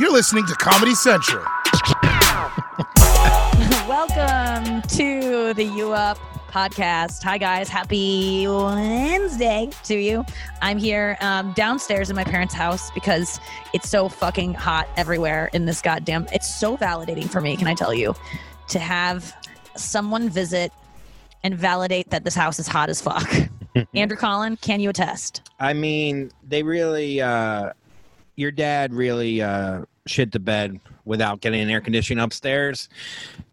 You're 0.00 0.12
listening 0.12 0.46
to 0.46 0.54
Comedy 0.54 0.94
Central. 0.94 1.44
Welcome 3.86 4.80
to 4.80 5.52
the 5.52 5.70
U 5.76 5.92
Up 5.92 6.16
podcast. 6.48 7.22
Hi, 7.22 7.36
guys. 7.36 7.68
Happy 7.68 8.46
Wednesday 8.48 9.68
to 9.84 9.96
you. 9.98 10.24
I'm 10.62 10.78
here 10.78 11.18
um, 11.20 11.52
downstairs 11.52 12.08
in 12.08 12.16
my 12.16 12.24
parents' 12.24 12.54
house 12.54 12.90
because 12.92 13.38
it's 13.74 13.90
so 13.90 14.08
fucking 14.08 14.54
hot 14.54 14.88
everywhere 14.96 15.50
in 15.52 15.66
this 15.66 15.82
goddamn. 15.82 16.26
It's 16.32 16.48
so 16.48 16.78
validating 16.78 17.28
for 17.28 17.42
me, 17.42 17.54
can 17.58 17.66
I 17.66 17.74
tell 17.74 17.92
you, 17.92 18.14
to 18.68 18.78
have 18.78 19.34
someone 19.76 20.30
visit 20.30 20.72
and 21.44 21.54
validate 21.54 22.08
that 22.08 22.24
this 22.24 22.34
house 22.34 22.58
is 22.58 22.66
hot 22.66 22.88
as 22.88 23.02
fuck. 23.02 23.30
Andrew 23.94 24.16
Collin, 24.16 24.56
can 24.56 24.80
you 24.80 24.88
attest? 24.88 25.42
I 25.58 25.74
mean, 25.74 26.30
they 26.48 26.62
really, 26.62 27.20
uh, 27.20 27.74
your 28.36 28.50
dad 28.50 28.94
really 28.94 29.42
uh, 29.42 29.84
shit 30.06 30.32
the 30.32 30.38
bed 30.38 30.80
without 31.04 31.40
getting 31.40 31.60
an 31.60 31.68
air 31.70 31.80
conditioning 31.80 32.22
upstairs 32.22 32.88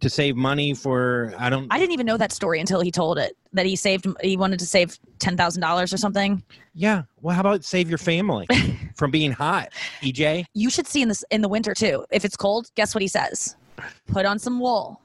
to 0.00 0.08
save 0.08 0.34
money 0.36 0.74
for, 0.74 1.34
I 1.38 1.50
don't, 1.50 1.66
I 1.72 1.78
didn't 1.78 1.92
even 1.92 2.06
know 2.06 2.16
that 2.16 2.32
story 2.32 2.58
until 2.60 2.80
he 2.80 2.90
told 2.90 3.18
it 3.18 3.36
that 3.52 3.66
he 3.66 3.76
saved, 3.76 4.06
he 4.22 4.36
wanted 4.36 4.58
to 4.60 4.66
save 4.66 4.98
$10,000 5.18 5.92
or 5.92 5.96
something. 5.96 6.42
yeah. 6.74 7.02
Well, 7.20 7.34
how 7.34 7.40
about 7.40 7.64
save 7.64 7.88
your 7.88 7.98
family 7.98 8.46
from 8.96 9.10
being 9.10 9.32
hot, 9.32 9.70
EJ? 10.02 10.44
You 10.54 10.70
should 10.70 10.86
see 10.86 11.02
in 11.02 11.08
this 11.08 11.24
in 11.30 11.42
the 11.42 11.48
winter 11.48 11.74
too. 11.74 12.04
If 12.10 12.24
it's 12.24 12.36
cold, 12.36 12.70
guess 12.76 12.94
what 12.94 13.02
he 13.02 13.08
says? 13.08 13.56
Put 14.06 14.24
on 14.24 14.38
some 14.38 14.60
wool. 14.60 15.00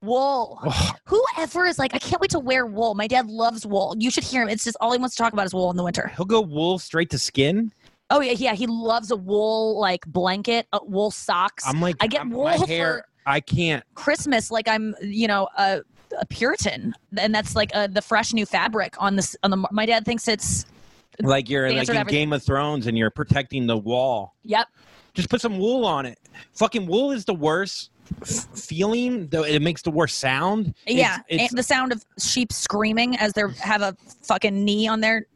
Wool. 0.00 0.60
Oh, 0.64 0.92
Whoever 1.06 1.64
is 1.66 1.76
like, 1.78 1.92
I 1.92 1.98
can't 1.98 2.20
wait 2.20 2.30
to 2.30 2.38
wear 2.38 2.66
wool. 2.66 2.94
My 2.94 3.08
dad 3.08 3.26
loves 3.26 3.66
wool. 3.66 3.96
You 3.98 4.12
should 4.12 4.22
hear 4.22 4.42
him. 4.42 4.48
It's 4.48 4.62
just 4.62 4.76
all 4.80 4.92
he 4.92 4.98
wants 4.98 5.16
to 5.16 5.22
talk 5.22 5.32
about 5.32 5.44
is 5.46 5.52
wool 5.52 5.70
in 5.70 5.76
the 5.76 5.82
winter. 5.82 6.12
he'll 6.16 6.24
go 6.24 6.40
wool 6.40 6.78
straight 6.78 7.10
to 7.10 7.18
skin. 7.18 7.72
Oh 8.10 8.20
yeah, 8.20 8.32
yeah. 8.32 8.54
He 8.54 8.66
loves 8.66 9.10
a 9.10 9.16
wool 9.16 9.78
like 9.78 10.06
blanket, 10.06 10.66
uh, 10.72 10.80
wool 10.84 11.10
socks. 11.10 11.64
I'm 11.66 11.80
like, 11.80 11.96
I 12.00 12.06
get 12.06 12.20
I'm- 12.20 12.30
wool 12.30 12.44
my 12.44 12.56
for- 12.58 12.66
hair. 12.66 13.04
I 13.26 13.40
can't. 13.40 13.84
Christmas, 13.94 14.50
like 14.50 14.68
I'm, 14.68 14.94
you 15.02 15.28
know, 15.28 15.48
a, 15.58 15.82
a 16.18 16.24
Puritan, 16.26 16.94
and 17.18 17.34
that's 17.34 17.54
like 17.54 17.70
uh, 17.74 17.86
the 17.86 18.00
fresh 18.00 18.32
new 18.32 18.46
fabric 18.46 18.94
on 18.98 19.16
this. 19.16 19.36
On 19.42 19.50
the 19.50 19.68
my 19.70 19.84
dad 19.84 20.06
thinks 20.06 20.26
it's 20.28 20.64
Like 21.20 21.50
you're 21.50 21.68
like 21.70 21.88
in 21.90 21.96
everything. 21.96 22.06
Game 22.20 22.32
of 22.32 22.42
Thrones 22.42 22.86
and 22.86 22.96
you're 22.96 23.10
protecting 23.10 23.66
the 23.66 23.76
wall. 23.76 24.34
yep. 24.44 24.68
Just 25.12 25.28
put 25.28 25.40
some 25.42 25.58
wool 25.58 25.84
on 25.84 26.06
it. 26.06 26.18
Fucking 26.54 26.86
wool 26.86 27.10
is 27.10 27.24
the 27.26 27.34
worst 27.34 27.90
feeling. 28.54 29.26
Though 29.28 29.42
it 29.42 29.60
makes 29.60 29.82
the 29.82 29.90
worst 29.90 30.18
sound. 30.18 30.68
It's- 30.86 30.96
Yeah, 30.96 31.18
it's, 31.28 31.50
and 31.52 31.58
the 31.58 31.62
sound 31.62 31.92
of 31.92 32.04
sheep 32.18 32.52
screaming 32.52 33.16
as 33.16 33.32
they 33.34 33.42
have 33.60 33.82
a 33.82 33.96
fucking 34.22 34.64
knee 34.64 34.86
on 34.88 35.00
their 35.00 35.26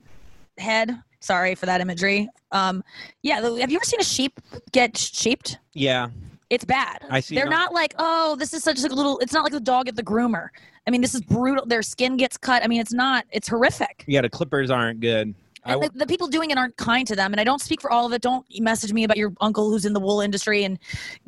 head. 0.57 0.99
Sorry 1.23 1.55
for 1.55 1.67
that 1.67 1.81
imagery. 1.81 2.29
Um, 2.51 2.83
yeah, 3.23 3.41
have 3.41 3.71
you 3.71 3.77
ever 3.77 3.85
seen 3.85 4.01
a 4.01 4.05
sheep 4.05 4.41
get 4.73 4.97
sheeped? 4.97 5.59
yeah. 5.73 6.09
It's 6.51 6.67
bad. 6.67 6.99
I 7.09 7.21
see 7.21 7.35
They're 7.35 7.49
not 7.49 7.73
like, 7.73 7.95
oh, 7.99 8.37
this 8.37 8.53
is 8.53 8.63
such 8.63 8.79
a 8.81 8.89
little. 8.89 9.19
It's 9.21 9.33
not 9.33 9.43
like 9.43 9.55
the 9.55 9.61
dog 9.61 9.89
at 9.89 9.97
the 9.97 10.03
groomer. 10.03 10.49
I 10.87 10.91
mean, 10.91 11.01
this 11.01 11.15
is 11.15 11.23
brutal. 11.23 11.65
Their 11.65 11.81
skin 11.81 12.19
gets 12.19 12.37
cut. 12.37 12.63
I 12.63 12.67
mean, 12.67 12.79
it's 12.79 12.93
not. 12.93 13.25
It's 13.31 13.49
horrific. 13.49 14.05
Yeah, 14.07 14.21
the 14.21 14.29
clippers 14.29 14.71
aren't 14.71 15.01
good. 15.01 15.35
I, 15.65 15.79
the, 15.79 15.91
the 15.95 16.07
people 16.07 16.27
doing 16.27 16.51
it 16.51 16.59
aren't 16.59 16.77
kind 16.77 17.07
to 17.07 17.17
them. 17.17 17.33
And 17.33 17.41
I 17.41 17.45
don't 17.45 17.63
speak 17.63 17.81
for 17.81 17.91
all 17.91 18.05
of 18.05 18.13
it. 18.13 18.21
Don't 18.21 18.45
message 18.61 18.93
me 18.93 19.05
about 19.05 19.17
your 19.17 19.33
uncle 19.41 19.71
who's 19.71 19.87
in 19.87 19.95
the 19.95 20.01
wool 20.01 20.21
industry 20.21 20.65
and 20.65 20.79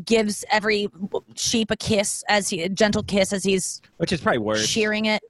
gives 0.04 0.44
every 0.50 0.88
sheep 1.36 1.70
a 1.70 1.76
kiss 1.76 2.22
as 2.28 2.50
he 2.50 2.62
a 2.62 2.68
gentle 2.68 3.02
kiss 3.02 3.32
as 3.32 3.44
he's 3.44 3.80
which 3.96 4.12
is 4.12 4.20
probably 4.20 4.40
worse. 4.40 4.66
shearing 4.66 5.06
it. 5.06 5.22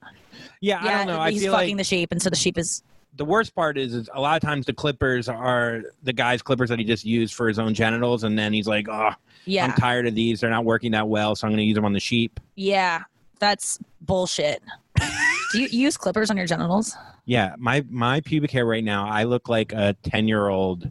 Yeah, 0.60 0.80
I 0.82 0.88
don't 0.88 1.06
know. 1.06 1.20
I 1.20 1.30
he's 1.30 1.42
feel 1.42 1.52
fucking 1.52 1.76
like 1.76 1.78
the 1.78 1.84
sheep, 1.84 2.10
and 2.10 2.20
so 2.20 2.30
the 2.30 2.36
sheep 2.36 2.58
is 2.58 2.82
the 3.16 3.24
worst 3.24 3.54
part 3.54 3.78
is, 3.78 3.94
is 3.94 4.10
a 4.14 4.20
lot 4.20 4.36
of 4.42 4.46
times 4.46 4.66
the 4.66 4.72
clippers 4.72 5.28
are 5.28 5.82
the 6.02 6.12
guy's 6.12 6.42
clippers 6.42 6.68
that 6.70 6.78
he 6.78 6.84
just 6.84 7.04
used 7.04 7.34
for 7.34 7.48
his 7.48 7.58
own 7.58 7.74
genitals, 7.74 8.24
and 8.24 8.38
then 8.38 8.52
he's 8.52 8.66
like, 8.66 8.88
"Oh, 8.88 9.10
yeah, 9.44 9.64
I'm 9.66 9.72
tired 9.74 10.06
of 10.06 10.14
these. 10.14 10.40
They're 10.40 10.50
not 10.50 10.64
working 10.64 10.90
that 10.92 11.06
well, 11.08 11.34
so 11.36 11.46
I'm 11.46 11.52
going 11.52 11.58
to 11.58 11.64
use 11.64 11.74
them 11.76 11.84
on 11.84 11.92
the 11.92 12.00
sheep." 12.00 12.40
yeah. 12.56 13.02
That's 13.40 13.78
bullshit. 14.00 14.62
Do 15.52 15.60
you 15.60 15.66
use 15.68 15.96
clippers 15.96 16.30
on 16.30 16.36
your 16.36 16.46
genitals? 16.46 16.96
Yeah, 17.26 17.54
my 17.58 17.84
my 17.90 18.20
pubic 18.20 18.50
hair 18.52 18.64
right 18.64 18.82
now, 18.84 19.06
I 19.08 19.24
look 19.24 19.48
like 19.48 19.72
a 19.72 19.94
ten 20.02 20.28
year 20.28 20.48
old 20.48 20.90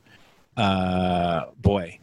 uh, 0.57 1.45
boy. 1.61 1.99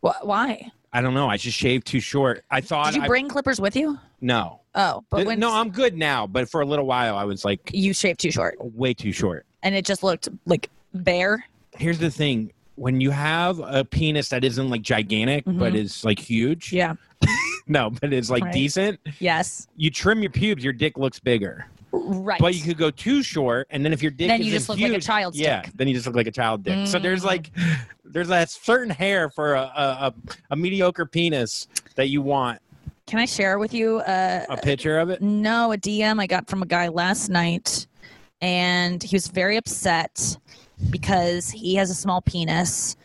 Wh- 0.00 0.22
Why? 0.24 0.70
I 0.92 1.00
don't 1.00 1.14
know. 1.14 1.28
I 1.28 1.36
just 1.36 1.56
shaved 1.56 1.86
too 1.86 2.00
short. 2.00 2.44
I 2.50 2.60
thought 2.60 2.86
Did 2.92 2.96
you 2.96 3.02
I- 3.02 3.06
bring 3.06 3.28
clippers 3.28 3.60
with 3.60 3.76
you? 3.76 3.98
no. 4.20 4.60
Oh, 4.74 5.04
but 5.10 5.26
when 5.26 5.38
no, 5.38 5.52
I'm 5.52 5.68
good 5.68 5.94
now. 5.98 6.26
But 6.26 6.48
for 6.50 6.62
a 6.62 6.66
little 6.66 6.86
while, 6.86 7.14
I 7.16 7.24
was 7.24 7.44
like 7.44 7.70
you 7.74 7.92
shaved 7.92 8.20
too 8.20 8.30
short, 8.30 8.56
way 8.58 8.94
too 8.94 9.12
short. 9.12 9.44
And 9.62 9.74
it 9.74 9.84
just 9.84 10.02
looked 10.02 10.28
like 10.46 10.70
bare. 10.94 11.44
Here's 11.76 11.98
the 11.98 12.10
thing: 12.10 12.52
when 12.76 13.00
you 13.00 13.10
have 13.10 13.58
a 13.60 13.84
penis 13.84 14.28
that 14.30 14.44
isn't 14.44 14.68
like 14.70 14.82
gigantic, 14.82 15.44
but 15.46 15.72
Mhm. 15.72 15.76
is 15.76 16.04
like 16.04 16.18
huge, 16.18 16.72
Yeah. 16.72 16.94
no, 17.66 17.90
but 17.90 18.12
it's 18.12 18.30
like 18.30 18.44
Right. 18.44 18.52
decent. 18.52 19.00
Yes. 19.20 19.68
You 19.76 19.90
trim 19.90 20.20
your 20.22 20.30
pubes, 20.30 20.64
your 20.64 20.72
dick 20.72 20.98
looks 20.98 21.18
bigger. 21.20 21.66
Right. 21.94 22.40
But 22.40 22.54
you 22.54 22.62
could 22.62 22.78
go 22.78 22.90
too 22.90 23.22
short, 23.22 23.66
and 23.70 23.84
then 23.84 23.92
if 23.92 24.00
your 24.02 24.10
dick 24.10 24.28
Then 24.28 24.42
you 24.42 24.50
just 24.50 24.68
look 24.70 24.78
like 24.80 24.90
a 24.90 24.94
huge- 24.94 25.04
child's 25.04 25.38
yeah, 25.38 25.62
dick. 25.62 25.72
then 25.74 25.88
you 25.88 25.94
just 25.94 26.06
look 26.06 26.16
like 26.16 26.26
a 26.26 26.30
child 26.32 26.64
dick. 26.64 26.86
So 26.86 26.98
there's 26.98 27.22
Mhm. 27.22 27.26
like 27.26 27.50
there's 28.04 28.28
that 28.28 28.50
certain 28.50 28.90
hair 28.90 29.28
for 29.30 29.54
a 29.54 29.60
a, 29.62 30.06
a, 30.08 30.14
a 30.52 30.56
mediocre 30.56 31.04
penis 31.06 31.66
that 31.96 32.08
you 32.08 32.22
want. 32.22 32.60
Can 33.06 33.18
I 33.18 33.24
share 33.26 33.58
with 33.58 33.74
you 33.74 33.98
uh, 33.98 34.44
A 34.48 34.56
picture 34.56 34.98
of 34.98 35.10
it. 35.10 35.20
No, 35.20 35.72
a 35.72 35.76
DM 35.76 36.18
I 36.20 36.26
got 36.26 36.48
from 36.48 36.62
a 36.62 36.66
guy 36.66 36.88
last 36.88 37.28
night, 37.28 37.86
and 38.42 39.02
he 39.02 39.14
was 39.16 39.28
very 39.28 39.56
upset 39.56 40.36
because 40.90 41.48
he 41.48 41.76
has 41.76 41.88
a 41.88 41.94
small 41.94 42.20
penis. 42.20 42.96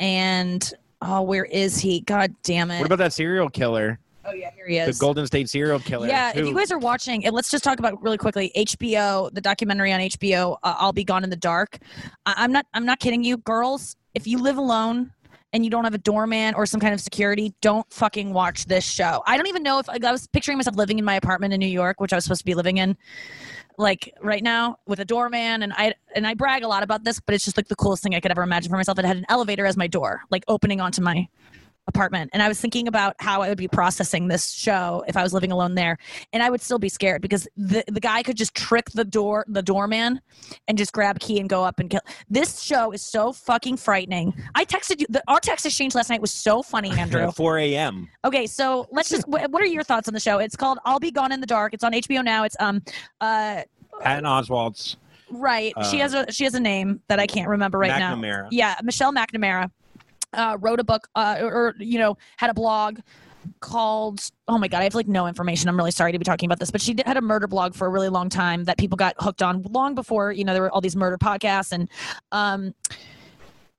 And 0.00 0.72
oh, 1.02 1.22
where 1.22 1.44
is 1.44 1.78
he? 1.78 2.00
God 2.00 2.34
damn 2.42 2.70
it! 2.70 2.78
What 2.78 2.86
about 2.86 2.98
that 2.98 3.12
serial 3.12 3.48
killer, 3.48 3.98
oh 4.24 4.32
yeah, 4.32 4.50
here 4.54 4.66
he 4.66 4.78
is. 4.78 4.98
the. 4.98 5.00
Golden 5.00 5.26
State 5.26 5.48
serial 5.48 5.78
killer? 5.78 6.08
yeah, 6.08 6.32
if 6.34 6.46
you 6.46 6.54
guys 6.54 6.72
are 6.72 6.78
watching, 6.78 7.24
and 7.24 7.34
let's 7.34 7.50
just 7.50 7.62
talk 7.62 7.78
about 7.78 8.02
really 8.02 8.18
quickly 8.18 8.50
HBO, 8.56 9.32
the 9.32 9.40
documentary 9.40 9.92
on 9.92 10.00
HBO. 10.00 10.56
Uh, 10.62 10.74
I'll 10.78 10.92
be 10.92 11.04
gone 11.04 11.24
in 11.24 11.30
the 11.30 11.36
dark. 11.36 11.78
I- 12.26 12.34
I'm 12.36 12.52
not. 12.52 12.66
I'm 12.74 12.84
not 12.84 12.98
kidding 12.98 13.22
you, 13.22 13.36
girls. 13.38 13.96
If 14.14 14.26
you 14.26 14.38
live 14.38 14.56
alone 14.56 15.12
and 15.52 15.64
you 15.64 15.70
don't 15.70 15.84
have 15.84 15.94
a 15.94 15.98
doorman 15.98 16.54
or 16.54 16.66
some 16.66 16.80
kind 16.80 16.92
of 16.92 17.00
security, 17.00 17.54
don't 17.60 17.90
fucking 17.92 18.32
watch 18.32 18.66
this 18.66 18.84
show. 18.84 19.22
I 19.26 19.36
don't 19.36 19.46
even 19.46 19.62
know 19.62 19.78
if 19.78 19.88
like, 19.88 20.04
I 20.04 20.12
was 20.12 20.26
picturing 20.26 20.58
myself 20.58 20.76
living 20.76 20.98
in 20.98 21.04
my 21.04 21.14
apartment 21.14 21.54
in 21.54 21.60
New 21.60 21.66
York, 21.66 22.00
which 22.00 22.12
I 22.12 22.16
was 22.16 22.24
supposed 22.24 22.40
to 22.40 22.44
be 22.44 22.54
living 22.54 22.78
in, 22.78 22.96
like 23.78 24.14
right 24.20 24.42
now 24.42 24.78
with 24.86 25.00
a 25.00 25.04
doorman. 25.04 25.62
And 25.62 25.72
I 25.72 25.94
and 26.14 26.26
I 26.26 26.34
brag 26.34 26.62
a 26.62 26.68
lot 26.68 26.82
about 26.82 27.04
this, 27.04 27.20
but 27.20 27.34
it's 27.34 27.44
just 27.44 27.56
like 27.56 27.68
the 27.68 27.76
coolest 27.76 28.02
thing 28.02 28.14
I 28.14 28.20
could 28.20 28.30
ever 28.30 28.42
imagine 28.42 28.70
for 28.70 28.76
myself. 28.76 28.98
It 28.98 29.04
had 29.04 29.16
an 29.16 29.26
elevator 29.28 29.66
as 29.66 29.76
my 29.76 29.86
door, 29.86 30.22
like 30.30 30.44
opening 30.48 30.80
onto 30.80 31.02
my 31.02 31.28
apartment. 31.88 32.30
And 32.32 32.42
i 32.42 32.48
was 32.48 32.60
thinking 32.60 32.88
about 32.88 33.14
how 33.20 33.42
i 33.42 33.48
would 33.48 33.58
be 33.58 33.68
processing 33.68 34.28
this 34.28 34.50
show 34.50 35.04
if 35.06 35.16
i 35.16 35.22
was 35.22 35.32
living 35.32 35.52
alone 35.52 35.74
there. 35.74 35.98
And 36.32 36.42
i 36.42 36.50
would 36.50 36.60
still 36.60 36.78
be 36.78 36.88
scared 36.88 37.22
because 37.22 37.46
the, 37.56 37.84
the 37.86 38.00
guy 38.00 38.22
could 38.22 38.36
just 38.36 38.54
trick 38.54 38.90
the 38.90 39.04
door 39.04 39.44
the 39.48 39.62
doorman 39.62 40.20
and 40.68 40.76
just 40.76 40.92
grab 40.92 41.16
a 41.16 41.18
key 41.18 41.38
and 41.40 41.48
go 41.48 41.64
up 41.64 41.78
and 41.78 41.88
kill. 41.88 42.00
This 42.28 42.60
show 42.60 42.92
is 42.92 43.02
so 43.02 43.32
fucking 43.32 43.76
frightening. 43.76 44.34
I 44.54 44.64
texted 44.64 45.00
you 45.00 45.06
the, 45.08 45.22
our 45.28 45.38
text 45.40 45.64
exchange 45.66 45.94
last 45.94 46.10
night 46.10 46.20
was 46.20 46.32
so 46.32 46.62
funny 46.62 46.90
andrew. 46.98 47.28
At 47.28 47.36
4 47.36 47.58
a.m. 47.58 48.08
okay 48.24 48.46
so 48.46 48.86
let's 48.90 49.08
just 49.08 49.24
wh- 49.26 49.48
what 49.50 49.62
are 49.62 49.66
your 49.66 49.84
thoughts 49.84 50.08
on 50.08 50.14
the 50.14 50.20
show? 50.20 50.38
It's 50.38 50.56
called 50.56 50.78
i'll 50.84 50.98
be 51.00 51.10
gone 51.10 51.32
in 51.32 51.40
the 51.40 51.46
dark. 51.46 51.72
It's 51.74 51.84
on 51.84 51.92
hbo 51.92 52.24
now. 52.24 52.44
It's 52.44 52.56
um 52.60 52.82
uh 53.20 53.62
Patton 54.00 54.24
Oswalt's 54.24 54.96
right. 55.30 55.72
She 55.90 55.98
Uh, 55.98 56.02
has 56.02 56.14
a 56.14 56.32
she 56.32 56.44
has 56.44 56.54
a 56.54 56.60
name 56.60 57.00
that 57.08 57.18
i 57.20 57.26
can't 57.26 57.48
remember 57.48 57.78
right 57.78 57.88
now. 58.00 58.10
Yeah, 58.50 58.76
Michelle 58.82 59.12
McNamara 59.12 59.70
uh, 60.36 60.56
wrote 60.60 60.80
a 60.80 60.84
book, 60.84 61.08
uh, 61.14 61.38
or, 61.40 61.74
you 61.78 61.98
know, 61.98 62.16
had 62.36 62.50
a 62.50 62.54
blog 62.54 63.00
called. 63.60 64.30
Oh 64.48 64.58
my 64.58 64.68
god, 64.68 64.80
I 64.80 64.84
have 64.84 64.94
like 64.94 65.08
no 65.08 65.26
information. 65.26 65.68
I'm 65.68 65.76
really 65.76 65.90
sorry 65.90 66.12
to 66.12 66.18
be 66.18 66.24
talking 66.24 66.46
about 66.46 66.58
this, 66.58 66.70
but 66.70 66.80
she 66.80 66.94
did, 66.94 67.06
had 67.06 67.16
a 67.16 67.20
murder 67.20 67.46
blog 67.46 67.74
for 67.74 67.86
a 67.86 67.90
really 67.90 68.08
long 68.08 68.28
time 68.28 68.64
that 68.64 68.76
people 68.76 68.96
got 68.96 69.14
hooked 69.18 69.42
on 69.42 69.62
long 69.70 69.94
before 69.94 70.32
you 70.32 70.44
know 70.44 70.52
there 70.52 70.62
were 70.62 70.70
all 70.70 70.80
these 70.80 70.96
murder 70.96 71.18
podcasts 71.18 71.72
and. 71.72 71.88
um 72.32 72.74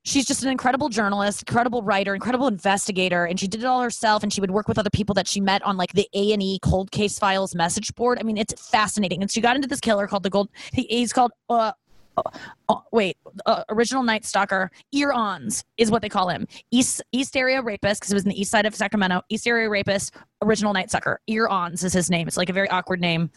She's 0.04 0.24
just 0.24 0.42
an 0.42 0.48
incredible 0.48 0.88
journalist, 0.88 1.42
incredible 1.42 1.82
writer, 1.82 2.14
incredible 2.14 2.46
investigator, 2.46 3.26
and 3.26 3.38
she 3.38 3.46
did 3.46 3.60
it 3.60 3.66
all 3.66 3.82
herself. 3.82 4.22
And 4.22 4.32
she 4.32 4.40
would 4.40 4.50
work 4.50 4.66
with 4.66 4.78
other 4.78 4.88
people 4.88 5.12
that 5.16 5.28
she 5.28 5.38
met 5.38 5.60
on 5.64 5.76
like 5.76 5.92
the 5.92 6.08
A 6.14 6.32
and 6.32 6.42
E 6.42 6.58
Cold 6.62 6.90
Case 6.90 7.18
Files 7.18 7.54
message 7.54 7.94
board. 7.94 8.16
I 8.18 8.22
mean, 8.22 8.38
it's 8.38 8.54
fascinating. 8.70 9.20
And 9.20 9.30
she 9.30 9.42
got 9.42 9.54
into 9.54 9.68
this 9.68 9.80
killer 9.80 10.06
called 10.06 10.22
the 10.22 10.30
Gold. 10.30 10.48
He, 10.72 10.84
he's 10.84 11.12
called 11.12 11.32
uh, 11.50 11.72
uh, 12.68 12.76
wait, 12.92 13.16
uh, 13.46 13.64
original 13.70 14.02
Night 14.02 14.24
Stalker, 14.24 14.70
ear 14.92 15.12
ons 15.12 15.64
is 15.78 15.90
what 15.90 16.02
they 16.02 16.08
call 16.08 16.28
him. 16.28 16.46
East 16.70 17.02
East 17.12 17.36
area 17.36 17.62
rapist 17.62 18.00
because 18.00 18.12
it 18.12 18.14
was 18.14 18.24
in 18.24 18.30
the 18.30 18.40
east 18.40 18.50
side 18.50 18.66
of 18.66 18.74
Sacramento. 18.74 19.22
East 19.30 19.46
area 19.46 19.68
rapist, 19.70 20.14
original 20.42 20.72
Night 20.74 20.90
Sucker. 20.90 21.20
Ear 21.28 21.48
ons 21.48 21.82
is 21.82 21.92
his 21.92 22.10
name. 22.10 22.28
It's 22.28 22.36
like 22.36 22.50
a 22.50 22.52
very 22.52 22.68
awkward 22.68 23.00
name, 23.00 23.30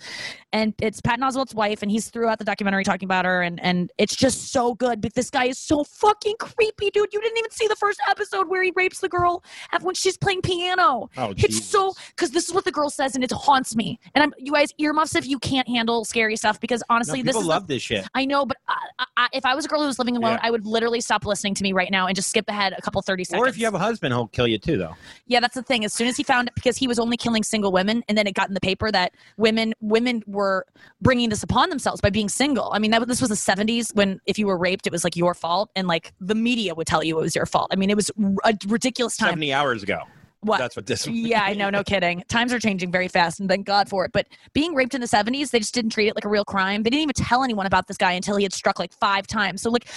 and 0.52 0.74
it's 0.82 1.00
Patton 1.00 1.24
Oswalt's 1.24 1.56
wife, 1.56 1.82
and 1.82 1.90
he's 1.90 2.10
throughout 2.10 2.40
the 2.40 2.46
documentary 2.46 2.84
talking 2.84 3.06
about 3.08 3.24
her, 3.26 3.42
and 3.42 3.60
and 3.64 3.92
it's 3.98 4.16
just 4.16 4.52
so 4.52 4.74
good. 4.74 5.00
But 5.00 5.14
this 5.14 5.30
guy 5.30 5.46
is 5.46 5.58
so 5.58 5.84
fucking 5.86 6.36
creepy, 6.40 6.92
dude. 6.92 7.14
You 7.14 7.22
didn't 7.22 7.38
even 7.38 7.52
see 7.52 7.68
the 7.68 7.76
first 7.78 8.02
episode 8.10 8.50
where 8.50 8.62
he 8.64 8.74
rapes 8.76 9.00
the 9.00 9.10
girl 9.10 9.44
when 9.82 9.96
she's 9.96 10.18
playing 10.18 10.42
piano. 10.42 11.10
Oh, 11.18 11.34
It's 11.38 11.64
so 11.66 11.94
because 12.16 12.32
this 12.32 12.48
is 12.50 12.54
what 12.54 12.66
the 12.66 12.72
girl 12.72 12.90
says, 12.90 13.16
and 13.16 13.24
it 13.24 13.32
haunts 13.32 13.76
me. 13.78 13.98
And 14.14 14.24
I'm 14.24 14.34
you 14.38 14.52
guys 14.52 14.74
earmuffs 14.78 15.16
if 15.16 15.26
you 15.26 15.40
can't 15.40 15.68
handle 15.70 16.04
scary 16.04 16.36
stuff 16.36 16.60
because 16.60 16.82
No, 16.90 16.96
honestly, 16.96 17.22
this 17.22 17.30
people 17.32 17.42
is 17.42 17.48
love 17.48 17.68
this 17.68 17.82
shit. 17.82 18.06
I 18.14 18.26
know, 18.26 18.46
but 18.46 18.58
I, 18.68 18.76
I- 19.18 19.21
I, 19.22 19.28
if 19.34 19.46
I 19.46 19.54
was 19.54 19.66
a 19.66 19.68
girl 19.68 19.82
who 19.82 19.88
was 19.88 20.00
living 20.00 20.18
alone, 20.18 20.34
Yeah. 20.34 20.40
I 20.42 20.50
would 20.50 20.66
literally 20.66 21.00
stop 21.00 21.26
listening 21.26 21.54
to 21.56 21.64
me 21.64 21.74
right 21.74 21.92
now 21.92 22.08
and 22.08 22.16
just 22.16 22.30
skip 22.30 22.50
ahead 22.50 22.74
a 22.76 22.82
couple 22.82 23.02
thirty 23.02 23.24
seconds. 23.24 23.46
Or 23.46 23.48
if 23.48 23.58
you 23.58 23.66
have 23.66 23.76
a 23.76 23.80
husband, 23.80 24.14
he'll 24.14 24.28
kill 24.28 24.48
you 24.48 24.58
too, 24.58 24.78
though. 24.78 24.96
Yeah, 25.28 25.40
that's 25.40 25.54
the 25.54 25.62
thing. 25.62 25.86
As 25.86 25.94
soon 25.94 26.08
as 26.08 26.18
he 26.18 26.24
found 26.24 26.48
it, 26.48 26.56
because 26.56 26.76
he 26.76 26.88
was 26.88 26.98
only 26.98 27.18
killing 27.18 27.44
single 27.44 27.72
women, 27.72 28.04
and 28.10 28.18
then 28.18 28.26
it 28.26 28.34
got 28.34 28.48
in 28.48 28.56
the 28.56 28.60
paper 28.60 28.92
that 28.92 29.14
women 29.38 29.74
women 29.80 30.24
were 30.26 30.66
bringing 31.02 31.30
this 31.30 31.44
upon 31.44 31.70
themselves 31.70 32.02
by 32.02 32.10
being 32.10 32.30
single. 32.30 32.72
I 32.74 32.80
mean, 32.80 32.92
that 32.92 33.08
this 33.08 33.22
was 33.22 33.30
the 33.30 33.36
'70s 33.36 33.94
when 33.96 34.20
if 34.26 34.40
you 34.40 34.48
were 34.48 34.58
raped, 34.58 34.88
it 34.88 34.92
was 34.92 35.04
like 35.04 35.16
your 35.16 35.34
fault, 35.36 35.70
and 35.76 35.88
like 35.88 36.14
the 36.20 36.36
media 36.36 36.74
would 36.74 36.88
tell 36.88 37.04
you 37.04 37.20
it 37.20 37.22
was 37.22 37.36
your 37.36 37.46
fault. 37.46 37.68
I 37.72 37.76
mean, 37.76 37.90
it 37.92 37.96
was 37.96 38.10
a 38.44 38.58
ridiculous 38.68 39.18
time. 39.18 39.30
70 39.30 39.54
hours 39.54 39.84
ago. 39.84 40.00
What? 40.44 40.58
That's 40.58 40.76
what 40.76 40.88
this 40.88 41.06
yeah, 41.06 41.44
I 41.44 41.54
know, 41.54 41.70
no 41.70 41.84
kidding. 41.86 42.24
Times 42.28 42.52
are 42.52 42.60
changing 42.60 42.92
very 42.92 43.08
fast, 43.08 43.40
and 43.40 43.48
thank 43.48 43.66
God 43.66 43.88
for 43.88 44.06
it. 44.06 44.12
But 44.12 44.28
being 44.54 44.74
raped 44.74 44.96
in 44.96 45.02
the 45.02 45.08
70s, 45.08 45.52
they 45.52 45.60
just 45.60 45.74
didn't 45.74 45.92
treat 45.92 46.08
it 46.08 46.16
like 46.16 46.26
a 46.26 46.30
real 46.30 46.44
crime. 46.44 46.82
They 46.82 46.90
didn't 46.90 47.04
even 47.04 47.14
tell 47.14 47.44
anyone 47.44 47.68
about 47.68 47.88
this 47.88 47.98
guy 47.98 48.14
until 48.14 48.38
he 48.38 48.44
had 48.44 48.52
struck 48.54 48.80
like 48.80 48.92
five 48.92 49.28
times. 49.28 49.62
So 49.62 49.70
like, 49.70 49.88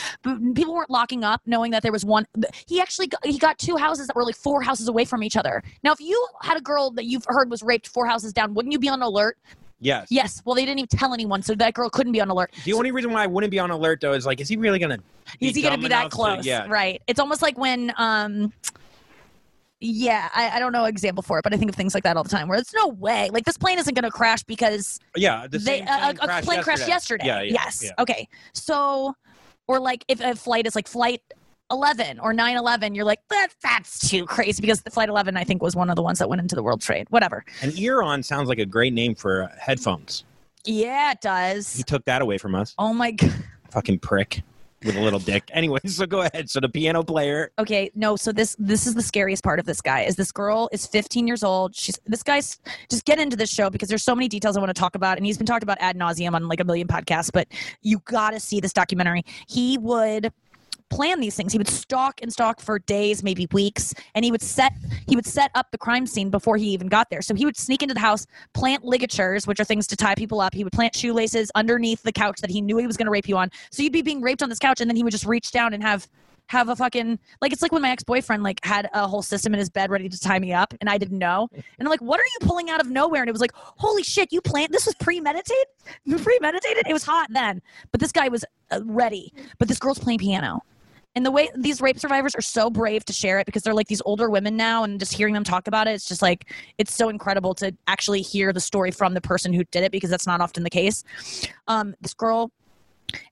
people 0.54 0.74
weren't 0.74 0.90
locking 0.90 1.24
up 1.24 1.40
knowing 1.46 1.70
that 1.70 1.82
there 1.82 1.92
was 1.92 2.04
one. 2.04 2.26
He 2.66 2.78
actually 2.80 3.06
got, 3.06 3.24
he 3.24 3.38
got 3.38 3.58
two 3.58 3.76
houses 3.76 4.06
that 4.06 4.14
were 4.16 4.24
like 4.24 4.36
four 4.36 4.60
houses 4.60 4.86
away 4.88 5.06
from 5.06 5.22
each 5.22 5.36
other. 5.36 5.62
Now, 5.82 5.92
if 5.92 6.00
you 6.00 6.28
had 6.42 6.58
a 6.58 6.60
girl 6.62 6.90
that 6.90 7.06
you've 7.06 7.24
heard 7.26 7.50
was 7.50 7.62
raped 7.62 7.88
four 7.88 8.06
houses 8.06 8.34
down, 8.34 8.52
wouldn't 8.52 8.72
you 8.72 8.78
be 8.78 8.88
on 8.90 9.00
alert? 9.00 9.38
Yes. 9.80 10.08
Yes. 10.10 10.42
Well, 10.44 10.54
they 10.54 10.64
didn't 10.64 10.78
even 10.78 10.88
tell 10.88 11.12
anyone, 11.14 11.42
so 11.42 11.54
that 11.54 11.74
girl 11.74 11.90
couldn't 11.90 12.12
be 12.12 12.20
on 12.20 12.30
alert. 12.30 12.52
The 12.64 12.72
only 12.74 12.90
reason 12.90 13.12
why 13.12 13.24
I 13.24 13.26
wouldn't 13.26 13.50
be 13.50 13.58
on 13.58 13.70
alert 13.70 14.00
though 14.00 14.12
is 14.12 14.24
like, 14.24 14.40
is 14.40 14.48
he 14.48 14.56
really 14.56 14.78
gonna? 14.78 14.98
be 15.40 15.48
Is 15.48 15.56
he 15.56 15.62
going 15.62 15.74
to 15.74 15.80
be 15.80 15.88
that 15.88 16.00
enough 16.00 16.10
to- 16.10 16.16
close? 16.16 16.46
yeah. 16.46 16.66
Right. 16.68 17.02
It's 17.06 17.18
almost 17.18 17.40
like 17.42 17.58
when, 17.58 17.92
um, 17.96 18.52
yeah, 19.84 20.30
I, 20.34 20.50
I 20.50 20.58
don't 20.58 20.72
know 20.72 20.86
example 20.86 21.22
for 21.22 21.38
it, 21.38 21.42
but 21.42 21.52
I 21.52 21.58
think 21.58 21.68
of 21.68 21.76
things 21.76 21.94
like 21.94 22.04
that 22.04 22.16
all 22.16 22.22
the 22.22 22.30
time 22.30 22.48
where 22.48 22.58
it's 22.58 22.72
no 22.72 22.88
way. 22.88 23.28
Like 23.30 23.44
this 23.44 23.58
plane 23.58 23.78
isn't 23.78 23.92
going 23.92 24.04
to 24.04 24.10
crash 24.10 24.42
because 24.42 24.98
Yeah. 25.14 25.46
The 25.46 25.58
they 25.58 25.78
same 25.78 25.88
a, 25.88 25.98
plane 25.98 26.10
a 26.10 26.14
crashed 26.26 26.46
plane 26.46 26.62
crashed 26.62 26.88
yesterday. 26.88 27.26
Yeah. 27.26 27.42
yeah 27.42 27.52
yes. 27.52 27.84
yeah. 27.84 27.90
Okay. 27.98 28.26
So, 28.54 29.14
or 29.66 29.78
like 29.78 30.04
if 30.08 30.20
a 30.20 30.34
flight 30.34 30.66
is 30.66 30.74
like 30.74 30.88
flight 30.88 31.20
11 31.70 32.18
or 32.20 32.32
911, 32.32 32.94
you're 32.94 33.04
like, 33.04 33.20
that, 33.28 33.48
that's 33.62 34.08
too 34.08 34.24
crazy 34.24 34.62
because 34.62 34.80
the 34.82 34.90
flight 34.90 35.10
11, 35.10 35.36
I 35.36 35.44
think, 35.44 35.62
was 35.62 35.76
one 35.76 35.90
of 35.90 35.96
the 35.96 36.02
ones 36.02 36.18
that 36.18 36.28
went 36.28 36.40
into 36.40 36.54
the 36.54 36.62
World 36.62 36.80
Trade. 36.80 37.06
Whatever. 37.10 37.44
An 37.60 37.72
ear 37.76 38.02
on 38.02 38.22
sounds 38.22 38.48
like 38.48 38.58
a 38.58 38.66
great 38.66 38.94
name 38.94 39.14
for 39.14 39.44
uh, 39.44 39.48
headphones. 39.58 40.24
Yeah, 40.64 41.12
it 41.12 41.20
does. 41.20 41.76
He 41.76 41.82
took 41.82 42.06
that 42.06 42.22
away 42.22 42.38
from 42.38 42.54
us. 42.54 42.74
Oh 42.78 42.94
my 42.94 43.10
God. 43.12 43.32
Fucking 43.70 43.98
prick 43.98 44.42
with 44.84 44.96
a 44.96 45.00
little 45.00 45.18
dick. 45.18 45.44
Anyway, 45.54 45.78
so 45.86 46.04
go 46.04 46.22
ahead. 46.22 46.50
So 46.50 46.58
the 46.60 46.68
piano 46.68 47.02
player. 47.02 47.52
okay 47.58 47.90
no 47.94 48.16
so 48.16 48.32
this 48.32 48.56
this 48.58 48.86
is 48.86 48.94
the 48.94 49.02
scariest 49.02 49.42
part 49.44 49.58
of 49.58 49.66
this 49.66 49.80
guy 49.80 50.02
is 50.02 50.16
this 50.16 50.32
girl 50.32 50.68
is 50.72 50.86
15 50.86 51.26
years 51.26 51.42
old 51.42 51.74
she's 51.74 51.98
this 52.06 52.22
guy's 52.22 52.58
just 52.90 53.04
get 53.04 53.18
into 53.18 53.36
this 53.36 53.50
show 53.50 53.70
because 53.70 53.88
there's 53.88 54.02
so 54.02 54.14
many 54.14 54.28
details 54.28 54.56
i 54.56 54.60
want 54.60 54.74
to 54.74 54.78
talk 54.78 54.94
about 54.94 55.16
and 55.16 55.26
he's 55.26 55.36
been 55.38 55.46
talked 55.46 55.62
about 55.62 55.78
ad 55.80 55.96
nauseum 55.96 56.34
on 56.34 56.48
like 56.48 56.60
a 56.60 56.64
million 56.64 56.88
podcasts 56.88 57.30
but 57.32 57.46
you 57.82 58.00
gotta 58.06 58.40
see 58.40 58.60
this 58.60 58.72
documentary 58.72 59.22
he 59.46 59.78
would 59.78 60.32
plan 60.90 61.20
these 61.20 61.34
things 61.34 61.52
he 61.52 61.58
would 61.58 61.68
stalk 61.68 62.20
and 62.22 62.32
stalk 62.32 62.60
for 62.60 62.78
days 62.78 63.22
maybe 63.22 63.46
weeks 63.52 63.94
and 64.14 64.24
he 64.24 64.30
would 64.30 64.42
set 64.42 64.72
he 65.06 65.16
would 65.16 65.26
set 65.26 65.50
up 65.54 65.66
the 65.70 65.78
crime 65.78 66.06
scene 66.06 66.30
before 66.30 66.56
he 66.56 66.66
even 66.68 66.86
got 66.86 67.10
there 67.10 67.22
so 67.22 67.34
he 67.34 67.44
would 67.44 67.56
sneak 67.56 67.82
into 67.82 67.94
the 67.94 68.00
house 68.00 68.26
plant 68.52 68.84
ligatures 68.84 69.46
which 69.46 69.58
are 69.58 69.64
things 69.64 69.86
to 69.86 69.96
tie 69.96 70.14
people 70.14 70.40
up 70.40 70.54
he 70.54 70.62
would 70.62 70.72
plant 70.72 70.94
shoelaces 70.94 71.50
underneath 71.54 72.02
the 72.02 72.12
couch 72.12 72.40
that 72.40 72.50
he 72.50 72.60
knew 72.60 72.76
he 72.76 72.86
was 72.86 72.96
going 72.96 73.06
to 73.06 73.12
rape 73.12 73.28
you 73.28 73.36
on 73.36 73.50
so 73.70 73.82
you'd 73.82 73.92
be 73.92 74.02
being 74.02 74.20
raped 74.20 74.42
on 74.42 74.48
this 74.48 74.58
couch 74.58 74.80
and 74.80 74.88
then 74.88 74.96
he 74.96 75.02
would 75.02 75.12
just 75.12 75.26
reach 75.26 75.50
down 75.50 75.74
and 75.74 75.82
have 75.82 76.08
have 76.46 76.68
a 76.68 76.76
fucking 76.76 77.18
like 77.40 77.52
it's 77.52 77.62
like 77.62 77.72
when 77.72 77.82
my 77.82 77.90
ex-boyfriend 77.90 78.42
like 78.42 78.62
had 78.64 78.88
a 78.92 79.06
whole 79.08 79.22
system 79.22 79.54
in 79.54 79.58
his 79.58 79.70
bed 79.70 79.90
ready 79.90 80.08
to 80.08 80.18
tie 80.18 80.38
me 80.38 80.52
up 80.52 80.74
and 80.80 80.90
I 80.90 80.98
didn't 80.98 81.18
know. 81.18 81.48
And 81.76 81.88
I'm 81.88 81.90
like, 81.90 82.02
what 82.02 82.20
are 82.20 82.24
you 82.24 82.46
pulling 82.46 82.70
out 82.70 82.80
of 82.80 82.88
nowhere? 82.88 83.22
And 83.22 83.28
it 83.28 83.32
was 83.32 83.40
like, 83.40 83.52
holy 83.54 84.04
shit, 84.04 84.32
you 84.32 84.40
planned 84.40 84.72
this 84.72 84.86
was 84.86 84.94
premeditated? 84.94 85.66
Premeditated? 86.22 86.86
It 86.88 86.92
was 86.92 87.02
hot 87.02 87.28
then. 87.30 87.60
But 87.90 88.00
this 88.00 88.12
guy 88.12 88.28
was 88.28 88.44
uh, 88.70 88.80
ready. 88.84 89.32
But 89.58 89.66
this 89.66 89.80
girl's 89.80 89.98
playing 89.98 90.20
piano. 90.20 90.62
And 91.16 91.24
the 91.24 91.30
way 91.30 91.48
these 91.54 91.80
rape 91.80 91.98
survivors 91.98 92.34
are 92.34 92.40
so 92.40 92.70
brave 92.70 93.04
to 93.04 93.12
share 93.12 93.38
it 93.38 93.46
because 93.46 93.62
they're 93.62 93.74
like 93.74 93.86
these 93.86 94.02
older 94.04 94.28
women 94.30 94.56
now 94.56 94.82
and 94.82 94.98
just 94.98 95.12
hearing 95.12 95.32
them 95.34 95.44
talk 95.44 95.68
about 95.68 95.86
it, 95.86 95.92
it's 95.92 96.08
just 96.08 96.22
like 96.22 96.50
it's 96.78 96.92
so 96.94 97.08
incredible 97.08 97.54
to 97.54 97.74
actually 97.86 98.20
hear 98.20 98.52
the 98.52 98.60
story 98.60 98.90
from 98.90 99.14
the 99.14 99.20
person 99.20 99.52
who 99.52 99.62
did 99.64 99.84
it 99.84 99.92
because 99.92 100.10
that's 100.10 100.26
not 100.26 100.40
often 100.40 100.64
the 100.64 100.70
case. 100.70 101.04
Um, 101.68 101.94
this 102.00 102.14
girl 102.14 102.50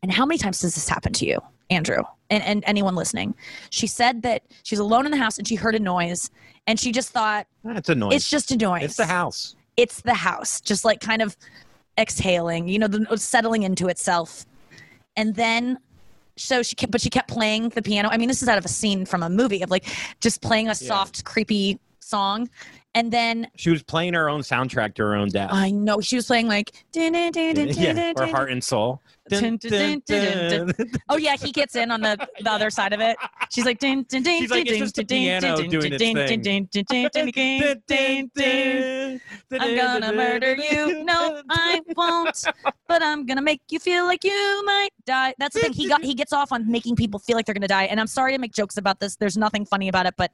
and 0.02 0.12
how 0.12 0.26
many 0.26 0.38
times 0.38 0.60
does 0.60 0.74
this 0.74 0.88
happen 0.88 1.12
to 1.14 1.26
you, 1.26 1.40
Andrew, 1.70 2.02
and, 2.30 2.42
and 2.44 2.62
anyone 2.66 2.94
listening? 2.94 3.34
She 3.70 3.86
said 3.86 4.22
that 4.22 4.42
she's 4.62 4.78
alone 4.78 5.06
in 5.06 5.12
the 5.12 5.18
house 5.18 5.38
and 5.38 5.46
she 5.46 5.54
heard 5.54 5.74
a 5.74 5.78
noise 5.80 6.30
and 6.66 6.78
she 6.78 6.92
just 6.92 7.10
thought, 7.10 7.46
That's 7.64 7.88
annoying. 7.88 8.12
it's 8.12 8.28
just 8.28 8.50
a 8.50 8.56
noise. 8.56 8.84
It's 8.84 8.96
the 8.96 9.06
house. 9.06 9.56
It's 9.76 10.02
the 10.02 10.14
house, 10.14 10.60
just 10.60 10.84
like 10.84 11.00
kind 11.00 11.22
of 11.22 11.36
exhaling, 11.98 12.68
you 12.68 12.78
know, 12.78 12.88
the, 12.88 13.16
settling 13.16 13.62
into 13.62 13.88
itself. 13.88 14.46
And 15.16 15.34
then, 15.34 15.78
so 16.42 16.62
she 16.62 16.74
kept, 16.74 16.92
but 16.92 17.00
she 17.00 17.10
kept 17.10 17.28
playing 17.28 17.70
the 17.70 17.82
piano. 17.82 18.08
I 18.10 18.18
mean, 18.18 18.28
this 18.28 18.42
is 18.42 18.48
out 18.48 18.58
of 18.58 18.64
a 18.64 18.68
scene 18.68 19.06
from 19.06 19.22
a 19.22 19.30
movie 19.30 19.62
of 19.62 19.70
like 19.70 19.86
just 20.20 20.42
playing 20.42 20.68
a 20.68 20.74
soft, 20.74 21.24
creepy 21.24 21.78
song. 22.00 22.48
And 22.94 23.10
then 23.10 23.48
She 23.56 23.70
was 23.70 23.82
playing 23.82 24.12
her 24.14 24.28
own 24.28 24.40
soundtrack 24.40 24.94
to 24.96 25.02
her 25.02 25.14
own 25.14 25.28
death. 25.28 25.50
I 25.52 25.70
know 25.70 26.00
she 26.00 26.16
was 26.16 26.26
playing 26.26 26.48
like, 26.48 26.72
yeah, 26.92 28.12
or 28.16 28.26
heart 28.26 28.50
and 28.50 28.62
soul. 28.62 29.00
Oh 29.32 31.16
yeah, 31.16 31.36
he 31.36 31.52
gets 31.52 31.76
in 31.76 31.90
on 31.90 32.00
the 32.00 32.28
the 32.40 32.50
other 32.50 32.70
side 32.70 32.92
of 32.92 33.00
it. 33.00 33.16
She's 33.50 33.64
like, 33.64 33.78
ding, 33.78 34.02
ding, 34.02 34.22
ding, 34.22 34.44
ding, 34.44 34.66
ding, 34.66 34.68
ding, 37.86 38.30
ding. 38.34 39.20
I'm 39.52 39.76
gonna 39.76 40.12
murder 40.12 40.54
you. 40.56 41.04
No, 41.04 41.40
I 41.48 41.80
won't. 41.96 42.44
But 42.88 43.02
I'm 43.02 43.24
gonna 43.24 43.42
make 43.42 43.62
you 43.70 43.78
feel 43.78 44.04
like 44.04 44.24
you 44.24 44.62
might 44.66 44.90
die. 45.06 45.34
That's 45.38 45.54
the 45.54 45.60
thing. 45.60 45.72
He 45.72 45.88
got 45.88 46.02
he 46.02 46.14
gets 46.14 46.32
off 46.32 46.52
on 46.52 46.70
making 46.70 46.96
people 46.96 47.20
feel 47.20 47.36
like 47.36 47.46
they're 47.46 47.54
gonna 47.54 47.68
die. 47.68 47.84
And 47.84 48.00
I'm 48.00 48.06
sorry 48.06 48.32
to 48.32 48.38
make 48.38 48.52
jokes 48.52 48.76
about 48.76 49.00
this. 49.00 49.16
There's 49.16 49.38
nothing 49.38 49.64
funny 49.64 49.88
about 49.88 50.06
it, 50.06 50.14
but 50.18 50.32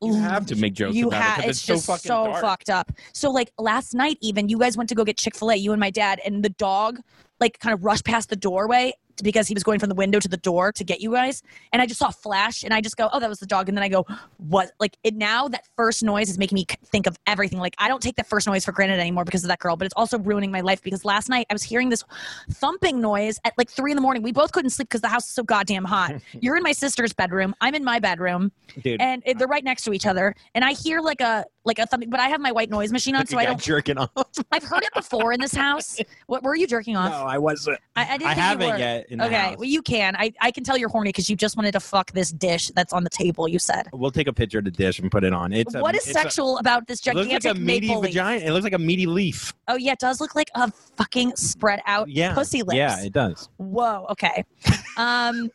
You 0.00 0.14
have 0.14 0.46
to 0.46 0.56
make 0.56 0.74
jokes 0.74 0.94
you 0.94 1.08
about 1.08 1.22
have 1.22 1.44
it 1.44 1.48
it's, 1.48 1.58
it's, 1.58 1.66
so 1.66 1.74
just 1.74 1.86
fucking 1.86 2.08
so 2.08 2.26
dark. 2.26 2.40
fucked 2.40 2.70
up. 2.70 2.92
So 3.12 3.30
like 3.30 3.50
last 3.58 3.94
night 3.94 4.18
even 4.20 4.48
you 4.48 4.58
guys 4.58 4.76
went 4.76 4.88
to 4.90 4.94
go 4.94 5.04
get 5.04 5.16
Chick-fil-A, 5.16 5.56
you 5.56 5.72
and 5.72 5.80
my 5.80 5.90
dad, 5.90 6.20
and 6.24 6.44
the 6.44 6.50
dog 6.50 7.00
like 7.40 7.58
kind 7.58 7.74
of 7.74 7.84
rushed 7.84 8.04
past 8.04 8.30
the 8.30 8.36
doorway 8.36 8.92
because 9.22 9.48
he 9.48 9.54
was 9.54 9.62
going 9.62 9.78
from 9.78 9.88
the 9.88 9.94
window 9.94 10.18
to 10.20 10.28
the 10.28 10.36
door 10.36 10.72
to 10.72 10.84
get 10.84 11.00
you 11.00 11.12
guys. 11.12 11.42
And 11.72 11.82
I 11.82 11.86
just 11.86 11.98
saw 11.98 12.08
a 12.08 12.12
flash 12.12 12.62
and 12.62 12.72
I 12.72 12.80
just 12.80 12.96
go, 12.96 13.08
Oh, 13.12 13.20
that 13.20 13.28
was 13.28 13.38
the 13.38 13.46
dog. 13.46 13.68
And 13.68 13.76
then 13.76 13.82
I 13.82 13.88
go, 13.88 14.06
What 14.38 14.72
like 14.80 14.96
it 15.04 15.14
now 15.14 15.48
that 15.48 15.64
first 15.76 16.02
noise 16.02 16.30
is 16.30 16.38
making 16.38 16.56
me 16.56 16.66
think 16.86 17.06
of 17.06 17.16
everything. 17.26 17.58
Like 17.58 17.74
I 17.78 17.88
don't 17.88 18.02
take 18.02 18.16
that 18.16 18.26
first 18.26 18.46
noise 18.46 18.64
for 18.64 18.72
granted 18.72 19.00
anymore 19.00 19.24
because 19.24 19.44
of 19.44 19.48
that 19.48 19.58
girl, 19.58 19.76
but 19.76 19.86
it's 19.86 19.94
also 19.96 20.18
ruining 20.18 20.50
my 20.50 20.60
life 20.60 20.82
because 20.82 21.04
last 21.04 21.28
night 21.28 21.46
I 21.50 21.54
was 21.54 21.62
hearing 21.62 21.88
this 21.88 22.04
thumping 22.50 23.00
noise 23.00 23.38
at 23.44 23.54
like 23.58 23.70
three 23.70 23.92
in 23.92 23.96
the 23.96 24.02
morning. 24.02 24.22
We 24.22 24.32
both 24.32 24.52
couldn't 24.52 24.70
sleep 24.70 24.88
because 24.88 25.00
the 25.00 25.08
house 25.08 25.26
is 25.28 25.34
so 25.34 25.42
goddamn 25.42 25.84
hot. 25.84 26.16
You're 26.40 26.56
in 26.56 26.62
my 26.62 26.72
sister's 26.72 27.12
bedroom. 27.12 27.54
I'm 27.60 27.74
in 27.74 27.84
my 27.84 27.98
bedroom 27.98 28.52
Dude, 28.82 29.00
and 29.00 29.22
they're 29.36 29.48
right 29.48 29.64
next 29.64 29.82
to 29.84 29.92
each 29.92 30.06
other. 30.06 30.34
And 30.54 30.64
I 30.64 30.72
hear 30.72 31.00
like 31.00 31.20
a 31.20 31.44
like 31.68 31.78
a 31.78 31.86
thumping, 31.86 32.10
but 32.10 32.18
I 32.18 32.28
have 32.28 32.40
my 32.40 32.50
white 32.50 32.68
noise 32.70 32.90
machine 32.90 33.14
on, 33.14 33.20
like 33.20 33.28
so 33.28 33.38
I 33.38 33.44
guy 33.44 33.50
don't. 33.50 33.60
jerking 33.60 33.96
off. 33.98 34.10
I've 34.50 34.64
heard 34.64 34.82
it 34.82 34.92
before 34.94 35.32
in 35.32 35.40
this 35.40 35.54
house. 35.54 36.00
What 36.26 36.42
were 36.42 36.56
you 36.56 36.66
jerking 36.66 36.96
off? 36.96 37.12
no. 37.12 37.18
I 37.26 37.38
wasn't. 37.38 37.78
I, 37.94 38.02
I 38.14 38.18
didn't 38.18 38.30
I 38.30 38.34
think 38.34 38.42
haven't 38.44 38.68
were. 38.70 38.76
yet. 38.78 39.06
In 39.10 39.20
Okay, 39.22 39.34
house. 39.36 39.56
well 39.58 39.68
you 39.68 39.82
can. 39.82 40.16
I 40.16 40.32
I 40.40 40.50
can 40.50 40.64
tell 40.64 40.76
you're 40.76 40.88
horny 40.88 41.10
because 41.10 41.30
you 41.30 41.36
just 41.36 41.56
wanted 41.56 41.72
to 41.72 41.80
fuck 41.80 42.10
this 42.12 42.32
dish 42.32 42.72
that's 42.74 42.92
on 42.92 43.04
the 43.04 43.10
table. 43.10 43.46
You 43.46 43.60
said. 43.60 43.86
We'll 43.92 44.10
take 44.10 44.26
a 44.26 44.32
picture 44.32 44.58
of 44.58 44.64
the 44.64 44.70
dish 44.72 44.98
and 44.98 45.10
put 45.10 45.22
it 45.22 45.32
on. 45.32 45.52
It's 45.52 45.74
a, 45.74 45.80
what 45.80 45.94
is 45.94 46.00
it's 46.08 46.10
a- 46.10 46.20
sexual 46.22 46.58
about 46.58 46.86
this 46.88 47.06
It 47.06 47.14
looks 47.14 47.30
like 47.30 47.44
a 47.44 47.54
meaty 47.54 47.88
maple 47.88 48.00
leaf? 48.02 48.10
vagina. 48.12 48.44
It 48.44 48.50
looks 48.52 48.64
like 48.64 48.72
a 48.72 48.78
meaty 48.78 49.06
leaf. 49.06 49.52
Oh 49.68 49.76
yeah, 49.76 49.92
it 49.92 49.98
does 50.00 50.20
look 50.20 50.34
like 50.34 50.50
a 50.54 50.70
fucking 50.96 51.36
spread 51.36 51.80
out 51.86 52.08
Yeah. 52.08 52.34
pussy 52.34 52.62
lips. 52.62 52.76
Yeah, 52.76 53.00
it 53.04 53.12
does. 53.12 53.48
Whoa. 53.58 54.06
Okay. 54.10 54.44
Um. 54.96 55.50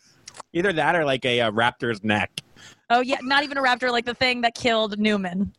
Either 0.54 0.72
that 0.72 0.96
or 0.96 1.04
like 1.04 1.26
a, 1.26 1.42
uh 1.42 1.52
raptor's 1.52 2.02
neck. 2.04 2.32
Oh 2.90 3.02
yeah, 3.02 3.18
not 3.22 3.44
even 3.44 3.58
a 3.58 3.62
raptor 3.62 3.92
like 3.92 4.06
the 4.06 4.14
thing 4.14 4.42
that 4.42 4.56
killed 4.56 5.00
Newman. 5.00 5.54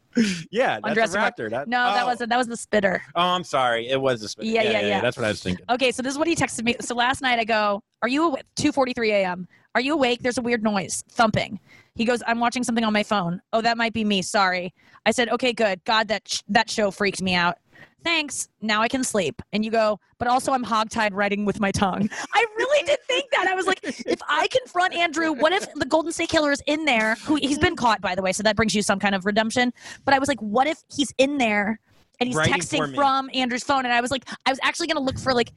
Yeah, 0.51 0.79
that's 0.85 1.15
a 1.15 1.19
raptor. 1.19 1.51
That, 1.51 1.67
No, 1.67 1.85
that 1.93 2.05
oh. 2.05 2.07
wasn't. 2.07 2.31
That 2.31 2.37
was 2.39 2.47
the 2.47 2.57
spitter. 2.57 3.03
Oh, 3.17 3.21
I'm 3.21 3.43
sorry. 3.45 3.89
It 3.89 4.01
was 4.01 4.23
a 4.23 4.29
sp- 4.31 4.43
Yeah, 4.43 4.63
yeah, 4.63 4.81
yeah. 4.81 5.01
That's 5.01 5.17
what 5.17 5.27
I 5.27 5.29
was 5.29 5.43
thinking. 5.43 5.65
Okay, 5.69 5.91
so 5.91 6.03
this 6.03 6.13
is 6.13 6.19
what 6.19 6.29
he 6.29 6.37
texted 6.37 6.65
me. 6.65 6.77
So 6.81 6.95
last 6.95 7.21
night 7.21 7.39
I 7.39 7.45
go, 7.45 7.83
"Are 8.03 8.09
you 8.09 8.25
awake? 8.25 8.45
2:43 8.57 9.11
a.m. 9.11 9.49
Are 9.75 9.81
you 9.81 9.95
awake? 9.95 10.23
There's 10.23 10.39
a 10.39 10.43
weird 10.43 10.63
noise, 10.63 11.03
thumping." 11.11 11.59
He 11.97 12.05
goes, 12.05 12.23
"I'm 12.27 12.39
watching 12.39 12.63
something 12.63 12.85
on 12.85 12.93
my 12.93 13.03
phone." 13.03 13.41
Oh, 13.53 13.61
that 13.61 13.77
might 13.77 13.93
be 13.93 14.05
me. 14.05 14.23
Sorry. 14.23 14.73
I 15.05 15.11
said, 15.11 15.29
"Okay, 15.31 15.53
good. 15.53 15.83
God, 15.85 16.07
that 16.09 16.29
sh- 16.29 16.43
that 16.49 16.71
show 16.71 16.91
freaked 16.93 17.21
me 17.21 17.35
out." 17.35 17.57
Thanks. 18.05 18.49
Now 18.61 18.83
I 18.83 18.89
can 18.89 19.03
sleep. 19.03 19.41
And 19.53 19.65
you 19.65 19.71
go, 19.71 19.99
but 20.19 20.29
also 20.29 20.53
I'm 20.53 20.65
hogtied 20.65 21.11
writing 21.13 21.47
with 21.47 21.59
my 21.59 21.73
tongue. 21.73 22.09
I 22.35 22.47
really 22.57 22.87
did 22.87 22.99
think 23.09 23.31
that. 23.33 23.47
I 23.49 23.55
was 23.55 23.67
like, 23.67 23.81
if 23.83 24.21
I 24.29 24.47
confront 24.49 24.95
Andrew, 24.95 25.33
what 25.33 25.53
if 25.53 25.73
the 25.75 25.87
Golden 25.87 26.13
State 26.13 26.29
Killer 26.29 26.53
is 26.53 26.63
in 26.67 26.85
there? 26.85 27.15
Who 27.25 27.37
he's 27.37 27.59
been 27.59 27.77
caught, 27.77 28.01
by 28.01 28.15
the 28.15 28.23
way, 28.23 28.33
so 28.33 28.43
that 28.43 28.57
brings 28.57 28.75
you 28.75 28.83
some 28.83 28.99
kind 28.99 29.15
of 29.15 29.25
redemption. 29.25 29.73
But 30.05 30.15
I 30.15 30.19
was 30.19 30.29
like, 30.29 30.41
what 30.41 30.67
if 30.67 30.83
he's 30.95 31.15
in 31.17 31.39
there 31.39 31.81
and 32.21 32.29
he's 32.29 32.37
Writing 32.37 32.55
texting 32.55 32.95
from 32.95 33.31
Andrew's 33.33 33.65
phone? 33.65 33.85
And 33.85 33.95
I 33.95 34.01
was 34.01 34.11
like, 34.11 34.29
I 34.45 34.51
was 34.51 34.61
actually 34.63 34.89
gonna 34.89 35.01
look 35.01 35.19
for 35.19 35.33
like 35.33 35.53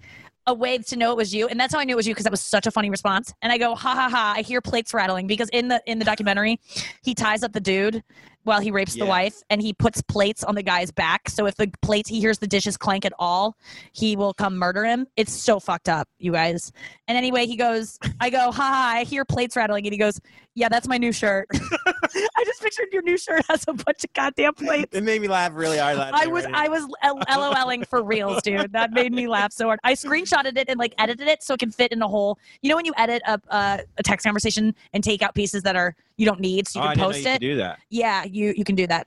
a 0.46 0.54
way 0.54 0.78
to 0.78 0.96
know 0.96 1.12
it 1.12 1.18
was 1.18 1.34
you, 1.34 1.48
and 1.50 1.60
that's 1.60 1.74
how 1.74 1.80
I 1.80 1.84
knew 1.84 1.94
it 1.94 1.98
was 1.98 2.08
you 2.08 2.14
because 2.14 2.24
that 2.24 2.32
was 2.32 2.42
such 2.42 2.66
a 2.66 2.72
funny 2.72 2.90
response. 2.90 3.34
And 3.42 3.52
I 3.52 3.58
go, 3.58 3.76
ha 3.76 3.94
ha 3.94 4.10
ha! 4.10 4.36
I 4.38 4.42
hear 4.42 4.62
plates 4.62 4.94
rattling 4.94 5.28
because 5.28 5.50
in 5.50 5.68
the 5.68 5.82
in 5.86 6.00
the 6.00 6.06
documentary, 6.06 6.62
he 7.04 7.14
ties 7.14 7.44
up 7.44 7.52
the 7.52 7.60
dude 7.60 8.02
while 8.48 8.60
he 8.60 8.72
rapes 8.72 8.96
Yeah. 8.96 9.04
the 9.04 9.10
wife, 9.10 9.44
and 9.50 9.62
he 9.62 9.74
puts 9.74 10.02
plates 10.02 10.44
on 10.44 10.56
the 10.56 10.64
guy's 10.64 10.92
back. 10.92 11.30
So 11.30 11.46
if 11.46 11.56
the 11.56 11.72
plates 11.82 12.10
he 12.10 12.20
hears 12.20 12.40
the 12.40 12.48
dishes 12.48 12.78
clank 12.78 13.06
at 13.06 13.14
all, 13.20 13.56
he 13.92 14.16
will 14.16 14.34
come 14.34 14.58
murder 14.58 14.86
him. 14.86 15.06
It's 15.16 15.32
so 15.34 15.60
fucked 15.60 15.90
up, 15.90 16.08
you 16.18 16.32
guys. 16.32 16.72
And 17.08 17.18
anyway, 17.18 17.46
he 17.46 17.56
goes, 17.56 18.00
I 18.20 18.30
go, 18.30 18.52
ha 18.52 18.52
ha! 18.52 18.92
I 18.96 19.04
hear 19.04 19.26
plates 19.26 19.56
rattling, 19.56 19.86
and 19.86 19.94
he 19.94 20.00
goes, 20.00 20.20
yeah, 20.58 20.70
that's 20.70 20.88
my 20.88 20.98
new 20.98 21.12
shirt. 21.12 21.48
I 21.54 22.44
just 22.44 22.64
pictured 22.64 22.88
your 22.92 23.04
new 23.04 23.16
shirt 23.16 23.46
has 23.48 23.64
a 23.68 23.74
bunch 23.74 24.04
of 24.04 24.12
goddamn 24.14 24.56
plates. 24.56 24.96
It 24.98 25.04
made 25.04 25.22
me 25.22 25.28
laugh 25.28 25.52
really 25.54 25.78
hard. 25.78 26.00
I 26.00 26.26
was 26.26 26.48
I 26.52 26.68
was 26.68 26.88
LOLing 27.04 27.86
for 27.88 28.02
reals, 28.02 28.42
dude. 28.42 28.74
That 28.74 28.92
made 28.92 29.14
me 29.14 29.28
laugh 29.28 29.54
so 29.54 29.68
hard. 29.68 29.80
I 29.84 29.94
screenshotted 29.94 30.58
it 30.58 30.68
and 30.68 30.80
like 30.80 30.96
edited 30.98 31.28
it 31.28 31.44
so 31.44 31.54
it 31.54 31.60
can 31.60 31.70
fit 31.70 31.92
in 31.92 32.02
a 32.02 32.08
whole. 32.08 32.40
You 32.64 32.70
know 32.70 32.76
when 32.76 32.86
you 32.86 32.94
edit 32.98 33.22
a 33.28 33.40
uh, 33.50 33.78
a 34.00 34.04
text 34.04 34.26
conversation 34.26 34.74
and 34.94 35.04
take 35.04 35.22
out 35.22 35.36
pieces 35.36 35.62
that 35.62 35.76
are 35.76 35.96
you 36.18 36.26
don't 36.26 36.40
need, 36.40 36.68
so 36.68 36.80
Oh, 36.80 36.84
you 36.86 36.90
I 36.90 36.96
can 36.96 37.04
post 37.04 37.20
you 37.24 37.30
it. 37.30 37.40
do 37.40 37.56
that. 37.58 37.80
Yeah, 37.92 38.24
you 38.24 38.52
you 38.58 38.64
can 38.64 38.74
do 38.76 38.88
that. 38.88 39.06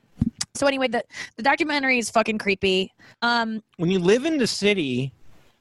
So 0.55 0.69
anyway, 0.69 0.87
the 0.87 1.03
the 1.37 1.43
documentary 1.43 1.99
is 1.99 2.11
fucking 2.11 2.39
creepy. 2.39 2.93
Um, 3.23 3.61
when 3.77 3.91
you 3.91 3.99
live 3.99 4.25
in 4.25 4.39
the 4.39 4.47
city, 4.47 5.13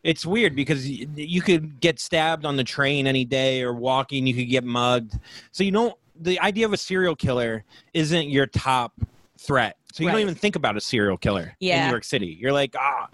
it's 0.03 0.25
weird 0.25 0.55
because 0.55 0.87
you 0.89 1.41
could 1.41 1.79
get 1.79 1.99
stabbed 1.99 2.45
on 2.45 2.55
the 2.57 2.63
train 2.63 3.07
any 3.07 3.25
day 3.25 3.61
or 3.61 3.73
walking, 3.73 4.25
you 4.27 4.33
could 4.33 4.49
get 4.49 4.63
mugged. 4.63 5.19
So 5.51 5.63
you 5.63 5.71
don't. 5.71 5.95
The 6.21 6.39
idea 6.41 6.65
of 6.65 6.73
a 6.73 6.77
serial 6.77 7.15
killer 7.15 7.63
isn't 7.93 8.29
your 8.29 8.45
top 8.45 8.93
threat. 9.39 9.77
So 9.93 10.03
you 10.03 10.07
Right. 10.07 10.13
don't 10.13 10.21
even 10.21 10.35
think 10.35 10.55
about 10.55 10.75
a 10.77 10.81
serial 10.81 11.17
killer 11.17 11.55
in 11.61 11.83
New 11.83 11.89
York 11.89 12.03
City. 12.03 12.37
You're 12.39 12.51
like, 12.51 12.75
ah, 12.77 13.07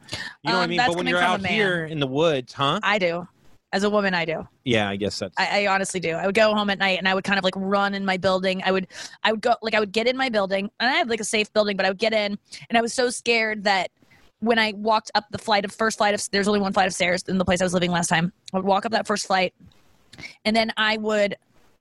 you 0.44 0.51
know 0.51 0.58
what 0.58 0.62
I 0.62 0.63
Um, 0.63 0.70
mean. 0.72 0.82
But 0.86 0.96
when 0.96 1.08
you're 1.08 1.20
out 1.20 1.46
here 1.46 1.86
in 1.86 2.00
the 2.00 2.08
woods, 2.08 2.54
huh? 2.54 2.80
I 2.84 2.98
do. 2.98 3.27
As 3.72 3.84
a 3.84 3.89
woman, 3.89 4.13
I 4.13 4.24
do. 4.25 4.48
Yeah, 4.63 4.88
I 4.89 4.96
guess 4.96 5.20
that's. 5.20 5.36
I, 5.38 5.63
I 5.63 5.68
honestly 5.68 6.00
do. 6.00 6.12
I 6.12 6.25
would 6.25 6.36
go 6.36 6.54
home 6.56 6.70
at 6.70 6.80
night 6.80 6.98
and 6.98 7.08
I 7.10 7.13
would 7.13 7.25
kind 7.25 7.38
of 7.38 7.44
like 7.44 7.56
run 7.58 7.94
in 7.94 8.06
my 8.06 8.15
building. 8.15 8.62
I 8.63 8.72
would, 8.72 8.88
I 9.24 9.32
would 9.34 9.42
go 9.42 9.56
like 9.62 9.74
I 9.75 9.80
would 9.82 9.92
get 9.92 10.08
in 10.08 10.15
my 10.15 10.30
building 10.30 10.70
and 10.80 10.89
I 10.89 10.94
had 10.94 11.10
like 11.10 11.20
a 11.20 11.25
safe 11.25 11.51
building, 11.51 11.75
but 11.75 11.86
I 11.86 11.89
would 11.89 11.98
get 12.00 12.13
in 12.13 12.38
and 12.70 12.77
I 12.77 12.82
was 12.82 12.94
so 12.94 13.10
scared 13.10 13.65
that 13.65 13.92
when 14.46 14.60
I 14.60 14.74
walked 14.75 15.12
up 15.16 15.25
the 15.32 15.38
flight 15.38 15.66
of 15.66 15.72
first 15.72 15.98
flight 15.98 16.14
of 16.14 16.22
there's 16.32 16.48
only 16.48 16.60
one 16.60 16.72
flight 16.72 16.88
of 16.88 16.94
stairs 16.94 17.24
in 17.28 17.38
the 17.38 17.46
place 17.46 17.62
I 17.62 17.66
was 17.66 17.74
living 17.74 17.92
last 17.92 18.08
time. 18.08 18.32
I 18.54 18.58
would 18.58 18.66
walk 18.66 18.86
up 18.86 18.92
that 18.92 19.08
first 19.08 19.25
flight, 19.25 19.54
and 20.46 20.56
then 20.56 20.72
I 20.78 20.98
would, 20.98 21.36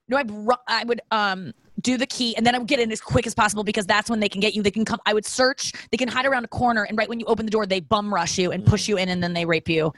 no, 0.09 0.17
I'd 0.17 0.31
I 0.67 0.83
would 0.83 1.01
um 1.11 1.53
do 1.81 1.97
the 1.97 2.07
key 2.07 2.35
and 2.37 2.45
then 2.45 2.55
I 2.55 2.57
would 2.57 2.67
get 2.67 2.79
in 2.79 2.91
as 2.91 3.01
quick 3.01 3.27
as 3.27 3.35
possible 3.35 3.63
because 3.63 3.85
that's 3.85 4.09
when 4.09 4.19
they 4.19 4.29
can 4.29 4.41
get 4.41 4.55
you. 4.55 4.63
They 4.63 4.71
can 4.71 4.85
come. 4.85 4.99
I 5.05 5.13
would 5.13 5.25
search. 5.25 5.73
They 5.91 5.97
can 5.97 6.07
hide 6.07 6.25
around 6.25 6.45
a 6.45 6.47
corner 6.47 6.83
and 6.83 6.97
right 6.97 7.07
when 7.07 7.19
you 7.19 7.25
open 7.27 7.45
the 7.45 7.51
door, 7.51 7.65
they 7.65 7.81
bum 7.81 8.11
rush 8.13 8.37
you 8.37 8.51
and 8.51 8.65
push 8.65 8.87
you 8.87 8.97
in 8.97 9.09
and 9.09 9.21
then 9.21 9.33
they 9.33 9.45
rape 9.45 9.69
you. 9.69 9.93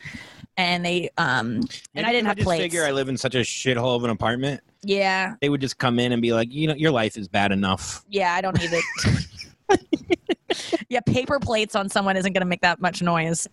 And 0.58 0.84
they 0.84 1.10
um 1.18 1.62
and 1.96 2.06
I 2.06 2.12
didn't 2.12 2.26
have 2.26 2.38
just 2.38 2.46
plates. 2.46 2.64
figure 2.64 2.84
I 2.84 2.92
live 2.92 3.08
in 3.10 3.16
such 3.18 3.36
a 3.36 3.40
shithole 3.40 3.96
of 3.96 4.04
an 4.04 4.10
apartment. 4.10 4.62
yeah. 4.84 5.36
They 5.40 5.50
would 5.50 5.62
just 5.62 5.78
come 5.78 6.00
in 6.00 6.12
and 6.12 6.22
be 6.22 6.34
like, 6.34 6.52
you 6.52 6.68
know, 6.68 6.74
your 6.74 6.92
life 6.92 7.16
is 7.16 7.28
bad 7.28 7.52
enough. 7.52 8.04
Yeah, 8.10 8.34
I 8.34 8.42
don't 8.42 8.58
need 8.60 8.72
it. 8.74 8.84
yeah, 10.90 11.00
paper 11.02 11.40
plates 11.40 11.76
on 11.76 11.90
someone 11.90 12.18
isn't 12.18 12.34
going 12.34 12.42
to 12.42 12.48
make 12.48 12.62
that 12.62 12.82
much 12.82 13.02
noise. 13.02 13.48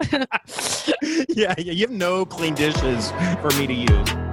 yeah, 0.12 0.24
yeah, 1.28 1.54
you 1.56 1.86
have 1.86 1.90
no 1.90 2.24
clean 2.24 2.54
dishes 2.54 3.12
for 3.40 3.50
me 3.58 3.66
to 3.66 3.74
use. 3.74 4.28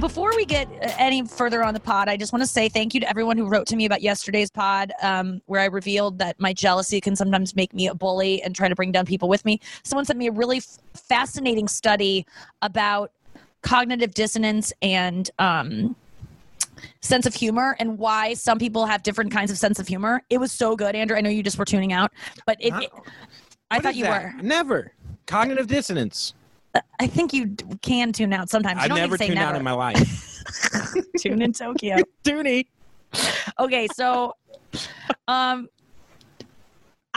Before 0.00 0.36
we 0.36 0.44
get 0.44 0.68
uh, 0.82 0.92
any 0.98 1.26
further 1.26 1.64
on 1.64 1.72
the 1.72 1.80
pod, 1.80 2.08
I 2.08 2.18
just 2.18 2.30
want 2.32 2.42
to 2.42 2.46
say 2.46 2.68
thank 2.68 2.92
you 2.92 3.00
to 3.00 3.08
everyone 3.08 3.38
who 3.38 3.46
wrote 3.46 3.66
to 3.68 3.76
me 3.76 3.86
about 3.86 4.02
yesterday's 4.02 4.50
pod, 4.50 4.92
um, 5.00 5.40
where 5.46 5.60
I 5.60 5.66
revealed 5.66 6.18
that 6.18 6.38
my 6.38 6.52
jealousy 6.52 7.00
can 7.00 7.16
sometimes 7.16 7.56
make 7.56 7.72
me 7.72 7.88
a 7.88 7.94
bully 7.94 8.42
and 8.42 8.54
try 8.54 8.68
to 8.68 8.74
bring 8.74 8.92
down 8.92 9.06
people 9.06 9.28
with 9.28 9.44
me. 9.46 9.58
Someone 9.84 10.04
sent 10.04 10.18
me 10.18 10.26
a 10.26 10.32
really 10.32 10.58
f- 10.58 10.78
fascinating 10.94 11.66
study 11.66 12.26
about 12.60 13.10
cognitive 13.62 14.12
dissonance 14.12 14.72
and 14.82 15.30
um, 15.38 15.96
sense 17.00 17.26
of 17.26 17.34
humor 17.34 17.76
and 17.78 17.98
why 17.98 18.34
some 18.34 18.58
people 18.58 18.86
have 18.86 19.02
different 19.02 19.30
kinds 19.32 19.50
of 19.50 19.58
sense 19.58 19.78
of 19.78 19.86
humor. 19.88 20.22
It 20.30 20.38
was 20.38 20.52
so 20.52 20.76
good, 20.76 20.94
Andrew. 20.94 21.16
I 21.16 21.20
know 21.20 21.30
you 21.30 21.42
just 21.42 21.58
were 21.58 21.64
tuning 21.64 21.92
out, 21.92 22.12
but 22.46 22.56
it, 22.60 22.72
it- 22.74 22.90
I 23.70 23.80
thought 23.80 23.96
you 23.96 24.04
that? 24.04 24.36
were. 24.36 24.42
Never. 24.42 24.92
Cognitive 25.26 25.66
dissonance. 25.66 26.34
I 27.00 27.06
think 27.06 27.32
you 27.32 27.56
can 27.82 28.12
tune 28.12 28.32
out 28.32 28.50
sometimes. 28.50 28.80
Don't 28.86 28.96
never 28.98 29.12
need 29.12 29.12
to 29.12 29.18
say 29.18 29.26
tuned 29.28 29.38
never. 29.40 29.50
out 29.52 29.56
in 29.56 29.64
my 29.64 29.72
life. 29.72 30.42
tune 31.18 31.42
in 31.42 31.52
Tokyo. 31.52 31.96
Toonie. 32.24 32.66
Okay, 33.58 33.88
so 33.94 34.34
um 35.26 35.68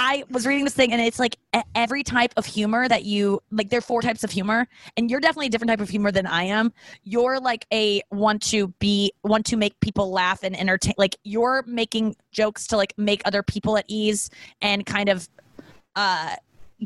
I 0.02 0.24
was 0.32 0.48
reading 0.48 0.64
this 0.64 0.74
thing 0.74 0.94
and 0.94 1.02
it's 1.02 1.20
like 1.20 1.36
every 1.76 2.04
type 2.04 2.34
of 2.38 2.46
humor 2.46 2.88
that 2.88 3.04
you 3.04 3.42
like 3.52 3.70
there 3.70 3.80
are 3.80 3.82
four 3.82 4.02
types 4.02 4.24
of 4.24 4.32
humor 4.32 4.66
and 4.96 5.12
you're 5.12 5.20
definitely 5.20 5.48
a 5.48 5.50
different 5.50 5.68
type 5.68 5.82
of 5.82 5.90
humor 5.90 6.10
than 6.10 6.26
I 6.26 6.44
am. 6.44 6.72
You're 7.04 7.38
like 7.38 7.66
a 7.74 8.02
want 8.10 8.42
to 8.44 8.70
be 8.80 9.12
want 9.26 9.46
to 9.48 9.58
make 9.58 9.78
people 9.82 10.10
laugh 10.10 10.42
and 10.42 10.58
entertain 10.58 10.94
like 10.98 11.18
you're 11.26 11.66
making 11.68 12.16
jokes 12.32 12.66
to 12.68 12.78
like 12.78 12.94
make 12.98 13.22
other 13.26 13.44
people 13.44 13.76
at 13.76 13.84
ease 13.90 14.30
and 14.62 14.86
kind 14.86 15.10
of 15.10 15.28
uh 15.98 16.38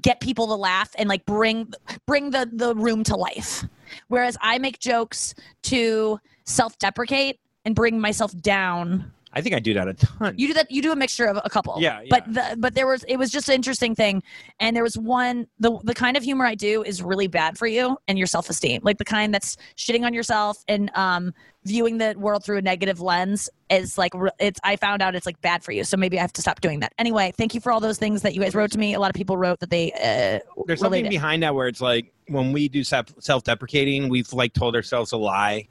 get 0.01 0.20
people 0.20 0.48
to 0.48 0.55
laugh 0.55 0.89
and 0.98 1.08
like 1.08 1.24
bring 1.27 1.72
bring 2.08 2.32
the 2.32 2.50
the 2.51 2.74
room 2.74 3.03
to 3.03 3.15
life. 3.15 3.63
Whereas 4.08 4.38
I 4.41 4.58
make 4.58 4.79
jokes 4.79 5.36
to 5.63 6.20
self-deprecate 6.46 7.39
and 7.63 7.75
bring 7.75 8.01
myself 8.01 8.36
down 8.41 9.12
I 9.35 9.41
think 9.41 9.55
I 9.55 9.59
do 9.59 9.73
that 9.73 9.87
a 9.87 9.93
ton. 9.95 10.35
you 10.37 10.47
do 10.47 10.53
that. 10.53 10.69
You 10.71 10.81
do 10.81 10.91
a 10.91 10.95
mixture 10.95 11.25
of 11.25 11.39
a 11.43 11.49
couple. 11.49 11.75
Yeah, 11.79 12.01
yeah. 12.01 12.07
But 12.09 12.33
the, 12.33 12.55
but 12.57 12.75
there 12.75 12.87
was 12.87 13.03
it 13.07 13.17
was 13.17 13.31
just 13.31 13.49
an 13.49 13.55
interesting 13.55 13.95
thing, 13.95 14.21
and 14.59 14.75
there 14.75 14.83
was 14.83 14.97
one 14.97 15.47
the 15.59 15.79
the 15.83 15.95
kind 15.95 16.15
of 16.15 16.23
humor 16.23 16.45
I 16.45 16.55
do 16.55 16.83
is 16.83 17.01
really 17.01 17.27
bad 17.27 17.57
for 17.57 17.65
you 17.65 17.97
and 18.07 18.17
your 18.17 18.27
self 18.27 18.49
esteem, 18.49 18.81
like 18.83 18.99
the 18.99 19.05
kind 19.05 19.33
that's 19.33 19.57
shitting 19.75 20.05
on 20.05 20.13
yourself 20.13 20.63
and 20.67 20.91
um 20.95 21.33
viewing 21.65 21.97
the 21.97 22.13
world 22.17 22.43
through 22.43 22.57
a 22.57 22.61
negative 22.61 22.99
lens 22.99 23.49
is 23.69 23.97
like 23.97 24.13
it's. 24.39 24.59
I 24.63 24.75
found 24.75 25.01
out 25.01 25.15
it's 25.15 25.25
like 25.25 25.41
bad 25.41 25.63
for 25.63 25.71
you, 25.71 25.83
so 25.83 25.97
maybe 25.97 26.19
I 26.19 26.21
have 26.21 26.33
to 26.33 26.41
stop 26.41 26.61
doing 26.61 26.81
that. 26.81 26.93
Anyway, 26.99 27.33
thank 27.35 27.55
you 27.55 27.61
for 27.61 27.71
all 27.71 27.79
those 27.79 27.97
things 27.97 28.21
that 28.21 28.35
you 28.35 28.41
guys 28.41 28.53
wrote 28.53 28.71
to 28.73 28.77
me. 28.77 28.93
A 28.93 28.99
lot 28.99 29.09
of 29.09 29.15
people 29.15 29.35
wrote 29.35 29.59
that 29.61 29.71
they 29.71 29.91
uh, 29.93 30.39
There's 30.67 30.79
something 30.79 30.99
related. 30.99 31.09
behind 31.09 31.41
that 31.41 31.55
where 31.55 31.67
it's 31.67 31.81
like 31.81 32.13
when 32.27 32.51
we 32.51 32.69
do 32.69 32.83
self 32.83 33.43
deprecating, 33.43 34.09
we've 34.09 34.31
like 34.31 34.53
told 34.53 34.75
ourselves 34.75 35.11
a 35.11 35.17
lie 35.17 35.67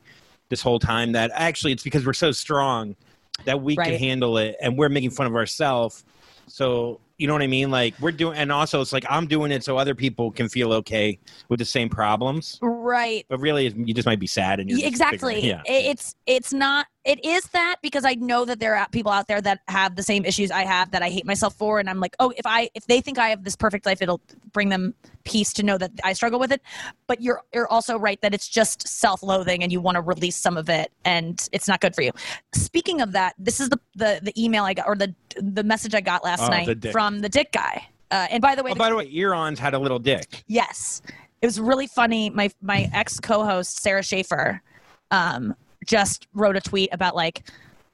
this 0.48 0.60
whole 0.60 0.78
time 0.78 1.12
that 1.12 1.30
actually 1.32 1.72
it's 1.72 1.82
because 1.82 2.04
we're 2.04 2.12
so 2.12 2.32
strong 2.32 2.94
that 3.44 3.62
we 3.62 3.76
can 3.76 3.94
handle 3.94 4.38
it 4.38 4.56
and 4.60 4.76
we're 4.76 4.88
making 4.88 5.10
fun 5.10 5.26
of 5.26 5.34
ourselves. 5.34 6.04
So 6.46 7.00
you 7.18 7.26
know 7.26 7.32
what 7.32 7.42
I 7.42 7.46
mean? 7.46 7.70
Like 7.70 7.94
we're 8.00 8.12
doing, 8.12 8.36
and 8.38 8.50
also 8.52 8.80
it's 8.80 8.92
like 8.92 9.04
I'm 9.08 9.26
doing 9.26 9.52
it 9.52 9.64
so 9.64 9.76
other 9.76 9.94
people 9.94 10.30
can 10.30 10.48
feel 10.48 10.72
okay 10.74 11.18
with 11.48 11.58
the 11.58 11.64
same 11.64 11.88
problems. 11.88 12.58
right. 12.62 13.24
But 13.28 13.40
really, 13.40 13.68
you 13.76 13.94
just 13.94 14.06
might 14.06 14.18
be 14.20 14.26
sad 14.26 14.60
and 14.60 14.68
you're 14.70 14.86
exactly 14.86 15.34
figuring- 15.36 15.44
Yeah. 15.44 15.62
It's 15.66 16.14
it's 16.26 16.52
not 16.52 16.86
it 17.04 17.24
is 17.24 17.42
that 17.46 17.74
because 17.82 18.04
i 18.04 18.14
know 18.14 18.44
that 18.44 18.60
there 18.60 18.76
are 18.76 18.86
people 18.90 19.10
out 19.10 19.26
there 19.26 19.40
that 19.40 19.58
have 19.66 19.96
the 19.96 20.04
same 20.04 20.24
issues 20.24 20.52
i 20.52 20.62
have 20.64 20.92
that 20.92 21.02
i 21.02 21.08
hate 21.10 21.26
myself 21.26 21.52
for 21.56 21.80
and 21.80 21.90
i'm 21.90 21.98
like 21.98 22.14
oh 22.20 22.32
if 22.36 22.46
i 22.46 22.70
if 22.74 22.86
they 22.86 23.00
think 23.00 23.18
i 23.18 23.28
have 23.28 23.42
this 23.42 23.56
perfect 23.56 23.84
life 23.86 24.00
it'll 24.00 24.20
bring 24.52 24.68
them 24.68 24.94
peace 25.24 25.52
to 25.52 25.64
know 25.64 25.76
that 25.76 25.90
i 26.04 26.12
struggle 26.12 26.38
with 26.38 26.52
it 26.52 26.62
but 27.08 27.20
you're 27.20 27.42
you're 27.52 27.66
also 27.72 27.98
right 27.98 28.20
that 28.22 28.32
it's 28.32 28.46
just 28.46 28.86
self-loathing 28.86 29.64
and 29.64 29.72
you 29.72 29.80
want 29.80 29.96
to 29.96 30.00
release 30.00 30.36
some 30.36 30.56
of 30.56 30.68
it 30.68 30.92
and 31.04 31.48
it's 31.50 31.66
not 31.66 31.80
good 31.80 31.92
for 31.92 32.02
you 32.02 32.12
speaking 32.54 33.00
of 33.00 33.10
that 33.10 33.34
this 33.36 33.58
is 33.60 33.68
the 33.68 33.80
the, 33.96 34.20
the 34.22 34.40
email 34.44 34.62
i 34.62 34.72
got 34.72 34.86
or 34.86 34.94
the 34.94 35.12
the 35.38 35.64
message 35.64 35.96
i 35.96 36.00
got 36.00 36.22
last 36.22 36.40
Oh, 36.42 36.44
the 36.44 36.50
night 36.52 36.80
dick. 36.80 36.92
From 37.02 37.20
the 37.20 37.28
dick 37.28 37.50
guy 37.52 37.86
uh, 38.12 38.26
and 38.30 38.40
by 38.40 38.54
the 38.54 38.62
way 38.62 38.70
Oh, 38.70 38.74
the 38.74 38.78
by 38.78 38.90
the 38.90 38.96
way, 38.96 39.10
Eron's 39.12 39.58
had 39.58 39.74
a 39.74 39.78
little 39.78 39.98
dick. 39.98 40.44
Yes. 40.46 41.02
It 41.40 41.46
was 41.46 41.58
really 41.58 41.86
funny. 41.88 42.30
My 42.30 42.50
my 42.62 42.88
ex 42.94 43.18
co-host 43.18 43.82
Sara 43.82 44.02
Schaefer 44.04 44.62
um 45.10 45.54
just 45.86 46.28
wrote 46.32 46.56
a 46.56 46.60
tweet 46.60 46.90
about 46.92 47.16
like 47.16 47.42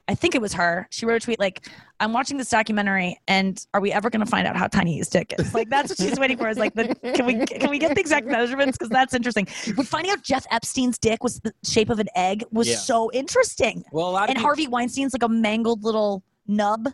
I 0.07 0.15
think 0.15 0.33
it 0.35 0.41
was 0.41 0.53
her. 0.53 0.87
She 0.91 1.05
wrote 1.05 1.17
a 1.21 1.25
tweet 1.25 1.39
like, 1.39 1.67
"I'm 1.99 2.13
watching 2.13 2.37
this 2.37 2.49
documentary, 2.49 3.19
and 3.27 3.63
are 3.75 3.79
we 3.81 3.91
ever 3.91 4.09
going 4.09 4.25
to 4.25 4.25
find 4.25 4.47
out 4.47 4.55
how 4.55 4.65
tiny 4.65 4.97
his 4.97 5.07
dick 5.07 5.33
is?" 5.37 5.53
Like 5.53 5.69
that's 5.69 5.89
what 5.89 5.99
she's 5.99 6.19
waiting 6.19 6.35
for. 6.37 6.49
Is 6.49 6.57
like, 6.57 6.73
the, 6.73 6.95
can 7.15 7.25
we 7.27 7.45
can 7.45 7.69
we 7.69 7.77
get 7.77 7.93
the 7.93 8.01
exact 8.01 8.25
measurements? 8.25 8.75
Because 8.77 8.89
that's 8.89 9.13
interesting. 9.13 9.47
But 9.75 9.85
finding 9.87 10.11
out 10.11 10.23
Jeff 10.23 10.45
Epstein's 10.51 10.97
dick 10.97 11.23
was 11.23 11.39
the 11.41 11.53
shape 11.63 11.89
of 11.91 11.99
an 11.99 12.07
egg 12.15 12.43
was 12.51 12.67
Yeah. 12.67 12.75
so 12.77 13.11
interesting, 13.13 13.83
Well, 13.91 14.09
a 14.09 14.11
lot 14.11 14.23
of 14.23 14.29
and 14.29 14.37
people- 14.37 14.47
Harvey 14.47 14.67
Weinstein's 14.67 15.13
like 15.13 15.23
a 15.23 15.29
mangled 15.29 15.83
little 15.83 16.23
nub. 16.47 16.89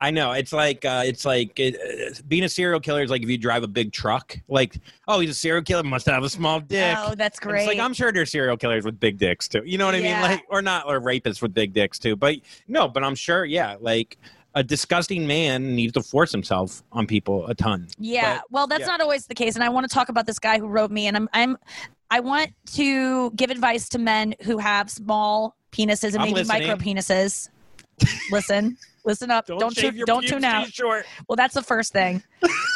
I 0.00 0.10
know 0.10 0.32
it's 0.32 0.52
like 0.52 0.84
uh, 0.84 1.02
it's 1.06 1.24
like 1.24 1.58
it, 1.58 1.74
uh, 1.76 2.20
being 2.28 2.44
a 2.44 2.48
serial 2.48 2.80
killer 2.80 3.02
is 3.02 3.10
like 3.10 3.22
if 3.22 3.30
you 3.30 3.38
drive 3.38 3.62
a 3.62 3.68
big 3.68 3.92
truck. 3.92 4.38
Like, 4.46 4.76
oh, 5.08 5.20
he's 5.20 5.30
a 5.30 5.34
serial 5.34 5.62
killer, 5.62 5.82
must 5.82 6.04
have 6.06 6.22
a 6.22 6.28
small 6.28 6.60
dick. 6.60 6.96
Oh, 7.00 7.14
that's 7.14 7.38
And 7.38 7.48
great. 7.48 7.60
It's 7.60 7.68
like 7.68 7.78
I'm 7.78 7.94
sure 7.94 8.12
there's 8.12 8.30
serial 8.30 8.56
killers 8.58 8.84
with 8.84 9.00
big 9.00 9.16
dicks 9.18 9.48
too. 9.48 9.62
You 9.64 9.78
know 9.78 9.86
what 9.86 9.94
I 9.94 9.98
Yeah. 9.98 10.20
mean? 10.20 10.30
Like, 10.30 10.44
or 10.50 10.60
not, 10.60 10.86
or 10.86 11.00
rapists 11.00 11.40
with 11.40 11.54
big 11.54 11.72
dicks 11.72 11.98
too. 11.98 12.14
But 12.14 12.36
no, 12.68 12.88
but 12.88 13.04
I'm 13.04 13.14
sure, 13.14 13.46
yeah, 13.46 13.76
like 13.80 14.18
a 14.54 14.62
disgusting 14.62 15.26
man 15.26 15.74
needs 15.74 15.92
to 15.94 16.02
force 16.02 16.30
himself 16.32 16.82
on 16.92 17.06
people 17.06 17.46
a 17.46 17.54
ton. 17.54 17.88
Yeah, 17.98 18.36
But, 18.36 18.44
well, 18.50 18.66
that's 18.66 18.80
yeah. 18.80 18.86
not 18.86 19.00
always 19.02 19.26
the 19.26 19.34
case, 19.34 19.54
and 19.54 19.62
I 19.64 19.68
want 19.70 19.88
to 19.88 19.94
talk 19.94 20.08
about 20.08 20.26
this 20.26 20.38
guy 20.38 20.58
who 20.58 20.66
wrote 20.66 20.90
me, 20.90 21.06
and 21.06 21.14
I'm, 21.16 21.28
I'm, 21.34 21.58
I 22.10 22.20
want 22.20 22.52
to 22.74 23.30
give 23.32 23.50
advice 23.50 23.88
to 23.90 23.98
men 23.98 24.34
who 24.42 24.56
have 24.58 24.90
small 24.90 25.56
penises 25.72 26.14
and 26.14 26.16
I'm 26.18 26.22
maybe 26.28 26.34
listening. 26.44 26.68
micro 26.68 26.76
penises. 26.76 27.48
Listen, 28.30 28.76
listen 29.06 29.30
up. 29.30 29.46
Don't 29.46 29.74
shave 29.74 29.92
tu- 29.92 29.98
your 29.98 30.06
don't 30.06 30.20
pubes 30.20 30.32
tune 30.32 30.44
out. 30.44 30.70
Short. 30.70 31.06
Well, 31.28 31.36
that's 31.36 31.54
the 31.54 31.62
first 31.62 31.92
thing. 31.92 32.22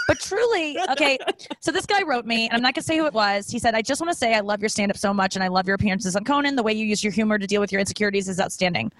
But 0.08 0.18
truly, 0.20 0.78
okay. 0.90 1.18
So 1.60 1.70
this 1.70 1.84
guy 1.84 2.02
wrote 2.02 2.24
me, 2.24 2.46
and 2.46 2.54
I'm 2.54 2.62
not 2.62 2.74
gonna 2.74 2.84
say 2.84 2.96
who 2.96 3.04
it 3.04 3.12
was. 3.12 3.50
He 3.50 3.58
said, 3.58 3.74
"I 3.74 3.82
just 3.82 4.00
want 4.00 4.10
to 4.10 4.16
say 4.16 4.34
I 4.34 4.40
love 4.40 4.60
your 4.60 4.68
stand-up 4.68 4.96
so 4.96 5.12
much, 5.12 5.36
and 5.36 5.42
I 5.42 5.48
love 5.48 5.66
your 5.66 5.74
appearances 5.74 6.16
on 6.16 6.24
Conan. 6.24 6.56
The 6.56 6.62
way 6.62 6.72
you 6.72 6.86
use 6.86 7.04
your 7.04 7.12
humor 7.12 7.38
to 7.38 7.46
deal 7.46 7.60
with 7.60 7.72
your 7.72 7.80
insecurities 7.80 8.28
is 8.28 8.40
outstanding." 8.40 8.90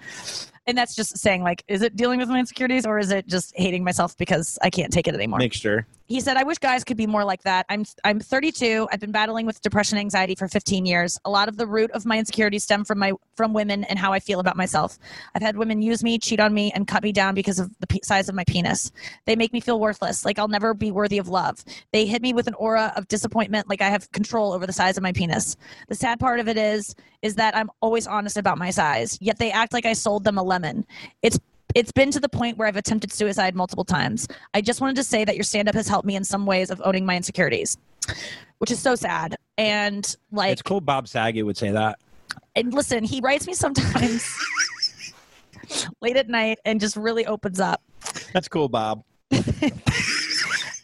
And 0.67 0.77
that's 0.77 0.93
just 0.93 1.17
saying, 1.17 1.41
like, 1.41 1.63
is 1.67 1.81
it 1.81 1.95
dealing 1.95 2.19
with 2.19 2.29
my 2.29 2.37
insecurities, 2.37 2.85
or 2.85 2.99
is 2.99 3.09
it 3.11 3.25
just 3.25 3.51
hating 3.55 3.83
myself 3.83 4.15
because 4.17 4.59
I 4.61 4.69
can't 4.69 4.93
take 4.93 5.07
it 5.07 5.15
anymore? 5.15 5.39
Mixture. 5.39 5.87
He 6.11 6.19
said 6.19 6.35
i 6.35 6.43
wish 6.43 6.57
guys 6.57 6.83
could 6.83 6.97
be 6.97 7.07
more 7.07 7.23
like 7.23 7.41
that. 7.43 7.65
I'm 7.69 7.85
i'm 8.03 8.19
32 8.19 8.87
i've 8.91 8.99
been 8.99 9.13
battling 9.13 9.45
with 9.45 9.61
depression 9.61 9.97
and 9.97 10.05
anxiety 10.05 10.35
for 10.35 10.47
15 10.47 10.85
years. 10.85 11.17
A 11.23 11.29
lot 11.29 11.47
of 11.47 11.55
the 11.57 11.65
root 11.65 11.89
of 11.91 12.05
my 12.05 12.17
insecurities 12.17 12.63
stem 12.63 12.83
from 12.83 12.99
my 12.99 13.13
from 13.35 13.53
women 13.53 13.85
and 13.85 13.97
how 13.97 14.11
i 14.11 14.19
feel 14.19 14.39
about 14.39 14.57
myself. 14.57 14.99
I've 15.33 15.41
had 15.41 15.55
women 15.55 15.81
use 15.81 16.03
me 16.03 16.19
cheat 16.19 16.39
on 16.39 16.53
me 16.53 16.71
and 16.75 16.85
cut 16.85 17.01
me 17.01 17.13
down 17.13 17.33
because 17.33 17.59
of 17.59 17.71
the 17.79 17.99
size 18.03 18.27
of 18.27 18.35
my 18.35 18.43
penis. 18.43 18.91
They 19.25 19.35
make 19.37 19.53
me 19.53 19.61
feel 19.61 19.79
worthless. 19.79 20.25
Like 20.25 20.37
i'll 20.37 20.49
never 20.49 20.73
be 20.73 20.91
worthy 20.91 21.17
of 21.17 21.29
love. 21.29 21.63
They 21.93 22.05
hit 22.05 22.21
me 22.21 22.33
with 22.33 22.47
an 22.47 22.55
aura 22.55 22.91
of 22.97 23.07
disappointment. 23.07 23.69
Like 23.69 23.81
i 23.81 23.89
have 23.89 24.11
control 24.11 24.51
over 24.51 24.67
the 24.67 24.73
size 24.73 24.97
of 24.97 25.03
my 25.03 25.13
penis. 25.13 25.55
The 25.87 25.95
sad 25.95 26.19
part 26.19 26.41
of 26.41 26.47
it 26.49 26.57
is 26.57 26.93
is 27.21 27.35
that 27.35 27.55
i'm 27.55 27.69
always 27.81 28.07
honest 28.07 28.35
about 28.35 28.57
my 28.57 28.71
size 28.71 29.17
yet 29.21 29.37
they 29.37 29.51
act 29.51 29.73
like 29.73 29.85
i 29.85 29.93
sold 29.93 30.25
them 30.25 30.37
a 30.37 30.43
lemon. 30.43 30.85
It's 31.21 31.39
it's 31.75 31.91
been 31.91 32.11
to 32.11 32.19
the 32.19 32.29
point 32.29 32.57
where 32.57 32.67
I've 32.67 32.75
attempted 32.75 33.11
suicide 33.11 33.55
multiple 33.55 33.85
times. 33.85 34.27
I 34.53 34.61
just 34.61 34.81
wanted 34.81 34.95
to 34.97 35.03
say 35.03 35.23
that 35.25 35.35
your 35.35 35.43
stand 35.43 35.67
up 35.69 35.75
has 35.75 35.87
helped 35.87 36.05
me 36.05 36.15
in 36.15 36.23
some 36.23 36.45
ways 36.45 36.69
of 36.71 36.81
owning 36.83 37.05
my 37.05 37.15
insecurities, 37.15 37.77
which 38.59 38.71
is 38.71 38.79
so 38.79 38.95
sad. 38.95 39.35
And 39.57 40.15
like, 40.31 40.53
it's 40.53 40.61
cool. 40.61 40.81
Bob 40.81 41.07
Saget 41.07 41.45
would 41.45 41.57
say 41.57 41.71
that. 41.71 41.99
and 42.55 42.73
listen, 42.73 43.03
he 43.03 43.21
writes 43.21 43.47
me 43.47 43.53
sometimes 43.53 44.27
late 46.01 46.17
at 46.17 46.29
night 46.29 46.59
and 46.65 46.79
just 46.79 46.95
really 46.95 47.25
opens 47.25 47.59
up. 47.59 47.81
That's 48.33 48.47
cool, 48.47 48.69
Bob. 48.69 49.03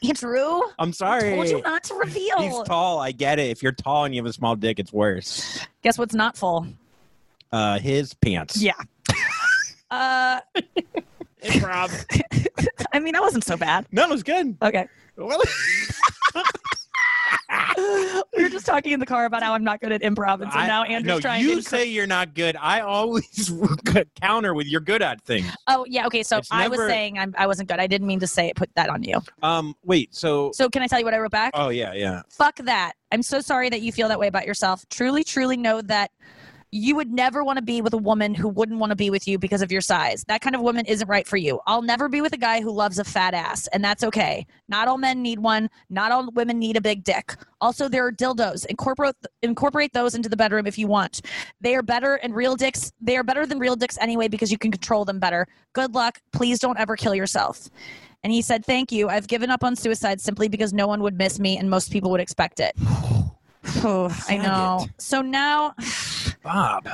Andrew, 0.08 0.62
I'm 0.80 0.94
sorry. 0.94 1.32
told 1.36 1.48
you 1.50 1.62
not 1.62 1.84
to 1.86 1.96
reveal. 1.96 2.40
He's 2.40 2.68
tall. 2.68 3.00
I 3.00 3.12
get 3.12 3.40
it. 3.40 3.50
If 3.50 3.64
you're 3.64 3.72
tall 3.72 4.06
and 4.06 4.14
you 4.14 4.22
have 4.22 4.30
a 4.30 4.34
small 4.34 4.56
dick, 4.56 4.80
it's 4.80 4.94
worse. 4.94 5.60
Guess 5.82 5.98
what's 5.98 6.14
not 6.14 6.38
full? 6.38 6.68
Uh, 7.52 7.80
his 7.80 8.14
pants. 8.14 8.62
Yeah. 8.62 8.74
Uh, 9.92 10.40
Improv. 11.44 12.06
I 12.94 13.00
mean, 13.00 13.14
that 13.14 13.22
wasn't 13.22 13.44
so 13.44 13.58
bad. 13.58 13.86
no, 13.92 14.04
it 14.04 14.10
was 14.10 14.24
good. 14.24 14.56
Okay. 14.62 14.88
Well, 15.16 15.42
We 18.36 18.44
were 18.44 18.50
just 18.50 18.66
talking 18.66 18.92
in 18.92 19.00
the 19.00 19.06
car 19.06 19.26
about 19.26 19.44
how 19.44 19.54
I'm 19.54 19.64
not 19.64 19.80
good 19.82 19.92
at 19.92 20.02
improv, 20.02 20.42
and 20.42 20.52
so 20.52 20.58
I- 20.60 20.68
now 20.68 20.84
Andrew's 20.84 21.16
no, 21.16 21.20
trying 21.20 21.44
you 21.44 21.56
to. 21.56 21.62
say 21.62 21.86
you're 21.86 22.08
not 22.08 22.34
good. 22.34 22.56
I 22.60 22.82
always 22.82 23.52
counter 24.22 24.54
with 24.54 24.68
you're 24.68 24.82
good 24.82 25.02
at 25.02 25.22
things. 25.24 25.46
Oh 25.68 25.86
yeah, 25.88 26.06
okay. 26.08 26.24
So 26.24 26.38
It's 26.38 26.52
I 26.52 26.68
was 26.68 26.78
never- 26.80 26.90
saying 26.90 27.18
I'm, 27.20 27.34
I 27.38 27.46
wasn't 27.48 27.70
good. 27.70 27.80
I 27.80 27.88
didn't 27.88 28.08
mean 28.08 28.20
to 28.22 28.28
say 28.28 28.48
it. 28.48 28.56
Put 28.56 28.70
that 28.76 28.90
on 28.90 29.04
you. 29.04 29.20
Um, 29.44 29.76
wait. 29.84 30.14
So, 30.16 30.52
So 30.54 30.70
can 30.70 30.82
I 30.82 30.88
tell 30.88 31.00
you 31.00 31.06
what 31.06 31.14
I 31.14 31.20
wrote 31.20 31.32
back? 31.32 31.52
oh 31.56 31.70
yeah, 31.70 31.94
yeah. 31.94 32.22
Fuck 32.30 32.58
that. 32.58 32.94
I'm 33.12 33.24
so 33.24 33.40
sorry 33.42 33.70
that 33.70 33.82
you 33.82 33.92
feel 33.92 34.08
that 34.08 34.20
way 34.20 34.28
about 34.28 34.46
yourself. 34.46 34.86
Truly, 34.90 35.24
truly 35.24 35.58
know 35.58 35.82
that 35.84 36.12
you 36.72 36.96
would 36.96 37.12
never 37.12 37.44
want 37.44 37.58
to 37.58 37.64
be 37.64 37.82
with 37.82 37.94
a 37.94 37.98
woman 37.98 38.36
who 38.36 38.50
wouldn't 38.50 38.80
want 38.80 38.90
to 38.90 38.96
be 38.96 39.10
with 39.10 39.28
you 39.28 39.40
because 39.40 39.62
of 39.62 39.72
your 39.72 39.82
size. 39.82 40.26
That 40.28 40.42
kind 40.42 40.56
of 40.56 40.62
woman 40.62 40.86
isn't 40.86 41.08
right 41.08 41.26
for 41.26 41.38
you. 41.38 41.62
I'll 41.66 41.82
never 41.82 42.10
be 42.10 42.20
with 42.20 42.34
a 42.34 42.38
guy 42.38 42.62
who 42.62 42.72
loves 42.72 43.00
a 43.00 43.04
fat 43.04 43.34
ass, 43.34 43.68
and 43.68 43.84
that's 43.84 44.04
okay. 44.04 44.46
Not 44.68 44.88
all 44.88 44.98
men 44.98 45.22
need 45.22 45.40
one. 45.40 45.70
Not 45.90 46.12
all 46.12 46.30
women 46.32 46.60
need 46.60 46.76
a 46.76 46.82
big 46.82 47.04
dick. 47.04 47.36
Also, 47.62 47.88
there 47.88 48.06
are 48.06 48.12
dildos. 48.12 48.66
Incorporate 48.66 49.16
incorporate 49.42 49.94
those 49.94 50.14
into 50.14 50.28
the 50.28 50.38
bedroom 50.38 50.68
if 50.68 50.78
you 50.78 50.88
want. 50.88 51.22
They 51.62 51.76
are 51.76 51.84
better 51.84 52.16
and 52.16 52.36
real 52.36 52.56
dicks. 52.56 52.92
They 53.00 53.16
are 53.16 53.24
better 53.24 53.46
than 53.46 53.60
real 53.60 53.76
dicks 53.76 53.98
anyway 54.00 54.28
because 54.28 54.52
you 54.52 54.58
can 54.58 54.72
control 54.72 55.06
them 55.06 55.20
better. 55.20 55.48
Good 55.74 55.96
luck. 55.96 56.20
Please 56.34 56.60
don't 56.60 56.78
ever 56.78 56.96
kill 56.96 57.16
yourself. 57.16 57.70
And 58.24 58.34
he 58.34 58.42
said, 58.42 58.66
Thank 58.66 58.92
you. 58.92 59.08
I've 59.08 59.28
given 59.28 59.50
up 59.50 59.64
on 59.64 59.76
suicide 59.76 60.20
simply 60.20 60.50
because 60.50 60.74
no 60.74 60.88
one 60.88 61.02
would 61.02 61.18
miss 61.18 61.40
me 61.40 61.58
and 61.58 61.70
most 61.70 61.92
people 61.92 62.12
would 62.12 62.22
expect 62.22 62.60
it. 62.60 62.76
Oh, 63.84 64.16
I 64.30 64.38
know. 64.38 64.88
So 64.98 65.22
now 65.22 65.74
Bob. 66.48 66.88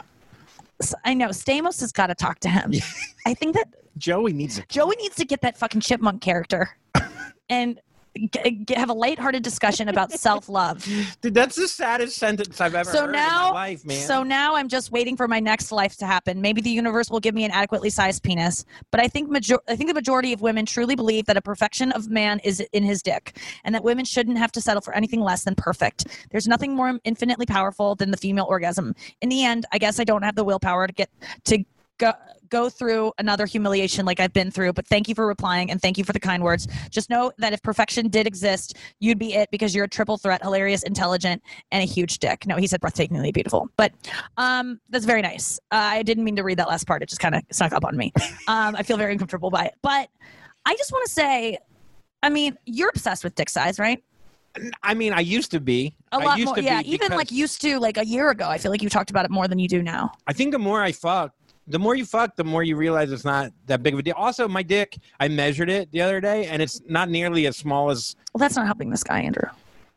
I 1.05 1.13
know 1.13 1.27
Stamos 1.27 1.79
has 1.81 1.91
got 1.91 2.07
to 2.07 2.15
talk 2.15 2.39
to 2.39 2.49
him. 2.49 2.73
I 3.27 3.35
think 3.35 3.53
that 3.53 3.67
Joey 3.99 4.33
needs 4.33 4.59
Joey 4.67 4.95
needs 4.95 5.15
to 5.17 5.25
get 5.25 5.41
that 5.41 5.57
fucking 5.57 5.81
chipmunk 5.81 6.23
character 6.23 6.75
and 7.49 7.79
g- 8.15 8.73
have 8.75 8.89
a 8.89 8.93
lighthearted 8.93 9.43
discussion 9.43 9.89
about 9.89 10.11
self 10.11 10.49
love. 10.49 10.83
Dude, 11.21 11.33
that's 11.33 11.55
the 11.55 11.67
saddest 11.67 12.17
sentence 12.17 12.59
I've 12.61 12.75
ever 12.75 12.91
So 12.91 13.01
heard 13.05 13.11
now- 13.13 13.47
in 13.49 13.53
my 13.53 13.59
life, 13.59 13.85
man. 13.85 14.07
So 14.07 14.23
now 14.23 14.55
I'm 14.55 14.67
just 14.67 14.91
waiting 14.91 15.17
for 15.17 15.27
my 15.27 15.39
next 15.39 15.71
life 15.71 15.97
to 15.97 16.05
happen. 16.05 16.41
Maybe 16.41 16.61
the 16.61 16.69
universe 16.69 17.09
will 17.09 17.19
give 17.19 17.33
me 17.35 17.43
an 17.45 17.51
adequately 17.51 17.89
sized 17.89 18.23
penis, 18.23 18.65
but 18.91 18.99
I 18.99 19.07
think 19.07 19.29
major- 19.29 19.59
I 19.67 19.75
think 19.75 19.89
the 19.89 19.93
majority 19.93 20.33
of 20.33 20.41
women 20.41 20.65
truly 20.65 20.95
believe 20.95 21.25
that 21.25 21.37
a 21.37 21.41
perfection 21.41 21.91
of 21.91 22.09
man 22.09 22.39
is 22.43 22.59
in 22.71 22.83
his 22.83 23.01
dick, 23.01 23.37
and 23.63 23.73
that 23.75 23.83
women 23.83 24.05
shouldn't 24.05 24.37
have 24.37 24.51
to 24.53 24.61
settle 24.61 24.81
for 24.81 24.93
anything 24.95 25.21
less 25.21 25.43
than 25.43 25.55
perfect. 25.55 26.05
There's 26.31 26.47
nothing 26.47 26.75
more 26.75 26.99
infinitely 27.03 27.45
powerful 27.45 27.95
than 27.95 28.11
the 28.11 28.17
female 28.17 28.45
orgasm. 28.47 28.93
In 29.21 29.29
the 29.29 29.43
end, 29.43 29.65
I 29.71 29.77
guess 29.77 29.99
I 29.99 30.03
don't 30.03 30.23
have 30.23 30.35
the 30.35 30.43
willpower 30.43 30.87
to 30.87 30.93
get 30.93 31.09
to 31.45 31.63
go 31.97 32.13
go 32.49 32.69
through 32.69 33.11
another 33.17 33.47
humiliation 33.47 34.05
like 34.05 34.19
I've 34.19 34.33
been 34.33 34.51
through. 34.51 34.73
But 34.73 34.85
thank 34.87 35.09
you 35.09 35.15
for 35.15 35.25
replying 35.25 35.71
and 35.71 35.81
thank 35.81 35.97
you 35.97 36.03
for 36.03 36.13
the 36.13 36.19
kind 36.19 36.43
words. 36.43 36.67
Just 36.91 37.09
know 37.09 37.31
that 37.39 37.51
if 37.51 37.63
perfection 37.63 38.09
did 38.09 38.27
exist, 38.27 38.77
you'd 38.99 39.17
be 39.17 39.33
it 39.33 39.49
because 39.49 39.73
you're 39.73 39.85
a 39.85 39.89
triple 39.89 40.17
threat, 40.17 40.43
hilarious, 40.43 40.83
intelligent, 40.83 41.41
and 41.71 41.81
a 41.81 41.85
huge 41.85 42.19
dick. 42.19 42.45
No, 42.45 42.55
he 42.57 42.67
said 42.67 42.79
breathtakingly 42.79 43.33
beautiful, 43.33 43.69
but 43.75 43.91
um, 44.37 44.79
that's 44.89 45.05
very 45.05 45.23
nice. 45.23 45.59
Uh, 45.71 45.77
I 45.77 46.03
didn't 46.03 46.23
mean 46.23 46.35
to 46.35 46.43
read 46.43 46.59
that 46.59 46.67
last 46.67 46.85
part. 46.85 47.01
It 47.01 47.09
just 47.09 47.21
kind 47.21 47.33
of 47.33 47.41
snuck 47.51 47.73
up 47.73 47.85
on 47.85 47.97
me. 47.97 48.13
Um, 48.47 48.75
I 48.75 48.83
feel 48.83 48.97
very 48.97 49.13
uncomfortable 49.13 49.49
by 49.49 49.65
it. 49.65 49.75
But 49.81 50.09
I 50.65 50.75
just 50.75 50.91
want 50.91 51.05
to 51.05 51.11
say, 51.11 51.57
I 52.21 52.29
mean, 52.29 52.57
you're 52.65 52.89
obsessed 52.89 53.23
with 53.23 53.35
dick 53.35 53.49
size, 53.49 53.79
right? 53.79 54.03
I 54.83 54.93
mean, 54.93 55.13
I 55.13 55.21
used 55.21 55.51
to 55.51 55.59
be. 55.59 55.95
A 56.11 56.19
lot 56.19 56.37
used 56.37 56.47
more. 56.47 56.59
Yeah, 56.59 56.81
even 56.85 57.11
like 57.11 57.31
used 57.31 57.61
to, 57.61 57.79
like 57.79 57.97
a 57.97 58.05
year 58.05 58.29
ago. 58.29 58.47
I 58.47 58.57
feel 58.59 58.69
like 58.69 58.83
you 58.83 58.89
talked 58.89 59.09
about 59.09 59.25
it 59.25 59.31
more 59.31 59.47
than 59.47 59.57
you 59.57 59.67
do 59.67 59.81
now. 59.81 60.11
I 60.27 60.33
think 60.33 60.51
the 60.51 60.59
more 60.59 60.83
I 60.83 60.91
fuck, 60.91 61.33
the 61.67 61.79
more 61.79 61.95
you 61.95 62.05
fuck, 62.05 62.35
the 62.35 62.43
more 62.43 62.63
you 62.63 62.75
realize 62.75 63.11
it's 63.11 63.23
not 63.25 63.51
that 63.67 63.81
big 63.83 63.93
of 63.93 63.99
a 63.99 64.03
deal. 64.03 64.15
Also, 64.17 64.47
my 64.47 64.63
dick, 64.63 64.97
I 65.19 65.27
measured 65.29 65.69
it 65.69 65.91
the 65.91 66.01
other 66.01 66.19
day, 66.19 66.47
and 66.47 66.61
it's 66.61 66.81
not 66.87 67.09
nearly 67.09 67.47
as 67.47 67.55
small 67.57 67.89
as 67.89 68.15
Well, 68.33 68.39
that's 68.39 68.55
not 68.55 68.65
helping 68.65 68.89
this 68.89 69.03
guy, 69.03 69.21
Andrew. 69.21 69.49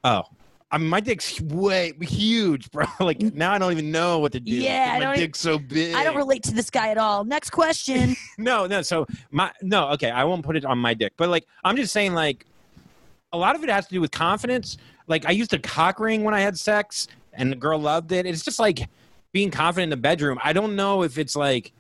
oh. 0.05 0.23
I 0.69 0.79
mean, 0.79 0.89
my 0.89 0.99
dick's 0.99 1.41
way 1.41 1.93
huge, 2.01 2.73
bro. 2.73 2.87
Like 3.01 3.21
now, 3.21 3.53
I 3.53 3.59
don't 3.59 3.71
even 3.71 3.93
know 3.93 4.19
what 4.19 4.33
to 4.33 4.41
do. 4.41 4.51
Yeah, 4.51 4.91
I 4.91 4.99
my 4.99 5.05
don't 5.05 5.15
e- 5.15 5.19
dick's 5.21 5.39
so 5.39 5.61
big. 5.61 5.95
I 5.95 6.03
don't 6.03 6.17
relate 6.17 6.43
to 6.43 6.53
this 6.55 6.71
guy 6.71 6.89
at 6.89 6.99
all. 6.99 7.25
Next 7.25 7.51
question. 7.51 8.17
No, 8.39 8.67
no. 8.67 8.83
So 8.83 9.07
my 9.31 9.53
no. 9.63 9.91
Okay, 9.91 10.11
I 10.11 10.25
won't 10.25 10.45
put 10.45 10.57
it 10.57 10.65
on 10.65 10.77
my 10.79 10.93
dick, 10.93 11.13
but 11.17 11.29
like 11.29 11.47
I'm 11.63 11.77
just 11.77 11.93
saying, 11.93 12.15
like 12.15 12.47
a 13.33 13.39
lot 13.39 13.55
of 13.55 13.63
it 13.63 13.71
has 13.71 13.87
to 13.87 13.95
do 13.95 14.01
with 14.01 14.11
confidence. 14.11 14.77
Like 15.07 15.25
I 15.25 15.31
used 15.31 15.51
to 15.51 15.59
cock 15.61 16.01
ring 16.01 16.25
when 16.25 16.35
I 16.35 16.41
had 16.41 16.59
sex, 16.59 17.07
and 17.33 17.53
the 17.53 17.57
girl 17.57 17.79
loved 17.79 18.11
it. 18.11 18.27
It's 18.27 18.45
just 18.45 18.59
like 18.59 18.89
being 19.33 19.51
confident 19.51 19.85
in 19.85 19.91
the 19.91 19.97
bedroom. 20.03 20.39
I 20.43 20.53
don't 20.53 20.77
know 20.77 21.03
if 21.03 21.19
it's 21.19 21.37
like. 21.37 21.73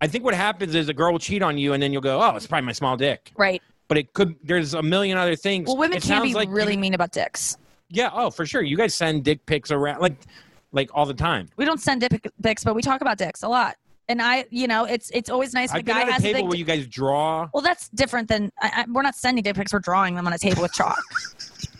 I 0.00 0.08
think 0.08 0.24
what 0.24 0.34
happens 0.34 0.74
is 0.74 0.88
a 0.88 0.94
girl 0.94 1.12
will 1.12 1.20
cheat 1.20 1.42
on 1.42 1.56
you, 1.58 1.74
and 1.74 1.82
then 1.82 1.92
you'll 1.92 2.02
go, 2.02 2.20
"Oh, 2.20 2.34
it's 2.36 2.46
probably 2.46 2.66
my 2.66 2.72
small 2.72 2.96
dick." 2.96 3.32
right. 3.36 3.62
But 3.88 3.98
it 3.98 4.14
could. 4.14 4.36
There's 4.42 4.72
a 4.74 4.82
million 4.82 5.18
other 5.18 5.36
things. 5.36 5.66
Well, 5.66 5.76
women 5.76 5.98
it 5.98 6.02
can 6.02 6.22
be 6.22 6.32
like 6.34 6.48
really 6.50 6.74
you- 6.74 6.78
mean 6.78 6.94
about 6.94 7.12
dicks. 7.12 7.56
yeah. 7.90 8.08
Oh, 8.12 8.30
for 8.30 8.46
sure. 8.46 8.62
You 8.62 8.76
guys 8.76 8.94
send 8.94 9.22
dick 9.22 9.44
pics 9.44 9.70
around 9.70 10.00
like, 10.00 10.16
like 10.72 10.90
all 10.94 11.04
the 11.04 11.12
time. 11.14 11.48
We 11.56 11.66
don't 11.66 11.80
send 11.80 12.00
dick 12.00 12.26
pics, 12.42 12.64
but 12.64 12.74
we 12.74 12.80
talk 12.80 13.02
about 13.02 13.18
dicks 13.18 13.42
a 13.42 13.48
lot. 13.48 13.76
And 14.08 14.22
I, 14.22 14.46
you 14.50 14.66
know, 14.66 14.84
it's 14.84 15.10
it's 15.10 15.28
always 15.30 15.52
nice 15.52 15.72
I've 15.72 15.84
been 15.84 15.94
guy 15.94 16.10
at 16.10 16.20
a 16.20 16.22
table 16.22 16.48
where 16.48 16.56
you 16.56 16.64
guys 16.64 16.86
draw. 16.86 17.48
well, 17.52 17.62
that's 17.62 17.88
different 17.90 18.28
than 18.28 18.50
I, 18.60 18.72
I, 18.76 18.84
we're 18.90 19.02
not 19.02 19.14
sending 19.14 19.42
dick 19.42 19.56
pics. 19.56 19.72
We're 19.74 19.78
drawing 19.80 20.14
them 20.14 20.26
on 20.26 20.32
a 20.32 20.38
table 20.38 20.62
with 20.62 20.72
chalk. 20.72 20.98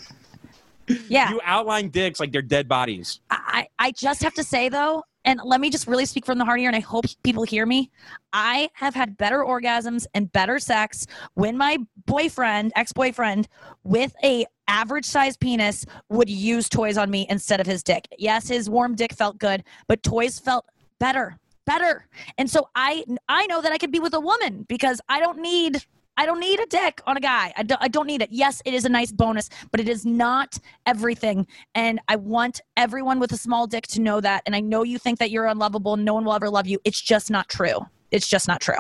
yeah, 1.09 1.31
You 1.31 1.40
outline 1.44 1.88
dicks 1.88 2.20
like 2.20 2.33
they're 2.33 2.42
dead 2.42 2.68
bodies. 2.68 3.20
I, 3.31 3.68
I 3.78 3.92
just 3.92 4.22
have 4.22 4.35
to 4.35 4.44
say 4.44 4.68
though, 4.68 5.02
and 5.24 5.40
let 5.44 5.61
me 5.61 5.70
just 5.70 5.87
really 5.87 6.07
speak 6.07 6.26
from 6.26 6.38
the 6.38 6.44
heart 6.44 6.59
here, 6.59 6.68
and 6.68 6.76
I 6.76 6.81
hope 6.81 7.05
people 7.22 7.44
hear 7.44 7.66
me. 7.66 7.90
I 8.33 8.70
have 8.74 8.94
had 8.94 9.16
better 9.16 9.38
orgasms 9.38 10.07
and 10.14 10.33
better 10.33 10.59
sex 10.59 11.07
when 11.35 11.57
my 11.57 11.78
boyfriend, 12.07 12.72
ex-boyfriend, 12.74 13.48
with 13.85 14.14
a 14.24 14.46
average 14.68 15.05
sized 15.05 15.38
penis 15.40 15.85
would 16.09 16.28
use 16.28 16.68
toys 16.68 16.96
on 16.96 17.11
me 17.11 17.26
instead 17.28 17.61
of 17.61 17.66
his 17.66 17.83
dick. 17.83 18.09
Yes, 18.18 18.48
his 18.48 18.68
warm 18.68 18.94
dick 18.94 19.12
felt 19.12 19.38
good, 19.38 19.64
but 19.87 20.02
toys 20.02 20.38
felt 20.38 20.64
better, 20.98 21.38
better. 21.66 22.07
And 22.38 22.50
so 22.50 22.68
I 22.74 23.05
I 23.28 23.46
know 23.46 23.61
that 23.61 23.72
I 23.72 23.78
could 23.78 23.92
be 23.92 24.00
with 24.00 24.14
a 24.14 24.20
woman 24.20 24.64
because 24.68 25.00
I 25.09 25.20
don't 25.20 25.38
need 25.38 25.85
I 26.16 26.27
don't 26.27 26.40
need 26.40 26.61
a 26.61 26.66
dick 26.66 27.01
on 27.07 27.16
a 27.16 27.20
guy. 27.20 27.53
I 27.57 27.62
don't, 27.62 27.83
I 27.83 27.88
don't 27.88 28.07
need 28.07 28.22
it. 28.22 28.31
Yes, 28.31 28.61
it 28.64 28.75
is 28.75 28.85
a 28.85 28.88
nice 28.88 29.11
bonus, 29.11 29.48
but 29.70 29.81
it 29.81 29.88
is 29.88 30.05
not 30.05 30.59
everything. 30.87 31.46
And 31.75 32.01
I 32.09 32.16
want 32.16 32.61
everyone 32.77 33.18
with 33.18 33.33
a 33.33 33.37
small 33.38 33.66
dick 33.66 33.87
to 33.88 34.01
know 34.01 34.20
that. 34.20 34.42
And 34.44 34.55
I 34.55 34.61
know 34.61 34.83
you 34.83 34.98
think 34.98 35.18
that 35.20 35.31
you're 35.31 35.46
unlovable 35.46 35.94
and 35.94 36.05
no 36.05 36.14
one 36.14 36.25
will 36.25 36.35
ever 36.35 36.51
love 36.51 36.66
you. 36.66 36.79
It's 36.85 37.01
just 37.01 37.31
not 37.31 37.48
true. 37.48 37.87
It's 38.11 38.29
just 38.29 38.46
not 38.46 38.61
true. 38.61 38.77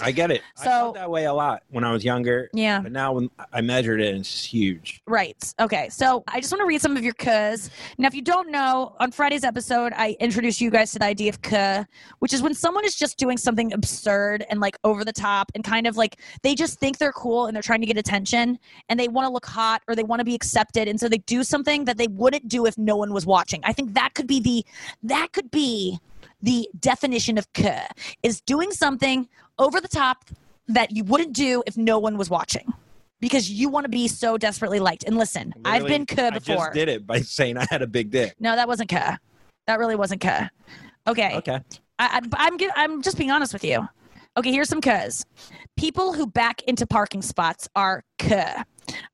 I 0.00 0.12
get 0.12 0.30
it. 0.30 0.42
I 0.58 0.64
So- 0.64 0.70
felt 0.70 0.94
that 0.94 1.10
way 1.10 1.24
a 1.24 1.32
lot 1.32 1.62
when 1.70 1.84
I 1.84 1.92
was 1.92 2.04
younger. 2.04 2.50
Yeah. 2.52 2.80
But 2.80 2.92
now 2.92 3.12
when 3.14 3.30
I 3.52 3.60
measured 3.62 4.00
it, 4.00 4.14
it's 4.14 4.44
huge. 4.44 5.00
Right. 5.06 5.36
Okay. 5.58 5.88
So 5.88 6.22
I 6.28 6.40
just 6.40 6.52
want 6.52 6.60
to 6.60 6.66
read 6.66 6.80
some 6.80 6.96
of 6.96 7.02
your 7.04 7.14
kuhs. 7.14 7.70
Now, 7.98 8.06
if 8.08 8.14
you 8.14 8.22
don't 8.22 8.50
know, 8.50 8.94
on 9.00 9.10
Friday's 9.10 9.44
episode, 9.44 9.92
I 9.96 10.16
introduced 10.20 10.60
you 10.60 10.70
guys 10.70 10.92
to 10.92 10.98
the 10.98 11.06
idea 11.06 11.30
of 11.30 11.40
kuh, 11.42 11.84
which 12.18 12.32
is 12.34 12.42
when 12.42 12.54
someone 12.54 12.84
is 12.84 12.94
just 12.94 13.16
doing 13.16 13.38
something 13.38 13.72
absurd 13.72 14.44
and 14.50 14.60
like 14.60 14.76
over 14.84 15.04
the 15.04 15.12
top 15.12 15.50
and 15.54 15.64
kind 15.64 15.86
of 15.86 15.96
like 15.96 16.20
they 16.42 16.54
just 16.54 16.78
think 16.78 16.98
they're 16.98 17.12
cool 17.12 17.46
and 17.46 17.54
they're 17.54 17.62
trying 17.62 17.80
to 17.80 17.86
get 17.86 17.96
attention 17.96 18.58
and 18.88 19.00
they 19.00 19.08
want 19.08 19.26
to 19.26 19.32
look 19.32 19.46
hot 19.46 19.82
or 19.88 19.94
they 19.94 20.02
want 20.02 20.20
to 20.20 20.24
be 20.24 20.34
accepted. 20.34 20.88
And 20.88 21.00
so 21.00 21.08
they 21.08 21.18
do 21.18 21.42
something 21.42 21.84
that 21.86 21.96
they 21.96 22.08
wouldn't 22.08 22.48
do 22.48 22.66
if 22.66 22.76
no 22.76 22.96
one 22.96 23.12
was 23.12 23.24
watching. 23.24 23.60
I 23.64 23.72
think 23.72 23.94
that 23.94 24.14
could 24.14 24.26
be 24.26 24.40
the, 24.40 24.64
that 25.04 25.32
could 25.32 25.50
be 25.50 25.98
the 26.42 26.68
definition 26.78 27.38
of 27.38 27.50
kuh 27.54 27.86
is 28.22 28.40
doing 28.42 28.70
something 28.70 29.26
over 29.58 29.80
the 29.80 29.88
top 29.88 30.24
that 30.68 30.90
you 30.94 31.04
wouldn't 31.04 31.32
do 31.34 31.62
if 31.66 31.76
no 31.76 31.98
one 31.98 32.16
was 32.18 32.28
watching 32.30 32.72
because 33.20 33.50
you 33.50 33.68
want 33.68 33.84
to 33.84 33.88
be 33.88 34.08
so 34.08 34.36
desperately 34.36 34.80
liked. 34.80 35.04
And 35.04 35.16
listen, 35.16 35.52
I've 35.64 35.82
Literally, 35.82 36.04
been 36.04 36.06
kuh 36.16 36.22
I 36.26 36.30
before. 36.30 36.56
just 36.56 36.72
did 36.72 36.88
it 36.88 37.06
by 37.06 37.20
saying 37.22 37.56
I 37.56 37.66
had 37.70 37.82
a 37.82 37.86
big 37.86 38.10
dick. 38.10 38.34
No, 38.40 38.56
that 38.56 38.68
wasn't 38.68 38.90
kuh. 38.90 39.16
That 39.66 39.78
really 39.78 39.96
wasn't 39.96 40.20
kuh. 40.20 40.48
Okay, 41.06 41.36
Okay. 41.36 41.60
I, 41.98 42.20
I, 42.20 42.20
I'm 42.48 42.58
I'm 42.74 43.02
just 43.02 43.16
being 43.16 43.30
honest 43.30 43.52
with 43.52 43.64
you. 43.64 43.88
Okay, 44.36 44.52
here's 44.52 44.68
some 44.68 44.80
kuhs. 44.82 45.24
People 45.76 46.12
who 46.12 46.26
back 46.26 46.60
into 46.64 46.86
parking 46.86 47.22
spots 47.22 47.68
are 47.74 48.04
kuh. 48.18 48.64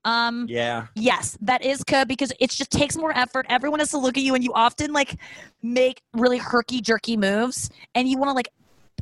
Um, 0.05 0.47
Yeah. 0.49 0.87
Yes, 0.97 1.39
that 1.43 1.65
is 1.65 1.85
good 1.85 2.09
because 2.09 2.33
it 2.41 2.51
just 2.51 2.71
takes 2.71 2.97
more 2.97 3.17
effort. 3.17 3.47
Everyone 3.49 3.79
has 3.79 3.91
to 3.91 3.99
look 3.99 4.17
at 4.17 4.23
you, 4.25 4.35
and 4.35 4.43
you 4.43 4.53
often 4.53 4.93
like 4.93 5.17
make 5.63 6.03
really 6.13 6.39
herky 6.39 6.81
jerky 6.81 7.17
moves, 7.17 7.71
and 7.95 8.09
you 8.09 8.19
want 8.19 8.31
to 8.31 8.35
like. 8.35 8.49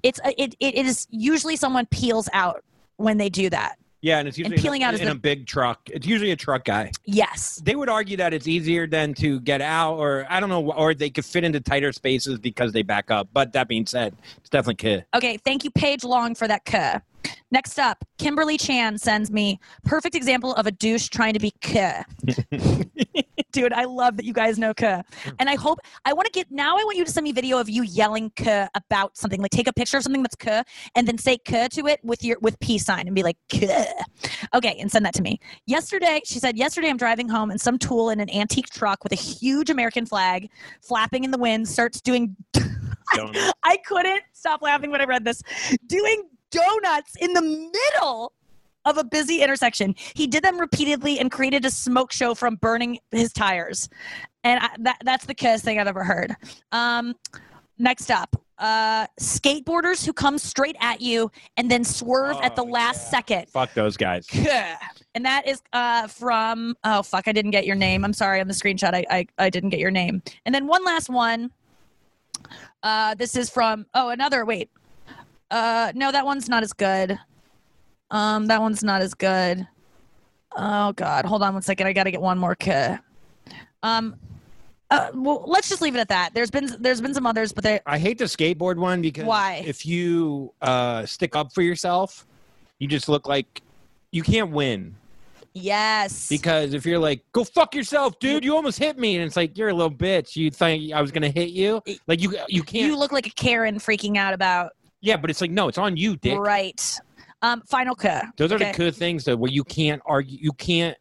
It's 0.02 0.20
it, 0.24 0.54
it 0.60 0.74
is 0.74 1.06
usually 1.10 1.56
someone 1.56 1.86
peels 1.86 2.28
out 2.32 2.62
when 2.96 3.18
they 3.18 3.28
do 3.28 3.50
that. 3.50 3.76
Yeah, 4.02 4.18
and 4.18 4.26
it's 4.26 4.38
usually 4.38 4.54
and 4.56 4.62
peeling 4.62 4.80
in, 4.80 4.86
a, 4.86 4.88
out 4.88 4.94
is 4.94 5.00
in 5.00 5.06
the- 5.06 5.12
a 5.12 5.16
big 5.16 5.46
truck. 5.46 5.80
It's 5.90 6.06
usually 6.06 6.30
a 6.30 6.36
truck 6.36 6.64
guy. 6.64 6.90
Yes, 7.04 7.60
They 7.62 7.76
would 7.76 7.90
argue 7.90 8.16
that 8.16 8.32
it's 8.32 8.48
easier 8.48 8.86
than 8.86 9.12
to 9.14 9.40
get 9.40 9.60
out, 9.60 9.96
or 9.98 10.26
I 10.30 10.40
don't 10.40 10.48
know, 10.48 10.72
or 10.72 10.94
they 10.94 11.10
could 11.10 11.24
fit 11.26 11.44
into 11.44 11.60
tighter 11.60 11.92
spaces 11.92 12.38
because 12.38 12.72
they 12.72 12.82
back 12.82 13.10
up. 13.10 13.28
But 13.34 13.52
that 13.52 13.68
being 13.68 13.84
said, 13.84 14.16
it's 14.38 14.48
definitely 14.48 14.76
kid. 14.76 15.04
Okay, 15.14 15.36
thank 15.36 15.64
you, 15.64 15.70
Paige 15.70 16.04
Long, 16.04 16.34
for 16.34 16.48
that 16.48 16.64
kuh. 16.64 17.00
Next 17.50 17.78
up, 17.78 18.04
Kimberly 18.16 18.56
Chan 18.56 18.98
sends 18.98 19.30
me 19.30 19.60
perfect 19.84 20.14
example 20.14 20.54
of 20.54 20.66
a 20.66 20.70
douche 20.70 21.08
trying 21.08 21.34
to 21.34 21.40
be 21.40 21.50
kuh. 21.60 22.02
Dude, 23.52 23.72
I 23.72 23.84
love 23.84 24.16
that 24.16 24.24
you 24.24 24.32
guys 24.32 24.58
know 24.58 24.74
kuh. 24.74 25.02
Mm. 25.24 25.34
And 25.38 25.50
I 25.50 25.56
hope 25.56 25.78
I 26.04 26.12
want 26.12 26.26
to 26.26 26.32
get 26.32 26.50
now 26.50 26.76
I 26.76 26.84
want 26.84 26.96
you 26.96 27.04
to 27.04 27.10
send 27.10 27.24
me 27.24 27.32
video 27.32 27.58
of 27.58 27.68
you 27.68 27.82
yelling 27.82 28.30
kuh 28.36 28.68
about 28.74 29.16
something. 29.16 29.40
Like 29.40 29.50
take 29.50 29.68
a 29.68 29.72
picture 29.72 29.96
of 29.96 30.02
something 30.02 30.22
that's 30.22 30.36
kuh 30.36 30.62
and 30.94 31.06
then 31.06 31.18
say 31.18 31.38
kuh 31.38 31.68
to 31.68 31.86
it 31.86 32.00
with 32.02 32.24
your 32.24 32.38
with 32.40 32.58
peace 32.60 32.84
sign 32.84 33.06
and 33.06 33.14
be 33.14 33.22
like 33.22 33.36
kuh. 33.48 33.84
Okay, 34.54 34.76
and 34.80 34.90
send 34.90 35.04
that 35.04 35.14
to 35.14 35.22
me. 35.22 35.38
Yesterday, 35.66 36.20
she 36.24 36.38
said, 36.38 36.56
yesterday 36.56 36.88
I'm 36.88 36.96
driving 36.96 37.28
home 37.28 37.50
and 37.50 37.60
some 37.60 37.78
tool 37.78 38.10
in 38.10 38.20
an 38.20 38.30
antique 38.30 38.70
truck 38.70 39.02
with 39.04 39.12
a 39.12 39.16
huge 39.16 39.70
American 39.70 40.06
flag 40.06 40.50
flapping 40.82 41.24
in 41.24 41.30
the 41.30 41.38
wind 41.38 41.68
starts 41.68 42.00
doing 42.00 42.36
Donuts. 43.14 43.52
I 43.64 43.76
couldn't 43.78 44.22
stop 44.32 44.62
laughing 44.62 44.90
when 44.90 45.00
I 45.00 45.04
read 45.04 45.24
this. 45.24 45.42
Doing 45.86 46.28
donuts 46.50 47.16
in 47.20 47.32
the 47.32 47.42
middle 47.42 48.32
of 48.84 48.98
a 48.98 49.04
busy 49.04 49.42
intersection. 49.42 49.94
He 50.14 50.26
did 50.26 50.42
them 50.42 50.58
repeatedly 50.58 51.18
and 51.18 51.30
created 51.30 51.64
a 51.64 51.70
smoke 51.70 52.12
show 52.12 52.34
from 52.34 52.56
burning 52.56 52.98
his 53.10 53.32
tires. 53.32 53.88
And 54.44 54.60
I, 54.60 54.70
that, 54.80 54.98
that's 55.04 55.26
the 55.26 55.34
coolest 55.34 55.64
thing 55.64 55.78
I've 55.78 55.86
ever 55.86 56.02
heard. 56.04 56.34
Um, 56.72 57.14
next 57.78 58.10
up, 58.10 58.34
uh, 58.58 59.06
skateboarders 59.20 60.04
who 60.04 60.12
come 60.12 60.38
straight 60.38 60.76
at 60.80 61.00
you 61.00 61.30
and 61.56 61.70
then 61.70 61.84
swerve 61.84 62.36
at 62.42 62.56
the 62.56 62.62
Oh, 62.62 62.66
last 62.66 63.04
yeah. 63.06 63.10
second. 63.10 63.48
Fuck 63.50 63.72
those 63.74 63.96
guys. 63.96 64.26
And 65.14 65.24
that 65.24 65.48
is 65.48 65.60
uh, 65.72 66.06
from 66.06 66.76
oh 66.84 67.02
fuck, 67.02 67.26
I 67.26 67.32
didn't 67.32 67.50
get 67.50 67.66
your 67.66 67.74
name. 67.76 68.04
I'm 68.04 68.12
sorry 68.12 68.40
on 68.40 68.46
the 68.48 68.54
screenshot. 68.54 68.94
I, 68.94 69.04
I 69.10 69.26
I 69.38 69.50
didn't 69.50 69.70
get 69.70 69.80
your 69.80 69.90
name. 69.90 70.22
And 70.46 70.54
then 70.54 70.66
one 70.68 70.84
last 70.84 71.08
one. 71.10 71.50
Uh, 72.82 73.14
this 73.16 73.34
is 73.36 73.50
from 73.50 73.86
oh 73.94 74.10
another 74.10 74.44
wait. 74.44 74.70
Uh, 75.50 75.90
no, 75.96 76.12
that 76.12 76.24
one's 76.24 76.48
not 76.48 76.62
as 76.62 76.72
good. 76.72 77.18
Um, 78.10 78.46
that 78.46 78.60
one's 78.60 78.82
not 78.82 79.02
as 79.02 79.14
good. 79.14 79.66
Oh 80.56 80.92
god, 80.92 81.24
hold 81.24 81.42
on 81.42 81.54
one 81.54 81.62
second. 81.62 81.86
I 81.86 81.92
got 81.92 82.04
to 82.04 82.10
get 82.10 82.20
one 82.20 82.38
more 82.38 82.54
kuh. 82.54 82.98
Um, 83.82 84.16
uh, 84.90 85.10
well, 85.14 85.44
let's 85.46 85.68
just 85.68 85.80
leave 85.80 85.94
it 85.94 86.00
at 86.00 86.08
that. 86.08 86.30
There's 86.34 86.50
been 86.50 86.74
there's 86.80 87.00
been 87.00 87.14
some 87.14 87.26
others, 87.26 87.52
but 87.52 87.62
they 87.62 87.80
I 87.86 87.98
hate 87.98 88.18
the 88.18 88.24
skateboard 88.24 88.76
one 88.76 89.00
because 89.00 89.24
Why? 89.24 89.62
if 89.64 89.86
you 89.86 90.52
uh, 90.60 91.06
stick 91.06 91.36
up 91.36 91.52
for 91.52 91.62
yourself, 91.62 92.26
you 92.78 92.88
just 92.88 93.08
look 93.08 93.28
like 93.28 93.62
you 94.10 94.24
can't 94.24 94.50
win. 94.50 94.96
yes 95.52 96.28
Because 96.28 96.74
if 96.74 96.84
you're 96.84 96.98
like, 96.98 97.22
go 97.30 97.44
fuck 97.44 97.76
yourself, 97.76 98.18
dude, 98.18 98.44
you 98.44 98.56
almost 98.56 98.80
hit 98.80 98.98
me, 98.98 99.16
and 99.16 99.24
it's 99.24 99.36
like 99.36 99.56
you're 99.56 99.68
a 99.68 99.74
little 99.74 99.92
bitch. 99.94 100.34
You 100.34 100.50
think 100.50 100.92
I 100.92 101.00
was 101.00 101.12
gonna 101.12 101.30
hit 101.30 101.50
you? 101.50 101.80
Like 102.08 102.20
you, 102.20 102.36
you 102.48 102.64
can't. 102.64 102.86
you 102.86 102.98
look 102.98 103.12
like 103.12 103.28
a 103.28 103.30
Karen 103.30 103.76
freaking 103.76 104.16
out 104.16 104.34
about 104.34 104.72
yeah, 105.00 105.16
but 105.16 105.30
it's 105.30 105.40
like 105.40 105.50
no, 105.52 105.68
it's 105.68 105.78
on 105.78 105.96
you, 105.96 106.16
dick. 106.16 106.38
right. 106.38 106.98
Um, 107.42 107.62
final 107.62 107.94
kuh. 107.94 108.22
Those 108.36 108.52
are 108.52 108.58
the 108.58 108.72
good 108.76 108.94
things 108.94 109.24
though, 109.24 109.36
where 109.36 109.50
you 109.50 109.64
can't 109.64 110.02
argue. 110.04 110.38
You 110.40 110.52
can't 110.52 110.96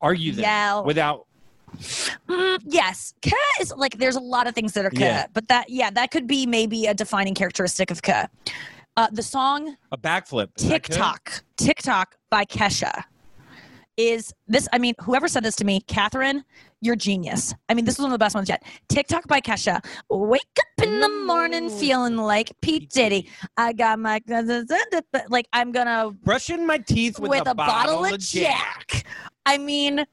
argue 0.00 0.32
them 0.32 0.42
Yell. 0.44 0.84
without. 0.84 1.26
Mm, 2.28 2.60
yes, 2.64 3.14
Kuh 3.22 3.32
is 3.60 3.72
like 3.76 3.98
there's 3.98 4.16
a 4.16 4.20
lot 4.20 4.46
of 4.46 4.54
things 4.54 4.72
that 4.74 4.84
are 4.84 4.90
Kuh, 4.90 5.00
Yeah. 5.00 5.26
but 5.32 5.48
that 5.48 5.68
yeah, 5.68 5.90
that 5.90 6.10
could 6.10 6.26
be 6.26 6.46
maybe 6.46 6.86
a 6.86 6.94
defining 6.94 7.34
characteristic 7.34 7.90
of 7.90 8.00
Kuh. 8.02 8.26
Uh, 8.96 9.08
the 9.10 9.22
song 9.22 9.76
A 9.90 9.98
backflip. 9.98 10.50
Is? 10.56 10.68
TikTok, 10.68 11.42
TikTok 11.56 12.16
by 12.30 12.44
Kesha 12.44 13.02
is 13.96 14.32
this. 14.46 14.68
I 14.72 14.78
mean, 14.78 14.94
whoever 15.00 15.26
said 15.26 15.42
this 15.42 15.56
to 15.56 15.64
me, 15.64 15.80
Catherine, 15.88 16.44
you're 16.84 16.96
genius. 16.96 17.54
I 17.68 17.74
mean, 17.74 17.84
this 17.84 17.94
is 17.94 18.00
one 18.00 18.10
of 18.10 18.12
the 18.12 18.18
best 18.18 18.34
ones 18.34 18.48
yet. 18.48 18.62
TikTok 18.88 19.26
by 19.26 19.40
Kesha. 19.40 19.84
Wake 20.10 20.42
up 20.58 20.84
in 20.84 21.00
the 21.00 21.08
morning 21.08 21.70
feeling 21.70 22.16
like 22.16 22.52
P. 22.60 22.80
Diddy. 22.80 23.28
I 23.56 23.72
got 23.72 23.98
my 23.98 24.20
like 25.28 25.48
I'm 25.52 25.72
gonna 25.72 26.10
Brushing 26.22 26.66
my 26.66 26.78
teeth 26.78 27.18
with, 27.18 27.46
a, 27.46 27.54
bottle, 27.54 28.04
of 28.04 28.18
Jack. 28.18 29.06
I 29.46 29.58
mean, 29.58 30.04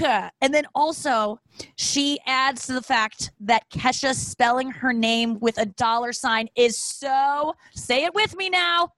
and 0.00 0.54
then 0.54 0.66
also 0.74 1.38
she 1.76 2.18
adds 2.26 2.66
to 2.66 2.72
the 2.72 2.82
fact 2.82 3.30
that 3.40 3.70
Kesha 3.70 4.14
spelling 4.14 4.70
her 4.70 4.92
name 4.92 5.38
with 5.38 5.58
a 5.58 5.66
dollar 5.66 6.12
sign 6.12 6.48
is 6.56 6.76
so. 6.76 7.54
Say 7.72 8.04
it 8.04 8.14
with 8.14 8.36
me 8.36 8.50
now. 8.50 8.92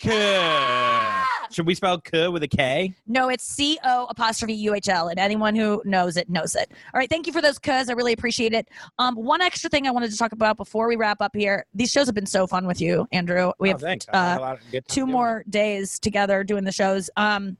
Kuh. 0.00 1.24
Should 1.50 1.66
we 1.66 1.74
spell 1.74 2.00
kuh 2.00 2.30
with 2.30 2.42
a 2.42 2.48
K? 2.48 2.92
No, 3.06 3.28
it's 3.28 3.44
C 3.44 3.78
O 3.84 4.06
apostrophe 4.10 4.52
U 4.52 4.74
H 4.74 4.88
L, 4.88 5.08
and 5.08 5.18
anyone 5.18 5.54
who 5.54 5.80
knows 5.84 6.16
it 6.16 6.28
knows 6.28 6.54
it. 6.54 6.70
All 6.92 6.98
right, 6.98 7.08
thank 7.08 7.26
you 7.26 7.32
for 7.32 7.40
those 7.40 7.58
cuz. 7.58 7.88
I 7.88 7.92
really 7.92 8.12
appreciate 8.12 8.52
it. 8.52 8.68
Um, 8.98 9.14
one 9.14 9.40
extra 9.40 9.70
thing 9.70 9.86
I 9.86 9.90
wanted 9.90 10.10
to 10.10 10.18
talk 10.18 10.32
about 10.32 10.56
before 10.56 10.88
we 10.88 10.96
wrap 10.96 11.20
up 11.20 11.34
here. 11.34 11.64
These 11.74 11.90
shows 11.92 12.06
have 12.06 12.14
been 12.14 12.26
so 12.26 12.46
fun 12.46 12.66
with 12.66 12.80
you, 12.80 13.06
Andrew. 13.12 13.52
We 13.58 13.70
Oh, 13.70 13.72
have 13.72 13.80
thanks. 13.80 14.06
I 14.12 14.16
had 14.16 14.34
uh, 14.34 14.38
a 14.38 14.42
lot 14.42 14.54
of 14.56 14.70
good 14.70 14.88
two 14.88 15.06
more 15.06 15.44
days 15.48 15.98
together 15.98 16.42
doing 16.44 16.64
the 16.64 16.72
shows. 16.72 17.08
Um, 17.16 17.56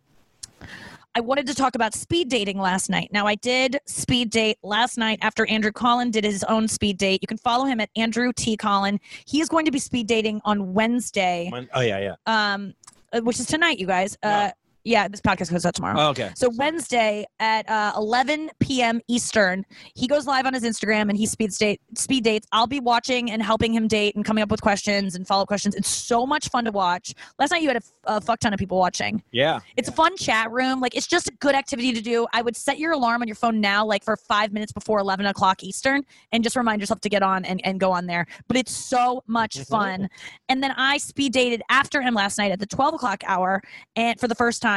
I 1.16 1.20
wanted 1.20 1.46
to 1.46 1.55
talk 1.55 1.74
about 1.74 1.94
speed 1.94 2.29
dating 2.29 2.59
last 2.59 2.90
night. 2.90 3.09
Now, 3.11 3.26
I 3.26 3.37
did 3.37 3.81
speed 3.87 4.29
date 4.29 4.59
last 4.62 4.98
night 4.98 5.18
after 5.22 5.46
Andrew 5.46 5.72
Collin 5.72 6.11
did 6.11 6.24
his 6.24 6.44
own 6.44 6.68
speed 6.68 6.98
date. 6.98 7.20
You 7.22 7.26
can 7.26 7.38
follow 7.38 7.64
him 7.64 7.81
at 7.81 7.88
Andrew 7.96 8.35
T. 8.37 8.55
Collin. 8.55 9.00
He 9.26 9.40
is 9.40 9.48
going 9.48 9.64
to 9.64 9.70
be 9.70 9.79
speed 9.79 10.09
dating 10.09 10.42
on 10.44 10.74
Wednesday. 10.74 11.48
Mon- 11.50 11.70
Oh 11.72 11.81
yeah, 11.81 12.00
yeah. 12.26 12.52
um, 12.52 12.74
uh, 13.14 13.22
which 13.22 13.40
is 13.40 13.46
tonight, 13.46 13.79
you 13.79 13.87
guys. 13.87 14.18
Uh. 14.22 14.50
Yeah, 14.87 15.09
this 15.09 15.20
podcast 15.20 15.51
goes 15.51 15.66
out 15.66 15.75
tomorrow. 15.75 15.99
Oh, 15.99 16.09
okay. 16.11 16.31
So 16.37 16.49
Wednesday 16.57 17.27
at 17.40 17.68
uh, 17.68 17.92
11 17.96 18.51
p.m. 18.61 19.01
Eastern, 19.09 19.66
he 19.96 20.07
goes 20.07 20.29
live 20.29 20.46
on 20.46 20.55
his 20.55 20.62
Instagram 20.62 21.09
and 21.09 21.16
he 21.16 21.27
speed 21.27 21.51
date 21.59 21.81
speed 21.96 22.22
dates. 22.22 22.46
I'll 22.53 22.68
be 22.68 22.79
watching 22.79 23.33
and 23.33 23.42
helping 23.42 23.75
him 23.75 23.88
date 23.88 24.14
and 24.14 24.25
coming 24.25 24.42
up 24.42 24.51
with 24.51 24.61
questions 24.61 25.16
and 25.16 25.27
follow 25.27 25.42
up 25.42 25.49
questions. 25.49 25.75
It's 25.75 25.88
so 25.88 26.25
much 26.25 26.51
fun 26.51 26.64
to 26.66 26.70
watch. 26.70 27.14
Last 27.40 27.51
night 27.51 27.62
you 27.62 27.68
had 27.68 27.83
a, 28.05 28.20
fuck 28.20 28.38
ton 28.38 28.53
of 28.53 28.61
people 28.61 28.79
watching. 28.79 29.25
Yeah. 29.33 29.59
It's 29.77 29.88
a 29.88 29.92
fun 29.92 30.16
chat 30.16 30.53
room. 30.53 30.81
Like 30.81 30.96
it's 30.96 31.09
just 31.09 31.27
a 31.27 31.33
good 31.33 31.57
activity 31.57 31.92
to 31.92 32.01
do. 32.01 32.29
I 32.33 32.42
would 32.42 32.55
set 32.55 32.79
your 32.79 32.92
alarm 32.92 33.22
on 33.22 33.27
your 33.27 33.35
phone 33.35 33.61
now, 33.61 33.85
like 33.85 34.05
for 34.05 34.16
five 34.16 34.53
minutes 34.53 34.70
before 34.70 35.01
11 35.01 35.27
o'clock 35.27 35.64
Eastern, 35.64 36.05
and 36.31 36.44
just 36.44 36.55
remind 36.55 36.81
yourself 36.81 37.01
to 37.01 37.09
get 37.09 37.25
on 37.25 37.44
and, 37.44 37.61
and 37.64 37.81
go 37.81 37.90
on 37.90 38.07
there. 38.07 38.25
But 38.46 38.57
it's 38.57 38.72
so 38.72 39.25
much 39.27 39.59
fun. 39.62 40.09
And 40.49 40.62
then 40.62 40.72
I 40.77 40.99
speed 40.99 41.33
dated 41.33 41.62
after 41.70 42.01
him 42.01 42.14
last 42.14 42.38
night 42.38 42.53
at 42.53 42.61
the 42.61 42.66
12 42.66 42.94
o'clock 42.94 43.25
hour, 43.27 43.61
and 43.96 44.20
for 44.20 44.29
the 44.29 44.37
first 44.37 44.62
time. 44.62 44.75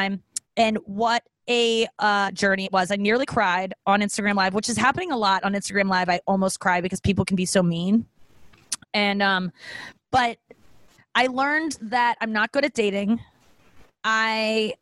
And 0.58 0.78
what 0.86 1.24
a 1.50 1.88
uh, 1.98 2.32
journey 2.32 2.66
it 2.66 2.72
was. 2.72 2.92
I 2.92 2.96
nearly 2.96 3.26
cried 3.26 3.74
on 3.86 4.02
Instagram 4.02 4.36
Live, 4.36 4.54
which 4.54 4.70
is 4.70 4.78
happening 4.78 5.12
a 5.12 5.18
lot 5.18 5.44
on 5.44 5.54
Instagram 5.54 5.90
Live. 5.90 6.10
I 6.10 6.22
almost 6.28 6.60
cry 6.60 6.82
because 6.82 7.00
people 7.00 7.26
can 7.26 7.36
be 7.36 7.46
so 7.46 7.64
mean. 7.64 8.06
And 8.94 9.22
um, 9.22 9.52
but 10.12 10.38
I 11.16 11.28
learned 11.28 11.78
that 11.82 12.18
I'm 12.22 12.32
not 12.32 12.52
good 12.52 12.66
at 12.66 12.74
dating. 12.74 13.20
I 14.04 14.74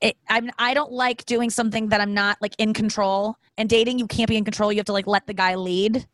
it, 0.00 0.16
I'm 0.28 0.50
I 0.58 0.74
don't 0.74 0.92
like 0.92 1.24
doing 1.24 1.50
something 1.50 1.88
that 1.88 2.00
I'm 2.00 2.14
not 2.14 2.36
like 2.40 2.54
in 2.58 2.74
control. 2.74 3.36
And 3.56 3.68
dating, 3.68 3.98
you 3.98 4.06
can't 4.06 4.28
be 4.28 4.36
in 4.36 4.44
control. 4.44 4.72
You 4.72 4.78
have 4.78 4.86
to 4.86 4.92
like 4.92 5.06
let 5.06 5.26
the 5.26 5.34
guy 5.34 5.54
lead. 5.54 6.06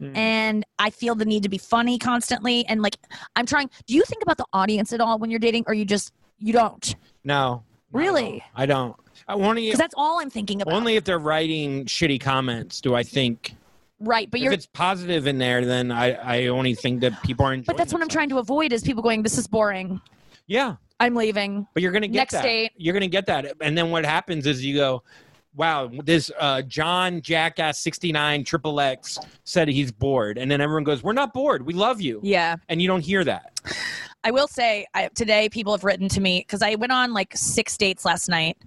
Mm. 0.00 0.14
and 0.14 0.66
I 0.78 0.90
feel 0.90 1.14
the 1.14 1.24
need 1.24 1.42
to 1.44 1.48
be 1.48 1.56
funny 1.56 1.98
constantly. 1.98 2.66
And 2.66 2.82
like, 2.82 2.98
I'm 3.34 3.46
trying. 3.46 3.70
Do 3.86 3.94
you 3.94 4.02
think 4.02 4.22
about 4.22 4.36
the 4.36 4.44
audience 4.52 4.92
at 4.92 5.00
all 5.00 5.18
when 5.18 5.30
you're 5.30 5.40
dating, 5.40 5.64
or 5.66 5.74
you 5.74 5.84
just 5.84 6.12
you 6.38 6.52
don't? 6.52 6.94
No. 7.24 7.64
Really? 7.96 8.42
all. 8.42 8.62
I 8.62 8.66
don't. 8.66 8.96
I 9.28 9.34
only 9.34 9.66
Because 9.66 9.78
that's 9.78 9.94
all 9.96 10.20
I'm 10.20 10.30
thinking 10.30 10.62
about. 10.62 10.74
only 10.74 10.96
if 10.96 11.04
they're 11.04 11.18
writing 11.18 11.84
shitty 11.86 12.20
comments 12.20 12.80
do 12.80 12.94
I 12.94 13.02
think. 13.02 13.54
right, 13.98 14.30
but 14.30 14.40
if 14.40 14.52
it's 14.52 14.66
positive 14.66 15.26
in 15.26 15.38
there, 15.38 15.64
then 15.64 15.90
I 15.90 16.12
I 16.12 16.46
only 16.48 16.74
think 16.74 17.00
that 17.00 17.20
people 17.22 17.44
are. 17.46 17.56
But 17.58 17.76
that's 17.76 17.92
what 17.92 18.02
I'm 18.02 18.08
trying 18.08 18.28
to 18.30 18.38
avoid 18.38 18.72
is 18.72 18.82
people 18.82 19.02
going, 19.02 19.22
"This 19.22 19.38
is 19.38 19.46
boring. 19.46 20.00
Yeah, 20.46 20.76
I'm 21.00 21.14
leaving." 21.14 21.66
but 21.74 21.82
you're 21.82 21.92
gonna 21.92 22.06
get 22.08 22.18
Next 22.20 22.32
that. 22.34 22.42
date. 22.42 22.72
You're 22.76 22.94
gonna 22.94 23.08
get 23.08 23.26
that, 23.26 23.54
and 23.60 23.76
then 23.76 23.90
what 23.90 24.04
happens 24.04 24.46
is 24.46 24.64
you 24.64 24.76
go. 24.76 25.02
Wow, 25.56 25.90
this 26.04 26.30
uh, 26.38 26.60
John 26.62 27.22
Jackass 27.22 27.78
69 27.78 28.44
Triple 28.44 28.78
X 28.78 29.18
said 29.44 29.68
he's 29.68 29.90
bored, 29.90 30.36
and 30.36 30.50
then 30.50 30.60
everyone 30.60 30.84
goes, 30.84 31.02
"We're 31.02 31.14
not 31.14 31.32
bored. 31.32 31.64
We 31.64 31.72
love 31.72 31.98
you," 31.98 32.20
Yeah. 32.22 32.56
and 32.68 32.82
you 32.82 32.86
don't 32.88 33.00
hear 33.00 33.24
that. 33.24 33.58
I 34.26 34.32
will 34.32 34.48
say 34.48 34.88
I, 34.92 35.06
today 35.14 35.48
people 35.48 35.72
have 35.72 35.84
written 35.84 36.08
to 36.08 36.20
me 36.20 36.40
because 36.40 36.60
I 36.60 36.74
went 36.74 36.90
on 36.90 37.12
like 37.12 37.36
six 37.36 37.76
dates 37.76 38.04
last 38.04 38.28
night. 38.28 38.58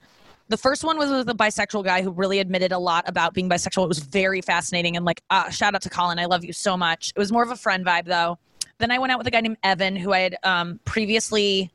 The 0.48 0.56
first 0.56 0.86
one 0.86 0.98
was 0.98 1.12
with 1.12 1.28
a 1.28 1.34
bisexual 1.34 1.84
guy 1.84 2.02
who 2.02 2.12
really 2.12 2.40
admitted 2.40 2.72
a 2.72 2.80
lot 2.80 3.04
about 3.10 3.34
being 3.34 3.50
bisexual. 3.50 3.84
It 3.84 3.90
was 3.90 4.00
very 4.00 4.40
fascinating 4.40 4.96
and 4.96 5.04
like 5.04 5.22
uh, 5.30 5.50
shout 5.50 5.76
out 5.76 5.82
to 5.82 5.90
Colin, 5.90 6.18
I 6.18 6.28
love 6.28 6.46
you 6.46 6.54
so 6.54 6.78
much. 6.78 7.12
It 7.14 7.20
was 7.20 7.34
more 7.34 7.44
of 7.44 7.52
a 7.52 7.58
friend 7.58 7.86
vibe 7.86 8.06
though. 8.06 8.40
Then 8.78 8.90
I 8.90 9.00
went 9.00 9.12
out 9.12 9.18
with 9.18 9.28
a 9.28 9.32
guy 9.32 9.42
named 9.42 9.58
Evan 9.62 9.98
who 9.98 10.14
I 10.14 10.20
had 10.20 10.38
um, 10.44 10.80
previously 10.86 11.70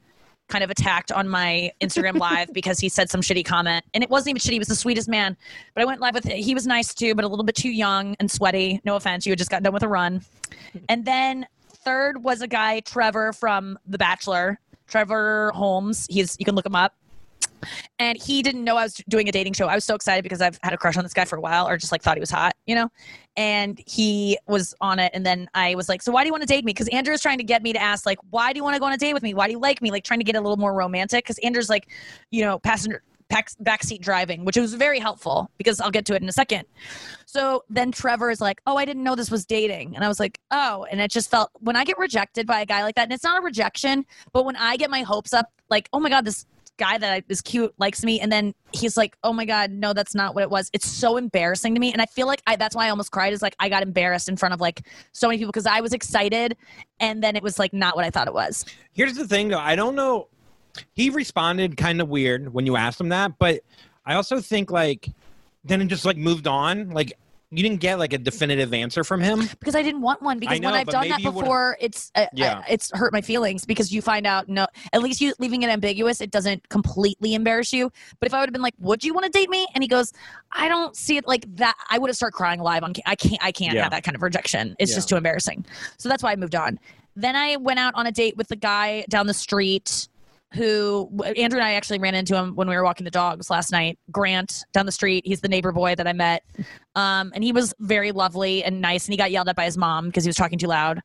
kind 0.49 0.65
of 0.65 0.71
attacked 0.71 1.13
on 1.13 1.29
my 1.29 1.71
Instagram 1.83 2.19
live 2.19 2.51
because 2.55 2.79
he 2.79 2.89
said 2.89 3.11
some 3.11 3.21
shitty 3.21 3.45
comment. 3.45 3.85
And 3.93 4.03
it 4.03 4.09
wasn't 4.09 4.31
even 4.31 4.41
shitty, 4.41 4.53
he 4.53 4.59
was 4.61 4.69
the 4.69 4.77
sweetest 4.77 5.11
man. 5.11 5.37
But 5.75 5.83
I 5.83 5.85
went 5.85 6.01
live 6.01 6.15
with 6.15 6.25
he 6.25 6.55
was 6.55 6.67
nice 6.67 6.95
too, 6.95 7.15
but 7.15 7.27
a 7.27 7.29
little 7.29 7.45
bit 7.45 7.55
too 7.55 7.71
young 7.71 8.17
and 8.19 8.31
sweaty. 8.31 8.81
No 8.87 8.97
offense, 8.97 9.27
you 9.27 9.33
had 9.33 9.39
just 9.39 9.51
got 9.51 9.63
done 9.63 9.75
with 9.75 9.83
a 9.83 9.89
run. 9.89 10.23
And 10.89 11.05
then 11.05 11.47
third 11.85 12.23
was 12.23 12.43
a 12.43 12.47
guy, 12.47 12.81
Trevor 12.81 13.33
from 13.33 13.79
The 13.87 13.99
Bachelor. 13.99 14.59
Trevor 14.87 15.53
Holmes. 15.55 16.07
He's 16.11 16.37
you 16.39 16.45
can 16.45 16.55
look 16.55 16.67
him 16.67 16.77
up. 16.77 16.95
And 17.99 18.21
he 18.21 18.43
didn't 18.43 18.63
know 18.63 18.77
I 18.77 18.83
was 18.83 19.03
doing 19.09 19.27
a 19.27 19.33
dating 19.33 19.55
show. 19.55 19.69
I 19.69 19.75
was 19.75 19.85
so 19.85 19.95
excited 19.95 20.23
because 20.23 20.43
I've 20.43 20.59
had 20.63 20.75
a 20.75 20.77
crush 20.77 20.99
on 20.99 21.03
this 21.03 21.15
guy 21.15 21.25
for 21.25 21.37
a 21.37 21.41
while, 21.41 21.67
or 21.67 21.79
just 21.79 21.93
like 21.93 22.03
thought 22.03 22.17
he 22.17 22.21
was 22.21 22.31
hot, 22.31 22.55
you 22.67 22.75
know. 22.75 22.91
And 23.37 23.81
he 23.87 24.39
was 24.47 24.75
on 24.83 24.99
it, 24.99 25.11
and 25.15 25.25
then 25.25 25.49
I 25.55 25.75
was 25.75 25.89
like, 25.89 26.03
"So 26.03 26.13
why 26.13 26.23
do 26.23 26.27
you 26.27 26.33
want 26.33 26.43
to 26.43 26.47
date 26.47 26.65
me?" 26.65 26.71
Because 26.71 26.89
Andrew's 26.89 27.23
trying 27.23 27.39
to 27.39 27.45
get 27.45 27.63
me 27.63 27.73
to 27.73 27.81
ask, 27.81 28.05
like, 28.05 28.19
"Why 28.31 28.53
do 28.53 28.59
you 28.59 28.65
want 28.65 28.75
to 28.75 28.81
go 28.81 28.87
on 28.87 28.93
a 28.93 28.99
date 28.99 29.15
with 29.15 29.23
me? 29.23 29.33
Why 29.33 29.47
do 29.47 29.53
you 29.53 29.59
like 29.59 29.81
me?" 29.81 29.91
Like 29.91 30.05
trying 30.05 30.21
to 30.21 30.25
get 30.25 30.37
a 30.37 30.41
little 30.41 30.59
more 30.59 30.75
romantic. 30.75 31.25
Because 31.25 31.39
Andrew's 31.39 31.71
like, 31.71 31.89
you 32.31 32.43
know, 32.43 32.59
passenger 32.59 33.03
back, 33.35 33.51
backseat 33.63 34.01
driving, 34.01 34.45
which 34.45 34.57
was 34.57 34.75
very 34.75 35.01
helpful 35.01 35.51
because 35.59 35.81
I'll 35.81 35.91
get 35.91 36.07
to 36.07 36.15
it 36.15 36.23
in 36.23 36.29
a 36.29 36.33
second. 36.33 36.65
So 37.27 37.65
then 37.69 37.91
Trevor 37.91 38.31
is 38.31 38.41
like, 38.41 38.61
"Oh, 38.67 38.77
I 38.77 38.85
didn't 38.85 39.03
know 39.03 39.17
this 39.17 39.31
was 39.31 39.45
dating," 39.45 39.97
and 39.97 40.05
I 40.05 40.09
was 40.09 40.21
like, 40.21 40.39
"Oh," 40.53 40.87
and 40.91 41.01
it 41.01 41.11
just 41.11 41.31
felt 41.31 41.51
when 41.59 41.75
I 41.75 41.85
get 41.85 41.99
rejected 41.99 42.47
by 42.47 42.61
a 42.61 42.67
guy 42.67 42.85
like 42.85 42.95
that, 42.95 43.05
and 43.05 43.13
it's 43.13 43.25
not 43.25 43.41
a 43.41 43.45
rejection, 43.45 44.07
but 44.33 44.45
when 44.45 44.57
I 44.57 44.77
get 44.77 44.89
my 44.89 45.03
hopes 45.03 45.33
up, 45.33 45.51
like, 45.69 45.89
"Oh 45.93 45.99
my 45.99 46.09
god, 46.09 46.25
this 46.25 46.47
guy 46.77 46.99
that 46.99 47.25
is 47.29 47.41
cute 47.41 47.75
likes 47.79 48.05
me," 48.05 48.21
and 48.21 48.31
then 48.31 48.55
he's 48.73 48.97
like, 48.97 49.17
"Oh 49.25 49.33
my 49.33 49.45
god, 49.45 49.73
no, 49.73 49.93
that's 49.93 50.15
not 50.15 50.37
what 50.37 50.43
it 50.43 50.51
was." 50.51 50.71
It's 50.73 50.89
so 50.89 51.17
embarrassing 51.17 51.75
to 51.75 51.81
me, 51.81 51.93
and 51.93 52.01
I 52.01 52.07
feel 52.07 52.29
like 52.29 52.43
I, 52.47 52.55
that's 52.55 52.77
why 52.77 52.87
I 52.87 52.91
almost 52.91 53.11
cried. 53.11 53.33
Is 53.33 53.43
like 53.43 53.57
I 53.59 53.69
got 53.69 53.83
embarrassed 53.83 54.29
in 54.29 54.37
front 54.37 54.55
of 54.55 54.61
like 54.61 54.87
so 55.11 55.27
many 55.27 55.39
people 55.39 55.51
because 55.51 55.67
I 55.67 55.81
was 55.81 55.93
excited, 55.93 56.57
and 57.01 57.21
then 57.21 57.35
it 57.35 57.43
was 57.43 57.59
like 57.59 57.73
not 57.73 57.97
what 57.97 58.05
I 58.05 58.11
thought 58.11 58.29
it 58.29 58.35
was. 58.35 58.65
Here's 58.93 59.15
the 59.15 59.27
thing, 59.27 59.49
though. 59.49 59.59
I 59.59 59.75
don't 59.75 59.97
know. 59.97 60.29
He 60.93 61.11
responded 61.11 61.77
kind 61.77 62.01
of 62.01 62.09
weird 62.09 62.53
when 62.53 62.67
you 62.67 62.77
asked 62.77 63.01
him 63.01 63.11
that, 63.11 63.39
but 63.39 63.61
I 64.05 64.15
also 64.15 64.41
think 64.41 64.71
like 64.71 65.09
then 65.65 65.81
it 65.81 65.87
just 65.87 66.05
like 66.05 66.17
moved 66.17 66.47
on. 66.47 66.91
Like 66.91 67.13
you 67.51 67.63
didn't 67.63 67.79
get 67.81 68.01
like 68.01 68.13
a 68.13 68.19
definitive 68.19 68.75
answer 68.75 69.05
from 69.05 69.21
him. 69.21 69.49
because 69.61 69.77
I 69.77 69.83
didn't 69.83 70.01
want 70.03 70.21
one 70.23 70.41
because 70.41 70.59
know, 70.59 70.69
when 70.73 70.81
I've 70.81 70.89
done 70.89 71.09
that 71.09 71.23
before, 71.23 71.77
it's 71.81 72.11
uh, 72.17 72.27
Yeah. 72.33 72.59
uh, 72.59 72.63
it's 72.69 72.91
hurt 72.93 73.13
my 73.13 73.21
feelings 73.21 73.65
because 73.65 73.93
you 73.93 74.03
find 74.03 74.27
out 74.27 74.49
no, 74.49 74.67
at 74.93 75.03
least 75.03 75.21
you 75.21 75.33
leaving 75.39 75.63
it 75.63 75.71
ambiguous, 75.71 76.21
it 76.21 76.33
doesn't 76.33 76.69
completely 76.69 77.33
embarrass 77.35 77.73
you. 77.73 77.93
But 78.19 78.27
if 78.27 78.35
I 78.35 78.41
would 78.41 78.49
have 78.49 78.53
been 78.53 78.63
like, 78.63 78.75
"Would 78.81 79.05
you 79.05 79.15
want 79.15 79.25
to 79.27 79.31
date 79.31 79.49
me?" 79.51 79.69
and 79.75 79.85
he 79.85 79.89
goes, 79.89 80.13
"I 80.51 80.67
don't 80.69 80.97
see 80.97 81.17
it 81.17 81.29
like 81.29 81.45
that," 81.57 81.77
I 81.89 81.99
would 81.99 82.09
have 82.09 82.17
started 82.17 82.35
crying 82.35 82.61
live 82.61 82.83
on. 82.83 82.93
I 83.07 83.15
can't. 83.15 83.39
I 83.45 83.53
can't 83.53 83.75
Yeah. 83.75 83.83
have 83.85 83.93
that 83.93 84.03
kind 84.03 84.17
of 84.17 84.23
rejection. 84.23 84.75
It's 84.81 84.91
Yeah. 84.91 84.97
just 84.97 85.09
too 85.09 85.17
embarrassing. 85.17 85.65
So 85.97 86.09
that's 86.09 86.25
why 86.25 86.33
I 86.33 86.37
moved 86.37 86.57
on. 86.57 86.81
Then 87.15 87.37
I 87.37 87.57
went 87.59 87.79
out 87.79 87.95
on 87.95 88.09
a 88.09 88.13
date 88.13 88.37
with 88.37 88.49
the 88.49 88.57
guy 88.57 89.05
down 89.09 89.29
the 89.29 89.35
street 89.35 90.09
who 90.55 91.11
Andrew 91.37 91.59
and 91.59 91.67
I 91.67 91.73
actually 91.73 91.99
ran 91.99 92.15
into 92.15 92.37
him 92.37 92.55
when 92.55 92.69
we 92.69 92.77
were 92.77 92.85
walking 92.85 93.05
the 93.05 93.11
dogs 93.11 93.51
last 93.51 93.73
night. 93.73 93.99
Grant 94.11 94.65
down 94.73 94.87
the 94.87 94.93
street. 94.93 95.27
He's 95.27 95.41
the 95.41 95.49
neighbor 95.49 95.73
boy 95.73 95.95
that 95.95 96.07
I 96.07 96.13
met. 96.13 96.45
Um, 96.95 97.33
and 97.35 97.43
he 97.43 97.53
was 97.53 97.75
very 97.81 98.13
lovely 98.13 98.63
and 98.65 98.81
nice. 98.81 99.07
And 99.07 99.13
he 99.13 99.17
got 99.17 99.31
yelled 99.31 99.49
at 99.49 99.57
by 99.57 99.65
his 99.65 99.77
mom 99.77 100.07
because 100.07 100.25
he 100.25 100.29
was 100.29 100.37
talking 100.37 100.59
too 100.59 100.69
loud. 100.69 101.01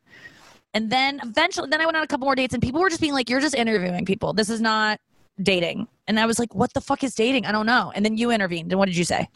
And 0.72 0.90
then 0.90 1.20
eventually, 1.24 1.68
then 1.68 1.80
I 1.80 1.84
went 1.84 1.96
on 1.96 2.02
a 2.02 2.06
couple 2.06 2.26
more 2.26 2.36
dates 2.36 2.54
and 2.54 2.62
people 2.62 2.80
were 2.80 2.88
just 2.88 3.00
being 3.00 3.12
like, 3.12 3.28
you're 3.28 3.40
just 3.40 3.54
interviewing 3.54 4.04
people. 4.04 4.32
This 4.32 4.48
is 4.48 4.60
not 4.60 5.00
dating. 5.42 5.88
And 6.06 6.20
I 6.20 6.26
was 6.26 6.38
like, 6.38 6.54
what 6.54 6.72
the 6.74 6.80
fuck 6.80 7.02
is 7.02 7.14
dating? 7.14 7.46
I 7.46 7.52
don't 7.52 7.66
know. 7.66 7.92
And 7.94 8.04
then 8.04 8.16
you 8.16 8.30
intervened. 8.30 8.72
And 8.72 8.78
what 8.78 8.86
did 8.86 8.96
you 8.96 9.04
say? 9.04 9.28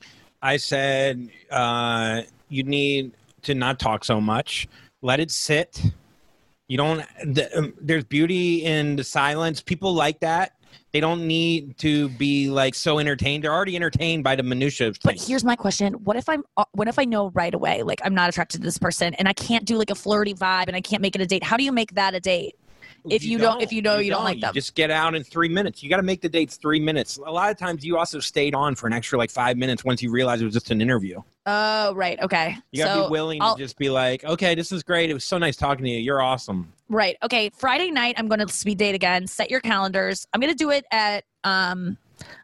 I 0.43 0.59
said 0.59 1.29
uh, 1.51 2.23
you 2.49 2.63
need 2.63 3.13
to 3.43 3.55
not 3.55 3.79
talk 3.79 4.05
so 4.05 4.21
much. 4.21 4.69
Let 5.03 5.19
it 5.19 5.31
sit. 5.31 5.83
You 6.69 6.79
don't. 6.79 7.05
The, 7.25 7.59
um, 7.59 7.75
there's 7.81 8.05
beauty 8.05 8.65
in 8.65 8.97
the 8.97 9.05
silence. 9.05 9.61
People 9.61 9.93
like 9.93 10.21
that. 10.21 10.53
They 10.93 11.01
don't 11.01 11.27
need 11.27 11.77
to 11.79 12.09
be 12.11 12.49
like 12.49 12.75
so 12.75 12.99
entertained. 12.99 13.45
They're 13.45 13.53
already 13.53 13.77
entertained 13.77 14.25
by 14.25 14.37
the 14.37 14.43
minutia 14.43 14.89
of 14.89 14.99
But 15.05 15.21
here's 15.21 15.45
my 15.45 15.57
question: 15.57 15.95
What 16.05 16.17
if 16.17 16.29
I'm? 16.29 16.43
uh, 16.57 16.65
What 16.73 16.89
if 16.89 16.99
I 16.99 17.05
know 17.05 17.31
right 17.31 17.53
away, 17.55 17.83
like 17.83 18.01
I'm 18.05 18.15
not 18.15 18.29
attracted 18.29 18.61
to 18.61 18.65
this 18.65 18.79
person, 18.79 19.15
and 19.15 19.29
I 19.29 19.33
can't 19.35 19.65
do 19.65 19.77
like 19.77 19.91
a 19.91 19.95
flirty 19.95 20.35
vibe, 20.35 20.69
and 20.69 20.77
I 20.77 20.81
can't 20.81 21.03
make 21.03 21.15
it 21.15 21.21
a 21.21 21.27
date? 21.27 21.43
How 21.43 21.57
do 21.57 21.65
you 21.65 21.73
make 21.73 21.95
that 21.95 22.15
a 22.15 22.21
date? 22.21 22.57
If 23.11 23.25
you 23.25 23.39
don't- 23.39 23.61
if 23.61 23.73
you 23.73 23.83
know 23.83 23.99
you 23.99 24.11
don't 24.11 24.25
like 24.25 24.41
them. 24.41 24.55
just 24.55 24.75
get 24.75 24.91
out 24.91 25.15
in 25.15 25.23
three 25.23 25.49
minutes. 25.49 25.83
You 25.83 25.91
got 25.91 25.99
to 25.99 26.03
make 26.03 26.21
the 26.21 26.29
dates 26.29 26.57
three 26.57 26.81
minutes. 26.81 27.19
A 27.19 27.31
lot 27.31 27.51
of 27.51 27.59
times, 27.59 27.85
you 27.85 27.99
also 27.99 28.21
stayed 28.21 28.55
on 28.55 28.75
for 28.75 28.87
an 28.87 28.93
extra 28.93 29.19
like 29.19 29.31
five 29.31 29.57
minutes 29.57 29.85
once 29.85 30.03
you 30.03 30.11
realized 30.11 30.43
it 30.43 30.47
was 30.47 30.55
just 30.55 30.71
an 30.71 30.81
interview. 30.81 31.21
Oh, 31.47 31.95
right. 31.95 32.19
Okay. 32.23 32.57
You 32.73 32.85
got 32.85 32.95
to 32.95 33.01
so 33.03 33.07
be 33.09 33.11
willing 33.13 33.43
I'll- 33.43 33.57
to 33.57 33.63
just 33.63 33.77
be 33.79 33.91
like, 33.91 34.25
okay, 34.25 34.55
this 34.55 34.73
is 34.73 34.83
great. 34.83 35.11
It 35.11 35.15
was 35.15 35.25
so 35.25 35.39
nice 35.39 35.57
talking 35.57 35.85
to 35.85 35.91
you. 35.91 35.99
You're 35.99 36.23
awesome. 36.23 36.73
Right. 36.89 37.17
Okay. 37.23 37.51
Friday 37.57 37.91
night, 37.91 38.15
I'm 38.19 38.29
going 38.29 38.41
to 38.41 38.49
speed 38.49 38.79
date 38.79 38.95
again. 38.95 39.27
Set 39.27 39.51
your 39.51 39.61
calendars. 39.61 40.27
I'm 40.33 40.41
going 40.41 40.53
to 40.53 40.57
do 40.59 40.71
it 40.71 40.85
at 40.91 41.25
um. 41.45 41.97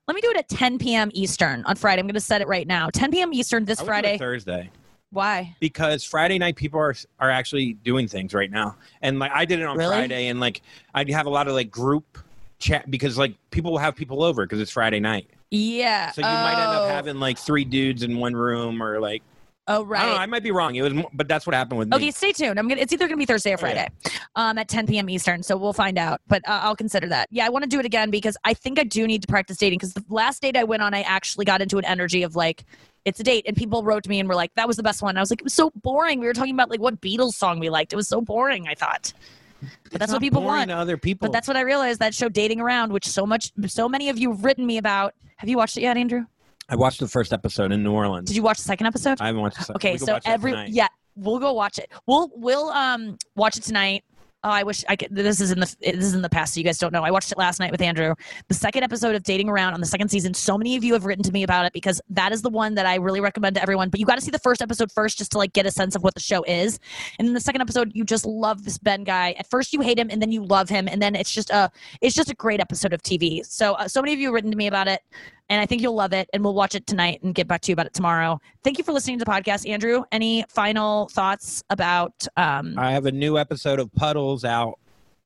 Let 0.09 0.15
me 0.15 0.21
do 0.21 0.31
it 0.31 0.37
at 0.37 0.49
10 0.49 0.79
p.m. 0.79 1.11
Eastern 1.15 1.65
on 1.65 1.77
Friday. 1.77 2.01
I'm 2.01 2.07
going 2.07 2.15
to 2.15 2.21
set 2.21 2.43
it 2.43 2.49
right 2.49 2.67
now. 2.67 2.91
10 2.93 3.13
p.m. 3.13 3.33
Eastern 3.33 3.65
this 3.65 3.79
I 3.79 3.83
would 3.85 3.87
do 3.87 3.93
it 3.93 4.03
Friday. 4.03 4.19
Thursday. 4.19 4.71
Why? 5.11 5.57
because 5.61 6.05
Friday 6.05 6.39
night 6.39 6.57
people 6.57 6.79
are 6.81 6.95
are 7.19 7.31
actually 7.31 7.73
doing 7.75 8.07
things 8.09 8.33
right 8.35 8.51
now, 8.51 8.77
and 9.03 9.19
like 9.19 9.33
I 9.35 9.45
did 9.45 9.59
it 9.61 9.65
on 9.65 9.77
Really? 9.77 9.97
Friday, 9.97 10.29
and 10.29 10.39
like 10.41 10.63
I'd 10.95 11.11
have 11.11 11.27
a 11.27 11.31
lot 11.31 11.49
of 11.49 11.55
like 11.55 11.71
group 11.71 12.19
chat 12.59 12.91
because 12.91 13.19
like 13.19 13.35
people 13.51 13.73
will 13.73 13.79
have 13.79 13.97
people 13.97 14.23
over 14.23 14.45
because 14.47 14.61
it's 14.61 14.71
Friday 14.71 15.01
night, 15.01 15.29
Yeah. 15.51 16.11
so 16.13 16.21
you 16.21 16.27
might 16.27 16.53
end 16.63 16.71
Oh. 16.77 16.85
up 16.85 16.91
having 16.91 17.19
like 17.19 17.39
three 17.39 17.65
dudes 17.65 18.03
in 18.03 18.19
one 18.19 18.35
room 18.35 18.83
or 18.83 19.01
like 19.01 19.23
Oh, 19.67 19.85
right. 19.85 20.01
I 20.03 20.07
don't 20.07 20.15
know. 20.17 20.21
I 20.23 20.27
might 20.27 20.43
be 20.43 20.51
wrong. 20.51 20.75
It 20.75 20.83
was, 20.83 21.05
but 21.13 21.29
that's 21.29 21.47
what 21.47 21.55
happened 21.55 21.79
with 21.79 21.89
me. 21.91 21.97
Okay, 21.97 22.11
stay 22.11 22.33
tuned. 22.33 22.59
I'm 22.59 22.67
gonna. 22.67 22.81
It's 22.81 22.93
either 22.93 23.07
gonna 23.07 23.19
be 23.19 23.25
Thursday 23.27 23.51
or 23.53 23.55
Oh. 23.55 23.59
Friday, 23.59 23.87
um, 24.35 24.59
at 24.59 24.67
10 24.69 24.87
p.m. 24.89 25.09
Eastern. 25.09 25.45
So 25.45 25.57
we'll 25.57 25.73
find 25.75 25.97
out. 25.97 26.21
But 26.27 26.43
uh, 26.49 26.61
I'll 26.65 26.75
consider 26.75 27.07
that. 27.09 27.29
Yeah, 27.31 27.47
I 27.47 27.51
want 27.51 27.63
to 27.65 27.69
do 27.69 27.79
it 27.79 27.87
again 27.87 28.11
because 28.11 28.37
I 28.43 28.53
think 28.53 28.81
I 28.81 28.85
do 28.85 29.07
need 29.07 29.23
to 29.23 29.29
practice 29.29 29.59
dating. 29.59 29.79
Because 29.79 29.93
the 29.93 30.03
last 30.09 30.43
date 30.43 30.57
I 30.57 30.65
went 30.65 30.83
on, 30.83 30.93
I 30.93 31.03
actually 31.03 31.45
got 31.45 31.63
into 31.63 31.79
an 31.79 31.85
energy 31.85 32.25
of 32.25 32.35
like, 32.35 32.65
it's 33.05 33.21
a 33.21 33.23
date, 33.23 33.45
and 33.47 33.57
people 33.57 33.83
wrote 33.83 34.03
to 34.05 34.11
me 34.11 34.21
and 34.21 34.29
were 34.29 34.35
like, 34.35 34.55
"That 34.55 34.69
was 34.69 34.77
the 34.77 34.83
best 34.83 35.03
one." 35.03 35.17
I 35.17 35.21
was 35.21 35.31
like, 35.31 35.41
"It 35.41 35.45
was 35.45 35.55
so 35.55 35.71
boring." 35.83 36.21
We 36.21 36.27
were 36.27 36.35
talking 36.35 36.55
about 36.55 36.71
like 36.71 36.81
what 36.81 37.01
Beatles 37.01 37.33
song 37.35 37.59
we 37.59 37.71
liked. 37.71 37.93
It 37.93 37.97
was 37.97 38.09
so 38.09 38.21
boring. 38.21 38.69
I 38.69 38.75
thought. 38.75 39.13
But 39.61 39.69
It's 39.85 39.99
that's 39.99 40.13
what 40.13 40.23
people 40.23 40.43
want. 40.43 40.71
other 40.71 40.97
people. 40.97 41.27
But 41.29 41.33
that's 41.33 41.47
what 41.47 41.57
I 41.57 41.61
realized 41.63 42.01
that 42.01 42.15
show 42.15 42.29
dating 42.29 42.61
around, 42.61 42.93
which 42.93 43.07
so 43.07 43.27
much, 43.27 43.53
so 43.67 43.89
many 43.89 44.09
of 44.09 44.19
you 44.19 44.31
have 44.31 44.45
written 44.45 44.67
me 44.67 44.79
about. 44.79 45.15
Have 45.37 45.49
you 45.49 45.57
watched 45.57 45.77
it 45.77 45.83
yet, 45.83 45.97
Andrew? 45.97 46.25
I 46.69 46.77
watched 46.77 47.01
the 47.01 47.09
first 47.09 47.33
episode 47.33 47.73
in 47.73 47.83
New 47.83 47.93
Orleans. 47.93 48.29
Did 48.29 48.37
you 48.37 48.43
watch 48.43 48.59
the 48.59 48.65
second 48.65 48.87
episode? 48.87 49.21
I 49.21 49.27
haven't 49.27 49.41
watched. 49.43 49.59
The 49.59 49.65
second. 49.65 49.77
Okay, 49.77 49.97
so 49.99 50.19
every 50.25 50.55
yeah, 50.69 50.89
we'll 51.17 51.39
go 51.41 51.53
watch 51.53 51.79
it. 51.79 51.91
We'll 52.07 52.31
we'll 52.35 52.71
um 52.71 53.19
watch 53.35 53.57
it 53.57 53.63
tonight. 53.63 54.05
Oh, 54.43 54.49
I 54.49 54.63
wish 54.63 54.85
I 54.89 54.97
could. 54.97 55.15
This 55.15 55.39
is 55.39 55.51
in 55.51 55.61
the 55.61 55.77
this 55.81 55.97
is 55.97 56.15
in 56.15 56.23
the 56.23 56.31
past, 56.31 56.55
so 56.55 56.61
you 56.61 56.65
guys 56.65 56.79
don't 56.79 56.95
know. 56.95 57.03
I 57.03 57.11
watched 57.11 57.31
it 57.31 57.37
last 57.37 57.61
night 57.61 57.71
with 57.71 57.83
Andrew. 57.83 58.15
The 58.49 58.55
second 58.55 58.85
episode 58.85 59.15
of 59.15 59.23
Dating 59.23 59.51
Around 59.51 59.75
on 59.75 59.81
the 59.81 59.87
second 59.87 60.09
season. 60.09 60.33
So 60.33 60.57
many 60.57 60.77
of 60.77 60.83
you 60.83 60.95
have 60.95 61.05
written 61.05 61.23
to 61.25 61.33
me 61.33 61.43
about 61.43 61.67
it 61.67 61.75
because 61.75 62.01
that 62.09 62.33
is 62.33 62.41
the 62.41 62.49
one 62.49 62.75
that 62.77 62.87
I 62.87 62.95
really 62.95 63.21
recommend 63.21 63.57
to 63.57 63.63
everyone. 63.63 63.91
But 63.91 64.01
you 64.01 64.07
got 64.07 64.15
to 64.15 64.23
see 64.23 64.31
the 64.31 64.39
first 64.39 64.63
episode 64.63 64.91
first, 64.91 65.19
just 65.19 65.33
to 65.33 65.39
like 65.39 65.53
get 65.53 65.67
a 65.67 65.71
sense 65.71 65.95
of 65.95 66.03
what 66.03 66.15
the 66.15 66.21
show 66.21 66.43
is. 66.45 66.81
And 67.19 67.29
in 67.29 67.35
the 67.35 67.41
second 67.41 67.61
episode, 67.61 67.93
you 67.95 68.03
just 68.03 68.25
love 68.25 68.65
this 68.65 68.79
Ben 68.79 69.05
guy. 69.05 69.33
At 69.33 69.47
first, 69.51 69.75
you 69.75 69.83
hate 69.83 69.99
him, 69.99 70.09
and 70.11 70.23
then 70.23 70.33
you 70.33 70.43
love 70.43 70.71
him, 70.71 70.89
and 70.89 71.03
then 71.03 71.15
it's 71.15 71.31
just 71.31 71.51
a 71.51 71.71
it's 72.01 72.15
just 72.15 72.31
a 72.31 72.35
great 72.35 72.61
episode 72.61 72.95
of 72.95 73.03
TV. 73.03 73.45
So 73.45 73.75
uh, 73.75 73.89
so 73.89 74.01
many 74.01 74.15
of 74.15 74.21
you 74.21 74.29
have 74.29 74.35
written 74.35 74.51
to 74.53 74.57
me 74.57 74.69
about 74.69 74.89
it 74.89 75.03
and 75.51 75.61
I 75.61 75.67
think 75.67 75.83
you'll 75.83 75.95
love 75.95 76.13
it. 76.15 76.31
And 76.33 76.43
we'll 76.43 76.55
watch 76.55 76.75
it 76.75 76.87
tonight 76.87 77.23
and 77.23 77.35
get 77.35 77.47
back 77.47 77.61
to 77.63 77.71
you 77.71 77.75
about 77.75 77.87
it 77.87 77.93
tomorrow. 77.93 78.41
Thank 78.65 78.79
you 78.79 78.85
for 78.85 78.93
listening 78.93 79.19
to 79.19 79.25
the 79.25 79.31
podcast, 79.31 79.69
Andrew. 79.69 80.05
Any 80.11 80.45
final 80.49 81.09
thoughts 81.09 81.63
about? 81.69 82.27
Um, 82.39 82.75
I 82.79 82.93
have 82.93 83.05
a 83.07 83.13
new 83.13 83.37
episode 83.37 83.79
of 83.81 83.93
Puddles 83.95 84.45
out. 84.45 84.79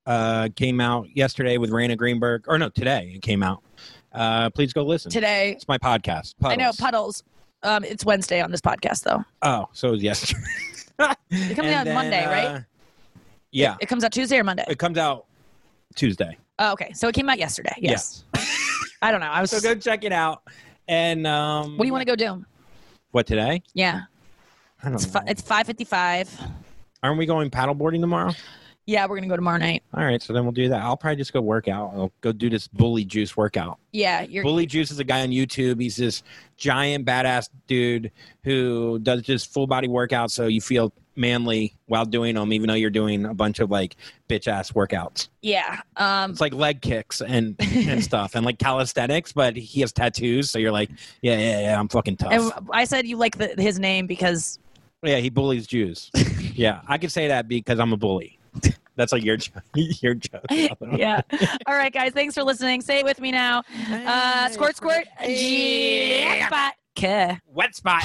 Uh, 0.06 0.48
came 0.56 0.80
out 0.80 1.06
yesterday 1.14 1.56
with 1.56 1.70
Raina 1.70 1.96
Greenberg, 1.96 2.44
or 2.48 2.58
no, 2.58 2.68
today 2.68 3.12
it 3.14 3.22
came 3.22 3.42
out. 3.42 3.62
Uh, 4.12 4.50
please 4.50 4.72
go 4.72 4.82
listen. 4.84 5.10
today. 5.10 5.52
It's 5.52 5.66
my 5.68 5.78
podcast. 5.78 6.34
I 6.42 6.56
know 6.56 6.72
Puddles. 6.72 7.22
puddles. 7.22 7.24
Um, 7.62 7.84
it's 7.84 8.04
Wednesday 8.04 8.42
on 8.42 8.50
this 8.50 8.60
podcast 8.60 9.02
though. 9.04 9.24
Oh, 9.42 9.66
so 9.72 9.88
it 9.88 9.92
was 9.92 10.02
yesterday. 10.02 10.40
It 11.30 11.56
comes 11.56 11.68
out 11.68 11.86
Monday, 11.88 12.24
right? 12.26 12.64
Yeah, 13.50 13.74
It 13.80 13.86
comes 13.86 14.04
out 14.04 14.12
Tuesday 14.12 14.38
or 14.38 14.44
Monday. 14.44 14.64
it 14.68 14.78
comes 14.78 14.96
out 14.98 15.26
Tuesday. 15.96 16.38
Oh, 16.60 16.72
okay, 16.72 16.92
so 16.92 17.08
it 17.08 17.14
came 17.14 17.28
out 17.28 17.38
yesterday. 17.38 17.74
Yes. 17.78 18.24
I 19.04 19.10
don't 19.10 19.20
know. 19.20 19.26
I 19.28 19.40
was. 19.42 19.50
So 19.50 19.60
go 19.60 19.74
check 19.74 20.04
it 20.04 20.12
out. 20.12 20.42
And 20.88 21.26
um, 21.26 21.76
what 21.76 21.84
do 21.84 21.86
you 21.86 21.92
want 21.92 22.06
to 22.06 22.10
go 22.10 22.16
do? 22.16 22.44
What 23.10 23.26
today? 23.26 23.62
Yeah, 23.74 24.02
I 24.82 24.86
don't 24.86 24.94
it's 24.94 25.06
know. 25.06 25.20
fi- 25.20 25.26
it's 25.28 25.42
five 25.42 25.66
fifty 25.66 25.84
five. 25.84 26.30
Aren't 27.02 27.18
we 27.18 27.26
going 27.26 27.50
paddleboarding 27.50 28.00
tomorrow? 28.00 28.32
Yeah, 28.86 29.06
we're 29.06 29.16
gonna 29.16 29.28
go 29.28 29.36
tomorrow 29.36 29.58
night. 29.58 29.82
All 29.94 30.04
right, 30.04 30.20
so 30.22 30.32
then 30.32 30.42
we'll 30.44 30.52
do 30.52 30.68
that. 30.68 30.82
I'll 30.82 30.96
probably 30.96 31.16
just 31.16 31.32
go 31.32 31.40
work 31.40 31.68
out. 31.68 31.92
I'll 31.94 32.12
go 32.22 32.32
do 32.32 32.50
this 32.50 32.66
bully 32.68 33.04
juice 33.04 33.36
workout. 33.36 33.78
Yeah, 33.92 34.22
you're. 34.22 34.42
Bully 34.42 34.66
Juice 34.66 34.90
is 34.90 34.98
a 34.98 35.04
guy 35.04 35.22
on 35.22 35.28
YouTube. 35.28 35.80
He's 35.80 35.96
this 35.96 36.22
giant 36.56 37.06
badass 37.06 37.48
dude 37.66 38.10
who 38.42 38.98
does 39.00 39.22
just 39.22 39.52
full 39.52 39.66
body 39.66 39.88
workouts 39.88 40.30
so 40.32 40.46
you 40.46 40.60
feel 40.60 40.92
manly 41.16 41.74
while 41.86 42.04
doing 42.04 42.34
them, 42.34 42.52
even 42.52 42.68
though 42.68 42.74
you're 42.74 42.90
doing 42.90 43.24
a 43.24 43.34
bunch 43.34 43.60
of 43.60 43.70
like 43.70 43.96
bitch 44.28 44.48
ass 44.48 44.72
workouts. 44.72 45.28
Yeah. 45.42 45.80
Um. 45.96 46.32
It's 46.32 46.40
like 46.40 46.54
leg 46.54 46.80
kicks 46.80 47.20
and 47.20 47.56
and 47.60 48.02
stuff 48.10 48.34
and 48.34 48.44
like 48.44 48.58
calisthenics, 48.58 49.32
but 49.32 49.56
he 49.56 49.80
has 49.80 49.92
tattoos, 49.92 50.50
so 50.50 50.58
you're 50.58 50.72
like, 50.72 50.90
yeah, 51.22 51.38
yeah, 51.38 51.60
yeah, 51.60 51.80
I'm 51.80 51.88
fucking 51.88 52.16
tough. 52.16 52.32
And 52.32 52.52
I 52.72 52.84
said 52.84 53.06
you 53.06 53.16
like 53.16 53.38
the, 53.38 53.54
his 53.58 53.78
name 53.78 54.06
because 54.06 54.58
yeah, 55.02 55.18
he 55.18 55.30
bullies 55.30 55.66
Jews. 55.66 56.10
yeah, 56.54 56.80
I 56.88 56.98
could 56.98 57.12
say 57.12 57.28
that 57.28 57.48
because 57.48 57.78
I'm 57.78 57.92
a 57.92 57.96
bully. 57.96 58.38
That's 58.96 59.12
like 59.12 59.24
your 59.24 59.36
jo- 59.36 59.60
your 59.74 60.14
joke. 60.14 60.44
yeah. 60.50 61.20
All 61.66 61.74
right, 61.74 61.92
guys. 61.92 62.12
Thanks 62.12 62.34
for 62.34 62.44
listening. 62.44 62.80
Say 62.80 63.00
it 63.00 63.04
with 63.04 63.20
me 63.20 63.32
now. 63.32 63.64
Uh, 63.90 64.48
squirt, 64.50 64.76
squirt. 64.76 65.06
Yeah. 65.26 66.46
Spot. 66.46 66.74
K. 66.94 67.40
Wet 67.48 67.74
spot. 67.74 68.04